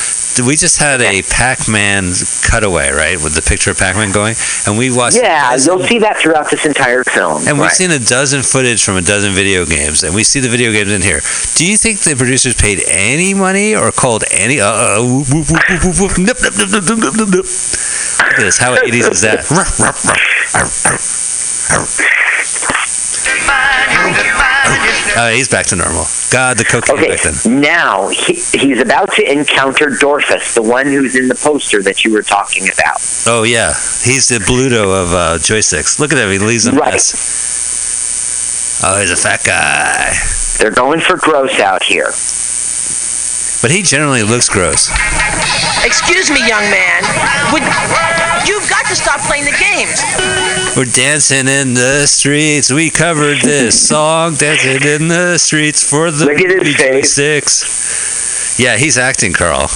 [0.41, 2.13] We just had a Pac-Man
[2.49, 4.37] cutaway, right, with the picture of Pac-Man going,
[4.67, 5.17] and we watched.
[5.17, 7.43] Yeah, you'll see that throughout this entire film.
[7.47, 7.69] And right.
[7.69, 10.73] we've seen a dozen footage from a dozen video games, and we see the video
[10.73, 11.21] games in here.
[11.57, 14.61] Do you think the producers paid any money or called any?
[14.61, 15.29] Look
[18.33, 18.59] at this.
[18.59, 19.45] How 80s is that?
[25.17, 26.05] Uh, he's back to normal.
[26.33, 27.61] God, the cocaine Okay, back then.
[27.61, 32.13] now he, he's about to encounter Dorfus, the one who's in the poster that you
[32.13, 32.97] were talking about.
[33.27, 33.69] Oh yeah,
[34.05, 35.99] he's the Bluto of uh, joysticks.
[36.01, 36.31] Look at him.
[36.31, 36.93] He leaves a Right.
[36.93, 38.81] mess.
[38.85, 40.15] Oh, he's a fat guy.
[40.59, 42.09] They're going for gross out here.
[43.61, 44.89] But he generally looks gross.
[45.85, 47.03] Excuse me, young man.
[47.53, 47.63] Would,
[48.47, 50.03] you've got to stop playing the games.
[50.77, 52.73] We're dancing in the streets.
[52.73, 57.19] We covered this song, dancing in the streets for the Look at his face.
[57.19, 58.59] joysticks.
[58.59, 59.69] Yeah, he's acting, Carl.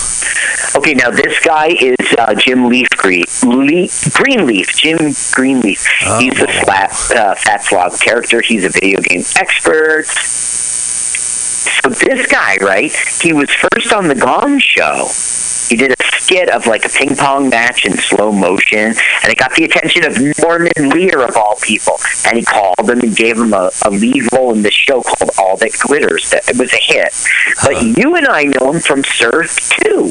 [0.77, 4.75] Okay, now this guy is uh, Jim Leaf Green, Le- Greenleaf.
[4.77, 5.87] Jim Greenleaf.
[6.05, 6.19] Oh.
[6.21, 8.41] He's a slap, uh, fat slob character.
[8.41, 10.07] He's a video game expert.
[10.07, 12.93] So this guy, right?
[13.23, 15.07] He was first on the Gong Show.
[15.69, 19.39] He did a skit of like a ping pong match in slow motion, and it
[19.39, 21.99] got the attention of Norman Lear of all people.
[22.27, 25.31] And he called him and gave him a, a lead role in this show called
[25.39, 26.31] All That Glitters.
[26.31, 27.13] That it was a hit.
[27.63, 27.95] But uh-huh.
[27.97, 30.11] you and I know him from Surf too.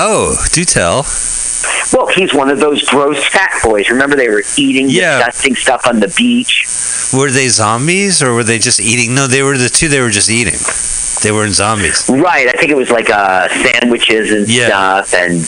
[0.00, 1.04] Oh, do tell.
[1.92, 3.88] Well, he's one of those gross fat boys.
[3.90, 5.16] Remember, they were eating Yeah.
[5.18, 6.66] disgusting stuff on the beach.
[7.12, 9.14] Were they zombies or were they just eating?
[9.14, 9.88] No, they were the two.
[9.88, 10.58] They were just eating.
[11.22, 12.08] They weren't zombies.
[12.08, 12.46] Right.
[12.48, 15.02] I think it was like uh, sandwiches and Yeah.
[15.02, 15.14] stuff.
[15.14, 15.40] And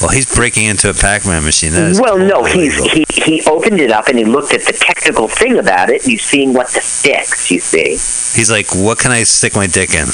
[0.00, 1.72] Well, he's breaking into a Pac-Man machine.
[2.00, 5.58] Well, no, he's he he opened it up and he looked at the technical thing
[5.58, 6.02] about it.
[6.02, 7.50] And he's seeing what the sticks.
[7.50, 7.90] You see.
[7.90, 10.06] He's like, what can I stick my dick in?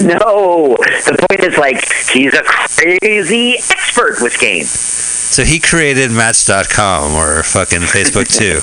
[0.00, 0.76] No,
[1.06, 4.70] the point is like he's a crazy expert with games.
[4.70, 8.60] So he created Match.com or fucking Facebook too,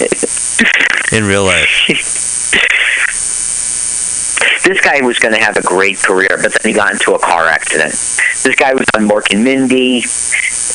[1.15, 2.23] in real life.
[4.65, 7.19] This guy was going to have a great career, but then he got into a
[7.19, 7.91] car accident.
[7.91, 9.99] This guy was on Mork and Mindy.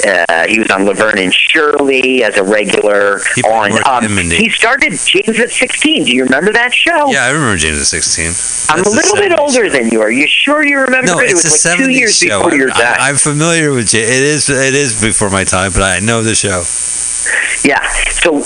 [0.07, 3.21] Uh, he was on Laverne and Shirley as a regular.
[3.35, 4.37] He on Mork um, and Mindy.
[4.37, 6.05] he started James at 16.
[6.05, 7.11] Do you remember that show?
[7.11, 8.77] Yeah, I remember James at 16.
[8.77, 9.71] I'm a little bit older show.
[9.73, 10.01] than you.
[10.03, 11.33] Are you sure you remember No, it?
[11.33, 12.45] Was a like two 70s years show.
[12.45, 12.97] before your I'm, time.
[13.01, 14.23] I'm familiar with J- it.
[14.23, 16.63] Is it is before my time, but I know the show.
[17.69, 17.83] Yeah.
[18.11, 18.41] So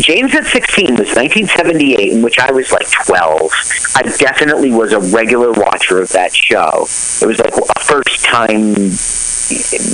[0.00, 3.50] James at 16 was 1978, in which I was like 12.
[3.96, 6.86] I definitely was a regular watcher of that show.
[7.22, 8.74] It was like a first time,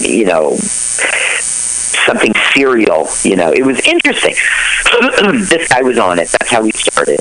[0.09, 3.09] you know, something serial.
[3.23, 4.35] You know, it was interesting.
[5.49, 6.29] this guy was on it.
[6.29, 7.21] That's how we started.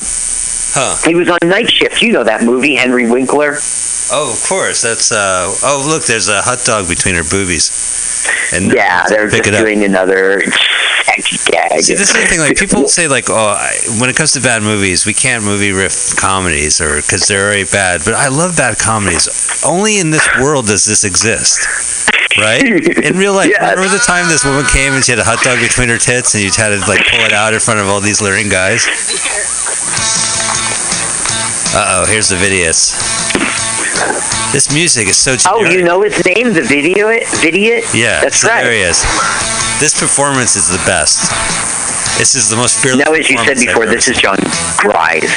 [0.74, 0.96] Huh.
[1.08, 2.02] He was on Night Shift.
[2.02, 3.58] You know that movie, Henry Winkler?
[4.14, 4.82] Oh, of course.
[4.82, 5.52] That's uh.
[5.64, 7.72] Oh, look, there's a hot dog between her boobies.
[8.54, 10.40] And Yeah, they're just doing another
[11.52, 11.82] gag.
[11.82, 12.40] See, this is the thing.
[12.40, 15.72] Like people say, like, oh, I, when it comes to bad movies, we can't movie
[15.72, 18.02] riff comedies, or because they're already bad.
[18.06, 19.28] But I love bad comedies.
[19.66, 21.66] Only in this world does this exist,
[22.38, 22.64] right?
[23.08, 23.76] In real life, Yes.
[23.76, 26.34] remember the time this woman came and she had a hot dog between her tits,
[26.36, 28.86] and you had to like pull it out in front of all these leering guys.
[31.74, 32.92] Uh oh, here's the videos.
[34.52, 35.78] This music is so Oh, generic.
[35.78, 37.08] you know his name, the video,
[37.40, 37.86] Vidiot.
[37.96, 38.64] Yeah, that's right.
[38.64, 39.02] There he is.
[39.80, 41.32] This performance is the best.
[42.18, 43.06] This is the most fearless.
[43.06, 44.38] Now, as you said before, this is John
[44.78, 45.32] Gries,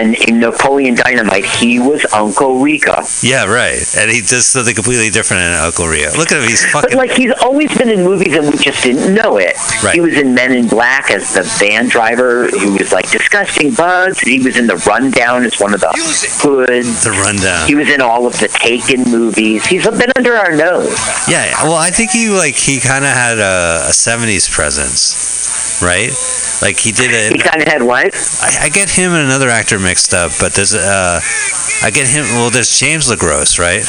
[0.00, 3.02] and in Napoleon Dynamite, he was Uncle Rico.
[3.22, 3.82] Yeah, right.
[3.96, 6.16] And he does something completely different in Uncle Rico.
[6.16, 6.48] Look at him.
[6.48, 6.90] He's fucking.
[6.90, 9.56] But like he's always been in movies and we just didn't know it.
[9.82, 9.94] Right.
[9.94, 14.20] He was in Men in Black as the van driver who was like disgusting bugs.
[14.20, 15.90] He was in The Rundown as one of the
[16.40, 17.04] hoods.
[17.04, 17.66] The rundown.
[17.66, 19.64] He was in all of the Taken movies.
[19.66, 20.92] He's been under our nose.
[21.28, 25.14] Yeah, well, I think he like he kind of had a, a '70s presence,
[25.82, 26.10] right?
[26.62, 27.32] Like he did it.
[27.32, 27.44] He a.
[27.44, 28.14] kind of had what?
[28.42, 31.20] I, I get him and another actor mixed up, but there's uh,
[31.82, 32.24] I get him.
[32.36, 33.84] Well, there's James LeGros, right?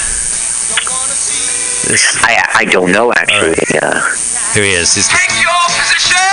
[1.87, 3.55] This, I I don't know actually.
[3.81, 4.01] Uh,
[4.53, 4.95] here he is.
[4.95, 6.30] He's, Take your position.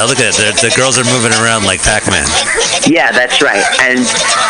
[0.00, 0.56] Oh, look at it.
[0.56, 2.24] The girls are moving around like Pac-Man.
[2.86, 3.64] yeah, that's right.
[3.80, 4.00] And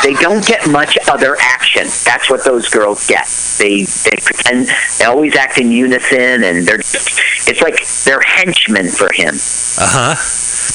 [0.02, 1.84] they don't get much other action.
[2.04, 3.26] That's what those girls get.
[3.58, 4.68] They they pretend
[4.98, 9.34] they always act in unison, and they're it's like they're henchmen for him.
[9.34, 10.14] Uh huh.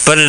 [0.06, 0.20] But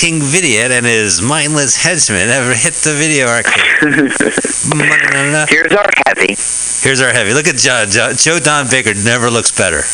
[0.00, 3.52] King Vidiot and his mindless henchmen ever hit the video arcade.
[5.50, 6.32] Here's our heavy.
[6.80, 7.34] Here's our heavy.
[7.34, 8.94] Look at Joe, Joe, Joe Don Baker.
[8.94, 9.84] Never looks better.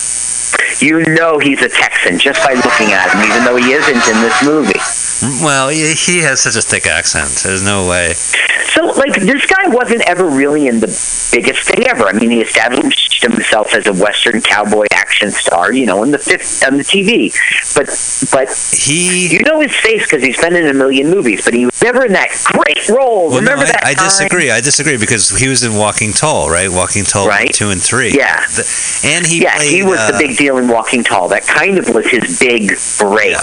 [0.79, 4.23] You know he's a Texan just by looking at him, even though he isn't in
[4.23, 4.79] this movie.
[5.23, 7.31] Well, he he has such a thick accent.
[7.45, 8.13] There's no way.
[8.15, 10.87] So, like, this guy wasn't ever really in the
[11.33, 12.05] biggest thing ever.
[12.05, 16.19] I mean, he established himself as a Western cowboy action star, you know, in the
[16.19, 17.33] fifth on the TV.
[17.75, 17.87] But,
[18.33, 21.65] but he, you know his face because he's been in a million movies, but he
[21.67, 23.29] was never in that great role.
[23.31, 23.85] Well, Remember no, that?
[23.85, 24.05] I, I time?
[24.05, 24.51] disagree.
[24.51, 26.69] I disagree because he was in Walking Tall, right?
[26.71, 27.53] Walking Tall Right.
[27.53, 28.13] two and three.
[28.15, 28.41] Yeah.
[28.47, 31.29] The- and he yeah, played, he was uh, the big deal in Walking Tall.
[31.29, 33.37] That kind of was his big break.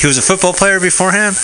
[0.00, 0.78] He was a football player
[1.14, 1.36] beforehand.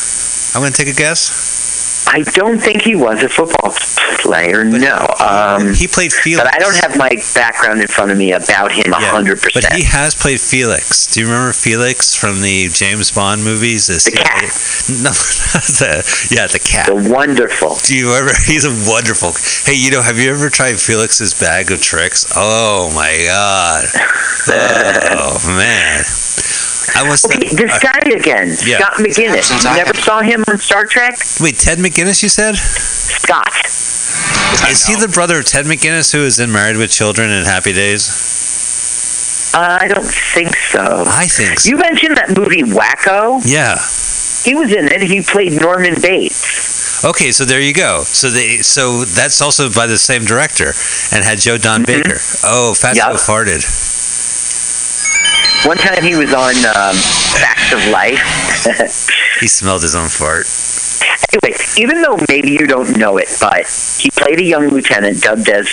[0.55, 2.07] I'm going to take a guess.
[2.13, 3.73] I don't think he was a football
[4.19, 4.65] player.
[4.65, 5.07] no.
[5.21, 6.43] Um, he played Felix.
[6.43, 9.39] But I don't have my background in front of me about him a Yeah, hundred
[9.55, 11.07] But he has played Felix.
[11.07, 13.87] Do you remember Felix from the James Bond movies?
[13.87, 14.43] The cat.
[14.91, 16.03] No, the,
[16.35, 16.87] yeah, the cat.
[16.87, 17.77] The wonderful.
[17.85, 18.31] Do you ever?
[18.47, 19.31] He's a wonderful.
[19.71, 22.27] Hey, you know, have you ever tried Felix's bag of tricks?
[22.35, 23.85] Oh my god.
[24.51, 26.03] Oh man.
[26.97, 27.25] I was.
[27.25, 28.79] Okay, this guy again, Yeah.
[28.79, 29.51] Scott McGinnis.
[29.65, 31.19] You never saw him on Star Trek?
[31.41, 32.57] Wait, Ted McGinnis, you said?
[32.57, 33.53] Scott.
[34.71, 37.73] Is he the brother of Ted McGinnis who is in Married with Children and Happy
[37.73, 38.09] Days?
[39.55, 41.05] Uh, I don't think so.
[41.07, 41.69] I think so.
[41.71, 43.41] You mentioned that movie Wacko.
[43.45, 43.79] Yeah.
[44.45, 45.03] He was in it.
[45.03, 47.05] He played Norman Bates.
[47.05, 48.03] Okay, so there you go.
[48.05, 50.73] So they so that's also by the same director
[51.13, 52.17] and had Joe Don Baker.
[52.45, 53.13] Oh, Fatso Yup.
[53.17, 53.65] farted.
[55.67, 58.19] One time he was on um, Facts of Life.
[59.41, 60.47] He smelled his own fart.
[61.33, 63.67] Anyway, even though maybe you don't know it, but
[64.01, 65.67] he played a young lieutenant dubbed as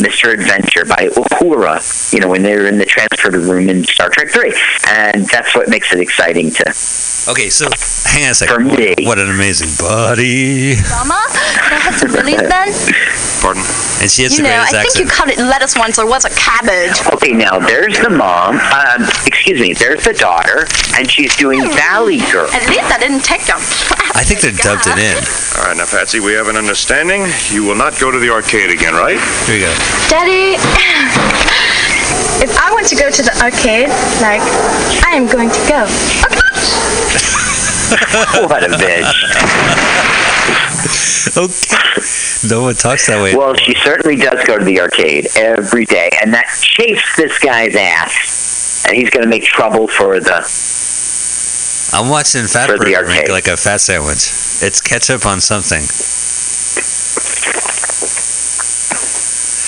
[0.00, 0.32] Mr.
[0.32, 4.30] Adventure by Uhura, you know, when they were in the transfer room in Star Trek
[4.30, 4.54] 3.
[4.88, 6.68] And that's what makes it exciting to.
[7.30, 7.66] Okay, so
[8.10, 8.54] hang on a second.
[8.54, 8.94] For me.
[9.06, 10.74] What an amazing body.
[10.90, 11.22] Mama,
[11.54, 12.68] can I have some lilies then?
[13.40, 13.62] Pardon?
[14.02, 15.10] And she has you the know, I greatest think you accent.
[15.10, 16.98] called it lettuce once, or was it cabbage?
[17.14, 18.58] Okay, now there's the mom.
[18.58, 20.66] Um, excuse me, there's the daughter,
[20.98, 22.50] and she's doing Valley Girl.
[22.50, 23.58] At least I didn't take them.
[24.18, 25.18] I think they're dubbed it in.
[25.58, 27.26] All right, now, Patsy, we have an understanding.
[27.50, 29.18] You will not go to the arcade again, right?
[29.46, 29.74] Here we go.
[30.08, 30.56] Daddy,
[32.42, 33.90] if I want to go to the arcade,
[34.22, 34.42] like,
[35.04, 35.84] I am going to go.
[36.26, 36.40] Okay.
[38.46, 39.12] what a bitch.
[41.36, 42.48] okay.
[42.48, 43.36] No one talks that way.
[43.36, 47.76] Well, she certainly does go to the arcade every day, and that chafes this guy's
[47.76, 48.84] ass.
[48.86, 50.42] And he's going to make trouble for the.
[51.94, 54.32] I'm watching Fat Burger make like a fat sandwich.
[54.64, 55.82] It's ketchup on something.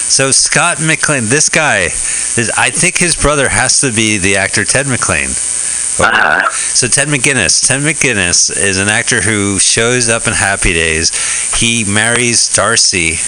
[0.08, 4.64] So Scott McLean, this guy, is, I think his brother has to be the actor
[4.64, 5.28] Ted McLean.
[5.28, 6.48] Uh-huh.
[6.50, 11.10] So Ted McGinnis, Ted McGinnis is an actor who shows up in Happy Days.
[11.60, 13.18] He marries Darcy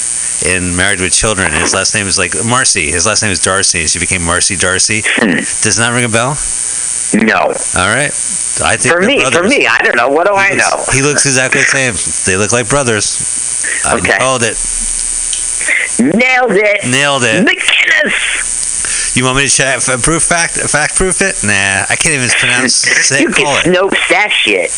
[0.47, 1.52] in Married with Children.
[1.52, 2.90] His last name is like Marcy.
[2.90, 5.02] His last name is Darcy, and she became Marcy Darcy.
[5.20, 6.36] Does not ring a bell?
[7.14, 7.52] No.
[7.78, 8.12] All right.
[8.64, 10.08] I think For me, for me, I don't know.
[10.08, 10.92] What do I looks- know?
[10.92, 11.94] He looks exactly the same.
[12.26, 13.84] They look like brothers.
[13.86, 14.16] I Okay.
[14.18, 14.56] called it.
[16.00, 16.84] Nailed it.
[16.90, 17.46] Nailed it.
[17.46, 19.16] McGinnis.
[19.16, 21.36] You want me to check for proof fact fact proof it?
[21.44, 22.74] Nah, I can't even pronounce
[23.08, 23.76] say You call can it.
[23.78, 24.70] Snopes that shit.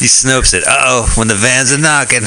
[0.00, 0.64] He snopes it.
[0.66, 2.24] Uh oh, when the vans are knocking.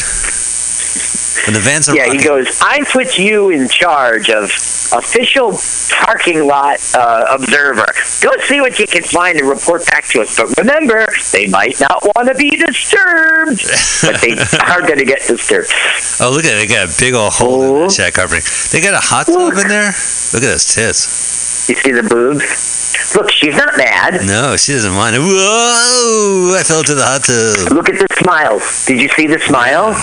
[1.45, 4.49] When the vans are Yeah, he goes, I put you in charge of
[4.93, 5.51] official
[5.91, 7.87] parking lot uh, observer.
[8.21, 10.37] Go see what you can find and report back to us.
[10.37, 13.61] But remember, they might not want to be disturbed,
[14.03, 14.37] but they
[14.71, 15.71] are going to get disturbed.
[16.21, 16.67] Oh, look at it.
[16.67, 18.41] They got a big old hole in the shack covering.
[18.71, 19.91] They got a hot tub in there?
[20.33, 21.69] Look at those tits.
[21.69, 22.75] You see the boobs?
[23.15, 24.21] Look, she's not mad.
[24.25, 25.15] No, she doesn't mind.
[25.17, 26.55] Whoa!
[26.57, 27.75] I fell into the hot tub.
[27.75, 28.59] Look at the smile.
[28.85, 29.93] Did you see the smile?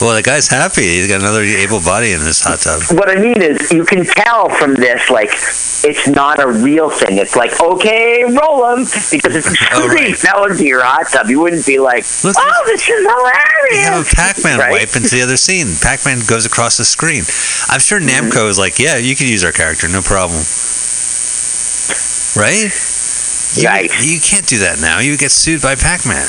[0.00, 0.82] Well, the guy's happy.
[0.82, 2.82] He's got another able body in this hot tub.
[2.96, 7.18] What I mean is, you can tell from this, like, it's not a real thing.
[7.18, 11.28] It's like, okay, roll them, because it's Oh, something fell into your hot tub.
[11.28, 13.74] You wouldn't be like, Look, oh, this is hilarious.
[13.74, 14.70] They have a Pac-Man Right?
[14.70, 15.74] wipe into the other scene.
[15.82, 17.24] Pac-Man goes across the screen.
[17.68, 18.30] I'm sure Mm-hmm.
[18.30, 20.38] Namco is like, yeah, you can use our character, no problem.
[22.38, 22.70] Right?
[23.58, 23.90] You, Right.
[24.06, 25.00] You can't do that now.
[25.00, 26.28] You get sued by Pac-Man.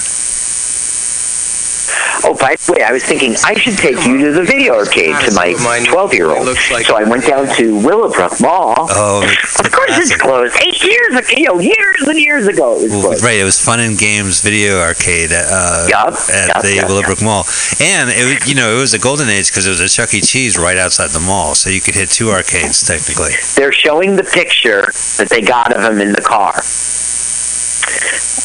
[2.24, 5.16] Oh, by the way, I was thinking I should take you to the video arcade
[5.26, 5.54] to my
[5.88, 6.48] 12 year old.
[6.58, 8.76] So I went down to Willowbrook Mall.
[8.90, 9.24] Oh,
[9.60, 10.56] Of course it's closed.
[10.62, 13.80] Eight years ago, you know, years and years ago it Well, right, it was Fun
[13.80, 17.46] and Games Video Arcade uh, Yup, at yup, the yup, Willowbrook Mall,
[17.80, 20.22] and it you know it was a golden age because it was a Chuck E.
[20.22, 23.32] Cheese right outside the mall, so you could hit two arcades technically.
[23.56, 26.54] They're showing the picture that they got of him in the car.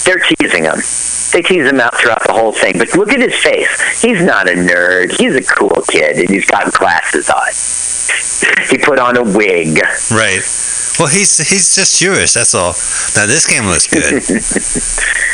[0.05, 0.81] They're teasing him.
[1.35, 2.79] They tease him out throughout the whole thing.
[2.79, 4.01] But look at his face.
[4.01, 5.19] He's not a nerd.
[5.19, 8.69] He's a cool kid, and he's got glasses on.
[8.71, 9.81] He put on a wig.
[10.13, 10.39] Right.
[10.97, 12.35] Well, he's he's just Jewish.
[12.35, 12.73] That's all.
[13.19, 14.23] Now this game looks good.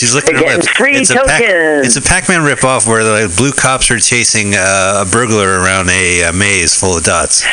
[0.00, 0.68] She's looking at her lips.
[0.68, 1.86] free it's, a Pac- tokens.
[1.86, 5.90] it's a Pac-Man ripoff where the like, blue cops are chasing uh, a burglar around
[5.90, 7.44] a, uh maze full of dots.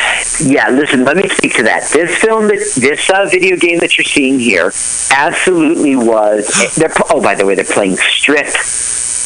[0.42, 1.88] Yeah, listen, let me speak to that.
[1.92, 4.72] This film, that this uh, video game that you're seeing here,
[5.12, 6.48] absolutely was.
[6.76, 8.46] They're, oh, by the way, they're playing strip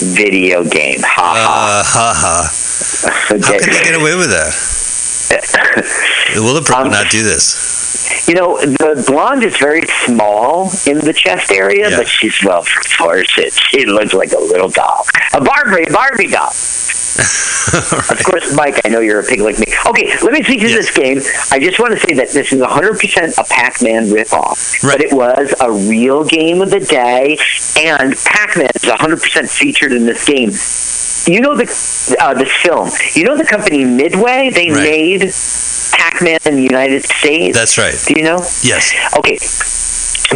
[0.02, 0.98] video game.
[1.02, 2.48] Ha Uh, ha ha.
[2.50, 3.28] ha.
[3.28, 4.50] How can they get away with that?
[6.34, 7.54] Willowbrook Um, would not do this.
[8.28, 11.96] You know, the blonde is very small in the chest area, Yeah.
[11.98, 13.52] but she's well proportioned.
[13.52, 16.50] She looks like a little doll, a Barbie, Barbie doll.
[18.10, 19.66] Of course, Mike, I know you're a pig like me.
[19.86, 21.18] Okay, let me speak to this game.
[21.50, 25.54] I just want to say that this is 100% a Pac-Man ripoff, but it was
[25.60, 27.38] a real game of the day,
[27.78, 30.50] and Pac-Man is 100% featured in this game.
[31.32, 32.90] You know the uh, this film.
[33.14, 34.50] You know the company Midway.
[34.50, 34.82] They Right.
[34.82, 35.20] made
[35.92, 37.56] Pac-Man in the United States.
[37.56, 37.94] That's right.
[38.06, 38.38] Do you know?
[38.62, 38.92] Yes.
[39.16, 39.38] Okay.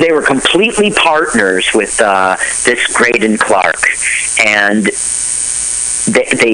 [0.01, 3.81] They were completely partners with uh, this Greydon Clark,
[4.47, 4.86] and
[6.07, 6.53] they, they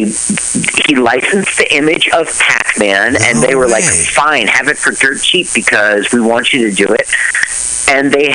[0.86, 5.20] he licensed the image of Pac-Man, and they were like, "Fine, have it for dirt
[5.22, 7.08] cheap because we want you to do it."
[7.88, 8.28] And they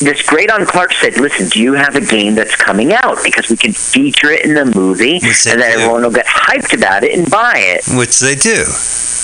[0.00, 3.56] this Greydon Clark said, "Listen, do you have a game that's coming out because we
[3.56, 7.28] can feature it in the movie, and then everyone will get hyped about it and
[7.30, 8.64] buy it." Which they do.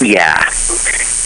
[0.00, 0.48] Yeah.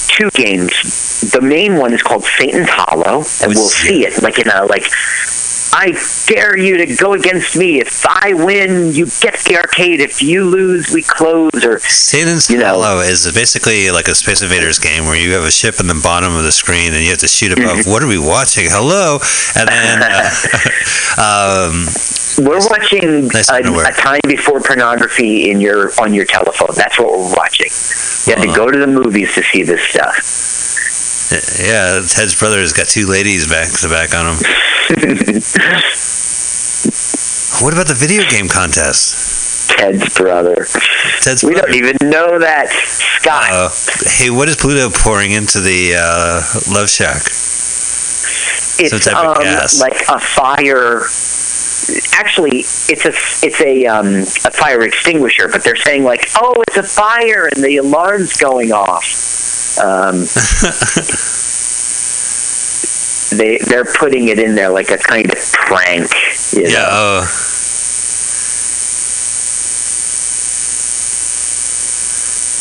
[0.08, 1.30] Two games.
[1.32, 4.84] The main one is called Satan's Hollow, and we'll see it like in a like.
[5.80, 5.92] I
[6.26, 7.78] dare you to go against me.
[7.78, 10.00] If I win, you get the arcade.
[10.00, 11.52] If you lose, we close.
[11.64, 15.76] Or Satan's Hollow is basically like a Space Invaders game where you have a ship
[15.78, 17.78] in the bottom of the screen and you have to shoot above.
[17.78, 17.90] Mm-hmm.
[17.92, 18.64] What are we watching?
[18.66, 19.20] Hello,
[19.54, 20.02] and then
[21.16, 21.86] uh, um,
[22.44, 26.74] we're watching Nice a, a time before pornography in your on your telephone.
[26.74, 27.70] That's what we're watching.
[28.26, 30.67] You have to go to the movies to see this stuff.
[31.30, 34.38] Yeah, Ted's brother has got two ladies back to back on him.
[37.60, 39.70] What about the video game contest?
[39.70, 40.66] Ted's brother.
[41.20, 41.48] Ted's brother.
[41.48, 42.68] we don't even know that.
[42.70, 43.50] Scott.
[43.50, 43.68] Uh,
[44.18, 46.40] hey, what is Pluto pouring into the uh,
[46.72, 47.16] Love Shack?
[48.78, 51.02] it's Some type of um, like a fire.
[52.12, 53.12] Actually, it's a
[53.44, 54.06] it's a um,
[54.46, 58.70] a fire extinguisher, but they're saying like, oh, it's a fire, and the alarm's going
[58.70, 59.04] off.
[59.78, 60.20] Um,
[63.38, 66.10] they they're putting it in there like a kind of prank.
[66.52, 66.68] You know?
[66.68, 66.86] Yeah.
[66.86, 67.26] Uh,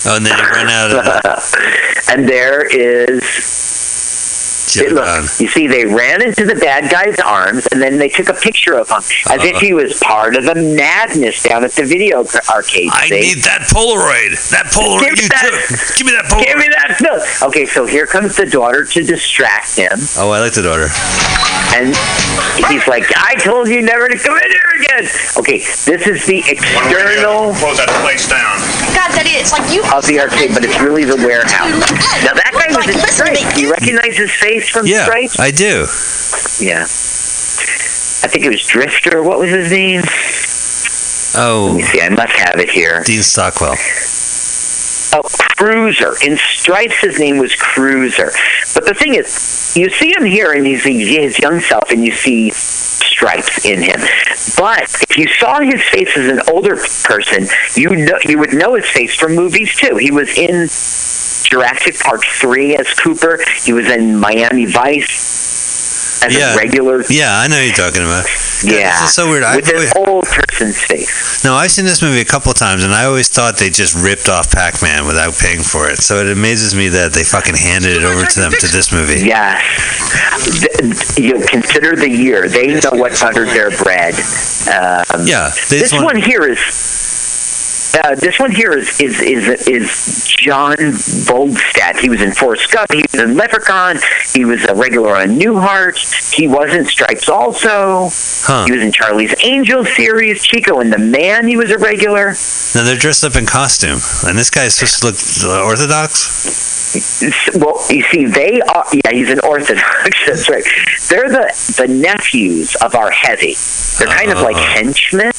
[0.05, 1.05] oh, and then you run out of
[2.09, 3.76] and there is.
[4.75, 8.27] It, look, you see, they ran into the bad guy's arms, and then they took
[8.29, 9.59] a picture of him as if uh-huh.
[9.59, 12.89] he was part of the madness down at the video arcade.
[12.91, 13.19] I see?
[13.21, 14.35] need that Polaroid.
[14.51, 15.97] That Polaroid Give me you that- took.
[15.97, 16.45] Give me that Polaroid.
[16.47, 17.21] Give me that film.
[17.47, 20.89] Okay, so here comes the daughter to distract him, Oh, I like the daughter.
[21.77, 21.95] and
[22.67, 25.05] he's like, "I told you never to come in here again."
[25.37, 28.57] Okay, this is the external Close that place down.
[28.93, 29.83] God, Daddy, it's like you.
[29.93, 31.71] of the arcade, but it's really the warehouse.
[32.25, 33.55] Now that guy was in Stripes.
[33.55, 33.73] Do you
[34.17, 35.39] his face from Yeah, Stripes?
[35.39, 35.85] I do.
[36.65, 36.81] Yeah.
[36.83, 39.21] I think it was Drifter.
[39.23, 40.01] What was his name?
[41.39, 42.01] Oh, Let me see.
[42.01, 43.03] I must have it here.
[43.05, 43.75] Dean Stockwell.
[45.23, 46.15] Cruiser.
[46.23, 48.31] In Stripes, his name was Cruiser.
[48.73, 52.11] But the thing is, you see him here, and he's his young self, and you
[52.11, 53.99] see Stripes in him.
[54.57, 58.75] But if you saw his face as an older person, you know, you would know
[58.75, 59.97] his face from movies too.
[59.97, 60.67] He was in
[61.49, 63.39] Jurassic Park 3 as Cooper.
[63.63, 66.53] He was in Miami Vice as Yeah.
[66.53, 67.03] a regular.
[67.09, 68.25] Yeah, I know you're talking about.
[68.63, 68.91] Yeah.
[69.01, 69.43] This is so weird.
[69.55, 71.43] With an old person's face.
[71.43, 74.29] No, I've seen this movie a couple times, and I always thought they just ripped
[74.29, 75.97] off Pac-Man without paying for it.
[75.99, 79.25] So it amazes me that they fucking handed it over to them to this movie.
[79.25, 79.61] Yes.
[80.61, 82.47] Th- You consider the year.
[82.49, 84.13] They know what's under their bread.
[84.67, 86.59] Um, Yeah, This one here is.
[87.93, 91.97] Uh, this one here is is is is John Voldstad.
[91.99, 92.91] He was in Forrest Gump.
[92.91, 93.97] He was in Leprechaun.
[94.33, 95.97] He was a regular on Newhart.
[96.33, 98.09] He was in Stripes also.
[98.11, 98.65] Huh.
[98.65, 100.43] He was in Charlie's Angels series.
[100.43, 101.47] Chico and the Man.
[101.47, 102.27] He was a regular.
[102.75, 106.45] Now they're dressed up in costume, and this guy's supposed to look orthodox.
[107.55, 108.85] Well, you see, they are.
[108.93, 110.09] Yeah, he's an Orthodox.
[110.27, 110.63] That's right.
[111.09, 113.55] They're the the nephews of our heavy.
[113.99, 114.59] They're kind of like Oh.
[114.75, 115.31] henchmen.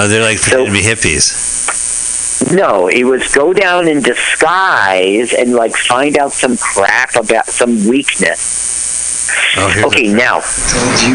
[0.00, 2.54] Oh, they're like pretending to be hippies.
[2.54, 7.88] No, it was go down in disguise and like find out some crap about some
[7.88, 9.28] weakness.
[9.56, 9.86] Oh.
[9.86, 10.36] Okay, now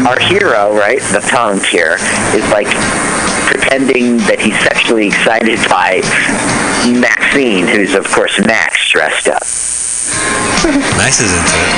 [0.06, 1.96] our hero, right, the punk here,
[2.36, 2.68] is like
[3.46, 6.02] pretending that he's sexually excited by
[7.00, 9.42] Maxine, who's of course Max dressed up.
[11.00, 11.72] Max is into it.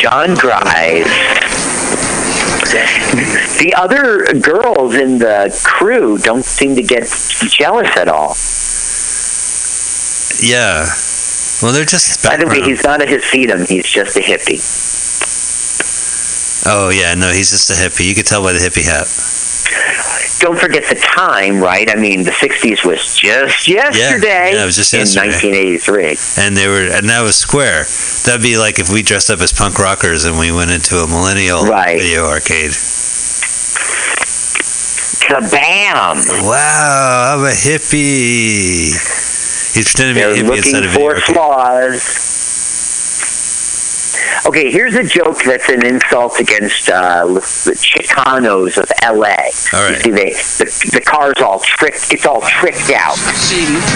[0.00, 1.67] John Grimes.
[2.70, 7.04] The other girls in the crew don't seem to get
[7.48, 8.34] jealous at all.
[10.40, 10.86] Yeah.
[11.62, 12.22] Well, they're just.
[12.22, 12.70] By the way, background.
[12.70, 14.60] he's not a Hasidim, he's just a hippie.
[16.66, 18.08] Oh yeah, no, he's just a hippie.
[18.08, 19.08] You could tell by the hippie hat.
[20.40, 21.90] Don't forget the time, right?
[21.90, 25.74] I mean, the 60s was just yesterday yeah, it was just in yesterday.
[25.80, 26.44] 1983.
[26.44, 27.84] And they were, and that was square.
[28.24, 31.06] That'd be like if we dressed up as punk rockers and we went into a
[31.08, 31.98] millennial Right.
[32.00, 32.70] video arcade.
[35.28, 36.16] Kabam!
[36.46, 38.94] Wow, I'm a hippie.
[39.74, 42.37] He's pretending to be a hippie looking inside a video for flaws.
[44.46, 49.36] Okay, here's a joke that's an insult against uh, the Chicanos of L.A.
[49.72, 49.96] All right.
[49.96, 52.12] You see, they, the, the car's all tricked.
[52.12, 53.16] It's all tricked out.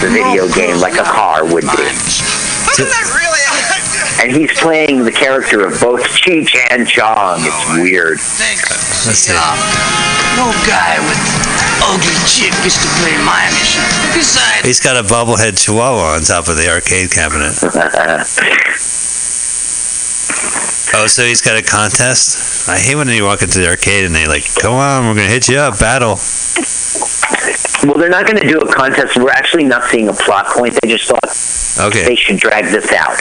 [0.00, 1.88] The video game, like a car would be.
[4.22, 7.38] And he's playing the character of both Cheech and Chong.
[7.40, 8.18] It's weird.
[8.18, 9.32] Let's see.
[9.32, 11.18] No guy with
[11.82, 13.82] ugly chick gets to play my mission.
[14.14, 17.58] Besides, He's got a bobblehead chihuahua on top of the arcade cabinet.
[20.94, 22.68] Oh, so he's got a contest?
[22.68, 25.26] I hate when you walk into the arcade and they like, come on, we're gonna
[25.28, 26.18] hit you up, battle.
[27.84, 29.16] Well, they're not going to do a contest.
[29.16, 30.78] We're actually not seeing a plot point.
[30.80, 31.24] They just thought
[31.88, 32.04] Okay.
[32.06, 33.16] they should drag this out.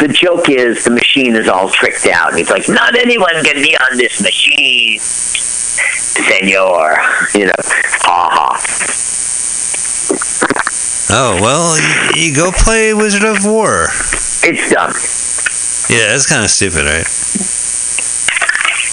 [0.00, 2.30] The joke is the machine is all tricked out.
[2.30, 6.96] And he's like, not anyone can be on this machine, senor.
[7.34, 7.52] You know,
[8.06, 8.56] ha ha.
[11.10, 11.76] Oh well,
[12.16, 13.88] you, you go play Wizard of Wor.
[14.42, 14.92] It's dumb.
[15.88, 17.06] Yeah, that's kind of stupid, right?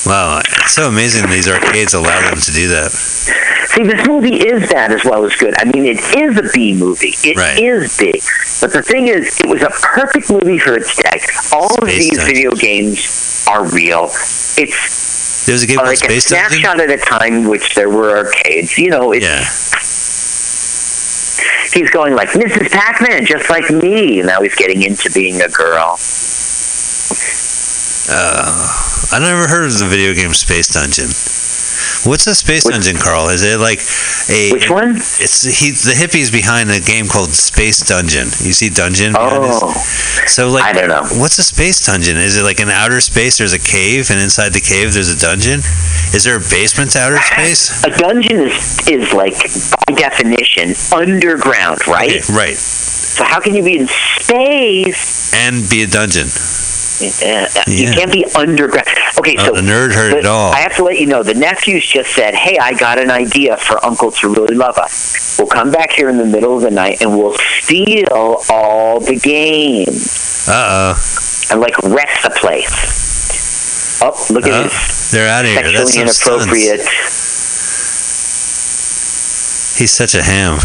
[0.06, 2.92] Wow, it's so amazing these arcades allow them to do that.
[2.92, 5.54] See, this movie is that as well as good.
[5.58, 7.16] I mean, it is a B movie.
[7.24, 8.12] It is Right.
[8.12, 8.22] big.
[8.62, 11.20] But the thing is, it was a perfect movie for its day.
[11.52, 12.26] All of these Dungeon.
[12.36, 14.12] video games are real.
[14.58, 16.60] It's There's a game called like a Space Dungeon.
[16.60, 18.78] snapshot at a time in which there were arcades.
[18.78, 19.44] You know, it's, Yeah.
[21.80, 22.70] he's going like Mrs.
[22.72, 24.22] Pac-Man, just like me.
[24.22, 25.98] Now he's getting into being a girl.
[28.10, 31.08] Uh, I never heard of the video game Space Dungeon.
[32.04, 33.30] What's a Space Dungeon, Carl?
[33.30, 33.80] Is it like
[34.30, 34.96] a Which one?
[35.24, 35.72] It's he.
[35.72, 38.28] The hippies behind a game called Space Dungeon.
[38.44, 39.16] You see Dungeon?
[39.16, 39.72] Oh,
[40.28, 41.04] So like, I don't know.
[41.20, 42.18] What's a space dungeon?
[42.18, 43.38] Is it like an outer space?
[43.38, 45.60] There's a cave, and inside the cave there's a dungeon.
[46.12, 47.84] Is there a basement to outer space?
[47.84, 49.40] A dungeon is is like
[49.88, 52.20] by definition underground, right?
[52.20, 52.56] Okay, right.
[52.58, 55.34] So how can you be in space?
[55.36, 56.28] And be a dungeon.
[57.08, 58.88] Uh, You can't be underground.
[59.20, 60.52] Okay, Oh, so the nerd heard the- it all.
[60.52, 63.58] I have to let you know the nephews just said, "Hey, I got an idea
[63.58, 65.36] for Uncle to really love us.
[65.38, 69.16] We'll come back here in the middle of the night and we'll steal all the
[69.16, 70.96] games Uh
[71.52, 74.64] and like wreck the place." Oh, look at oh.
[74.64, 75.62] this They're out of here.
[75.72, 76.46] That's sexually some stunts.
[76.46, 76.82] inappropriate.
[79.80, 80.60] He's such a ham.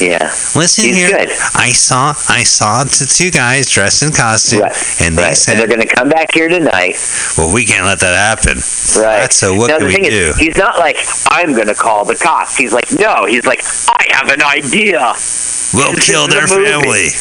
[0.00, 0.24] Yeah.
[0.56, 1.08] Listen He's here.
[1.10, 1.30] good.
[1.54, 4.62] I saw I saw the two guys dressed in costume,
[5.04, 5.36] and they Right.
[5.36, 6.96] said, And they're going to come back here tonight.
[7.38, 8.58] "Well, we can't let that happen."
[9.00, 9.32] Right.
[9.32, 10.30] So what now, can the we thing do?
[10.34, 10.96] is, he's not like,
[11.28, 12.56] I'm going to call the cops.
[12.56, 13.24] He's like, no.
[13.26, 14.98] He's like, I have an idea.
[15.74, 16.64] We'll This kill their movie.
[16.70, 17.08] family.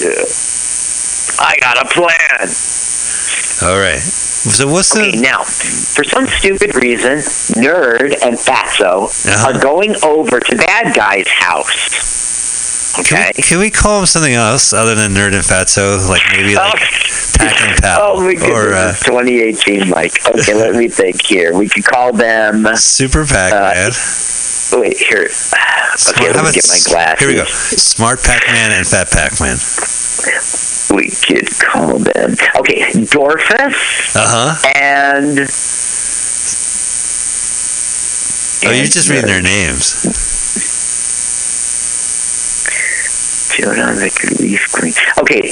[0.00, 0.24] Yeah.
[1.40, 2.48] I got a plan.
[3.62, 4.00] All right.
[4.40, 5.20] So what's Okay, the?
[5.20, 7.18] now, for some stupid reason,
[7.62, 9.50] Nerd and Fatso Uh-huh.
[9.52, 12.98] are going over to Bad Guy's house.
[13.00, 13.32] Okay.
[13.36, 16.08] Can we call him something else other than Nerd and Fatso?
[16.08, 16.80] Like maybe like
[17.38, 20.26] Pack and Pal, Oh my goodness, or uh, 2018, Mike.
[20.26, 21.56] Okay, let me think here.
[21.56, 22.66] We could call them.
[22.76, 23.92] Super Pac Uh, Man.
[24.80, 25.28] Wait, here.
[25.28, 27.18] Okay, How let me get my s- glasses.
[27.20, 27.44] Here we go.
[27.44, 29.56] Smart Pac Man and Fat Pac Man.
[30.94, 32.32] We could call them.
[32.56, 34.72] Okay, Dorfus Uh huh.
[34.76, 35.38] and.
[38.62, 40.04] Oh, you're just reading their names.
[44.40, 44.92] Leif Green.
[45.18, 45.42] Okay,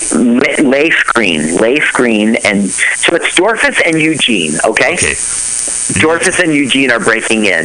[0.62, 1.56] Leif Green.
[1.56, 4.94] Leif Green, and so it's Dorfus and Eugene, okay?
[4.94, 5.14] Okay.
[6.00, 7.64] Dorfus and Eugene are breaking in.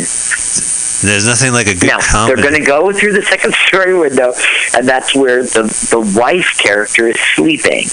[1.04, 2.42] There's nothing like a good Now, comedy.
[2.42, 4.34] they're going to go through the second story window,
[4.76, 7.86] and that's where the, the wife character is sleeping,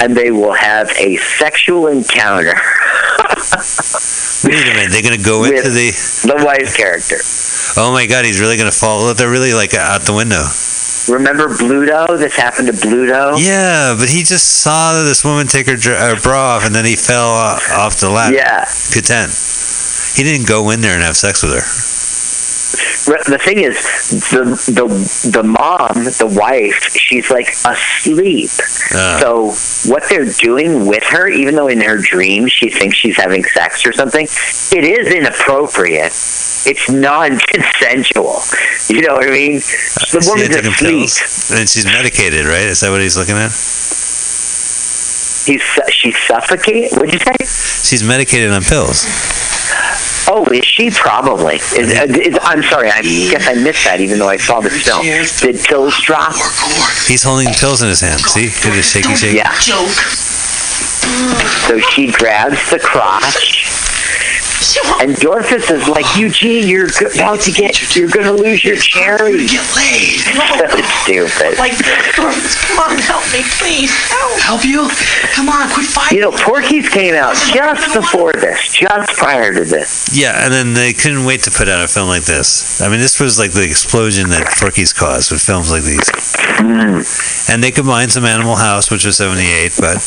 [0.00, 2.54] and they will have a sexual encounter.
[4.44, 4.90] Wait a minute.
[4.92, 5.90] They're going to go into the.
[6.24, 7.16] The wife character.
[7.76, 8.24] Oh my God!
[8.24, 9.12] He's really going to fall.
[9.14, 10.42] They're really like out the window.
[11.08, 12.16] Remember Bluto?
[12.18, 13.36] This happened to Bluto?
[13.36, 16.96] Yeah, but he just saw this woman take her, her bra off, and then he
[16.96, 18.36] fell off the ladder.
[18.36, 18.64] Yeah.
[18.92, 19.32] Content.
[20.16, 21.64] He didn't go in there and have sex with her.
[23.06, 23.76] The thing is,
[24.30, 28.50] the the the mom, the wife, she's like asleep.
[28.94, 29.20] Uh.
[29.20, 29.52] So
[29.90, 33.84] what they're doing with her, even though in her dream she thinks she's having sex
[33.86, 36.12] or something, it is inappropriate.
[36.66, 38.40] It's non-consensual.
[38.88, 39.52] You know what I mean?
[39.60, 40.78] The Is woman's asleep.
[40.78, 41.50] pills?
[41.54, 42.64] And she's medicated, right?
[42.66, 43.50] Is that what he's looking at?
[45.46, 46.88] He's su- she's suffocating.
[46.98, 47.34] What'd you say?
[47.84, 49.04] She's medicated on pills.
[50.36, 51.56] Oh, is she probably?
[51.56, 52.90] Is, uh, is, I'm sorry.
[52.90, 55.06] I guess I missed that, even though I saw the film.
[55.06, 56.34] Did pills drop?
[57.06, 58.20] He's holding pills in his hand.
[58.20, 58.46] See?
[58.46, 59.36] Look at his shaky, shaky.
[59.36, 59.54] Yeah.
[61.68, 63.63] So she grabs the crotch,
[65.00, 68.76] and Dorcas is like, Eugene, you're go- about to get, you're going to lose your
[68.76, 69.46] cherry.
[69.46, 70.20] Get laid.
[70.20, 71.58] So stupid.
[71.58, 73.90] Like this, Dorcas, come on, help me, please.
[74.10, 74.40] Help.
[74.40, 74.88] Help you?
[75.34, 76.18] Come on, quit fighting.
[76.18, 80.16] You know, Porky's came out just before this, just prior to this.
[80.16, 82.80] Yeah, and then they couldn't wait to put out a film like this.
[82.80, 86.08] I mean, this was like the explosion that Porky's caused with films like these.
[86.60, 87.50] Mm.
[87.50, 89.98] And they combined some Animal House, which was 78, but.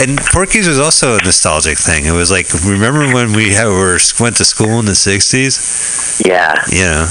[0.00, 2.04] And Porky's was also a nostalgic thing.
[2.06, 3.85] It was like, remember when we had, were,
[4.20, 6.20] went to school in the 60s?
[6.26, 7.02] Yeah, Yeah.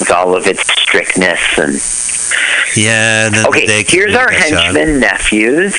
[0.00, 1.80] with all of its strictness and.
[2.76, 5.74] Yeah, Okay, here's our henchmen nephews.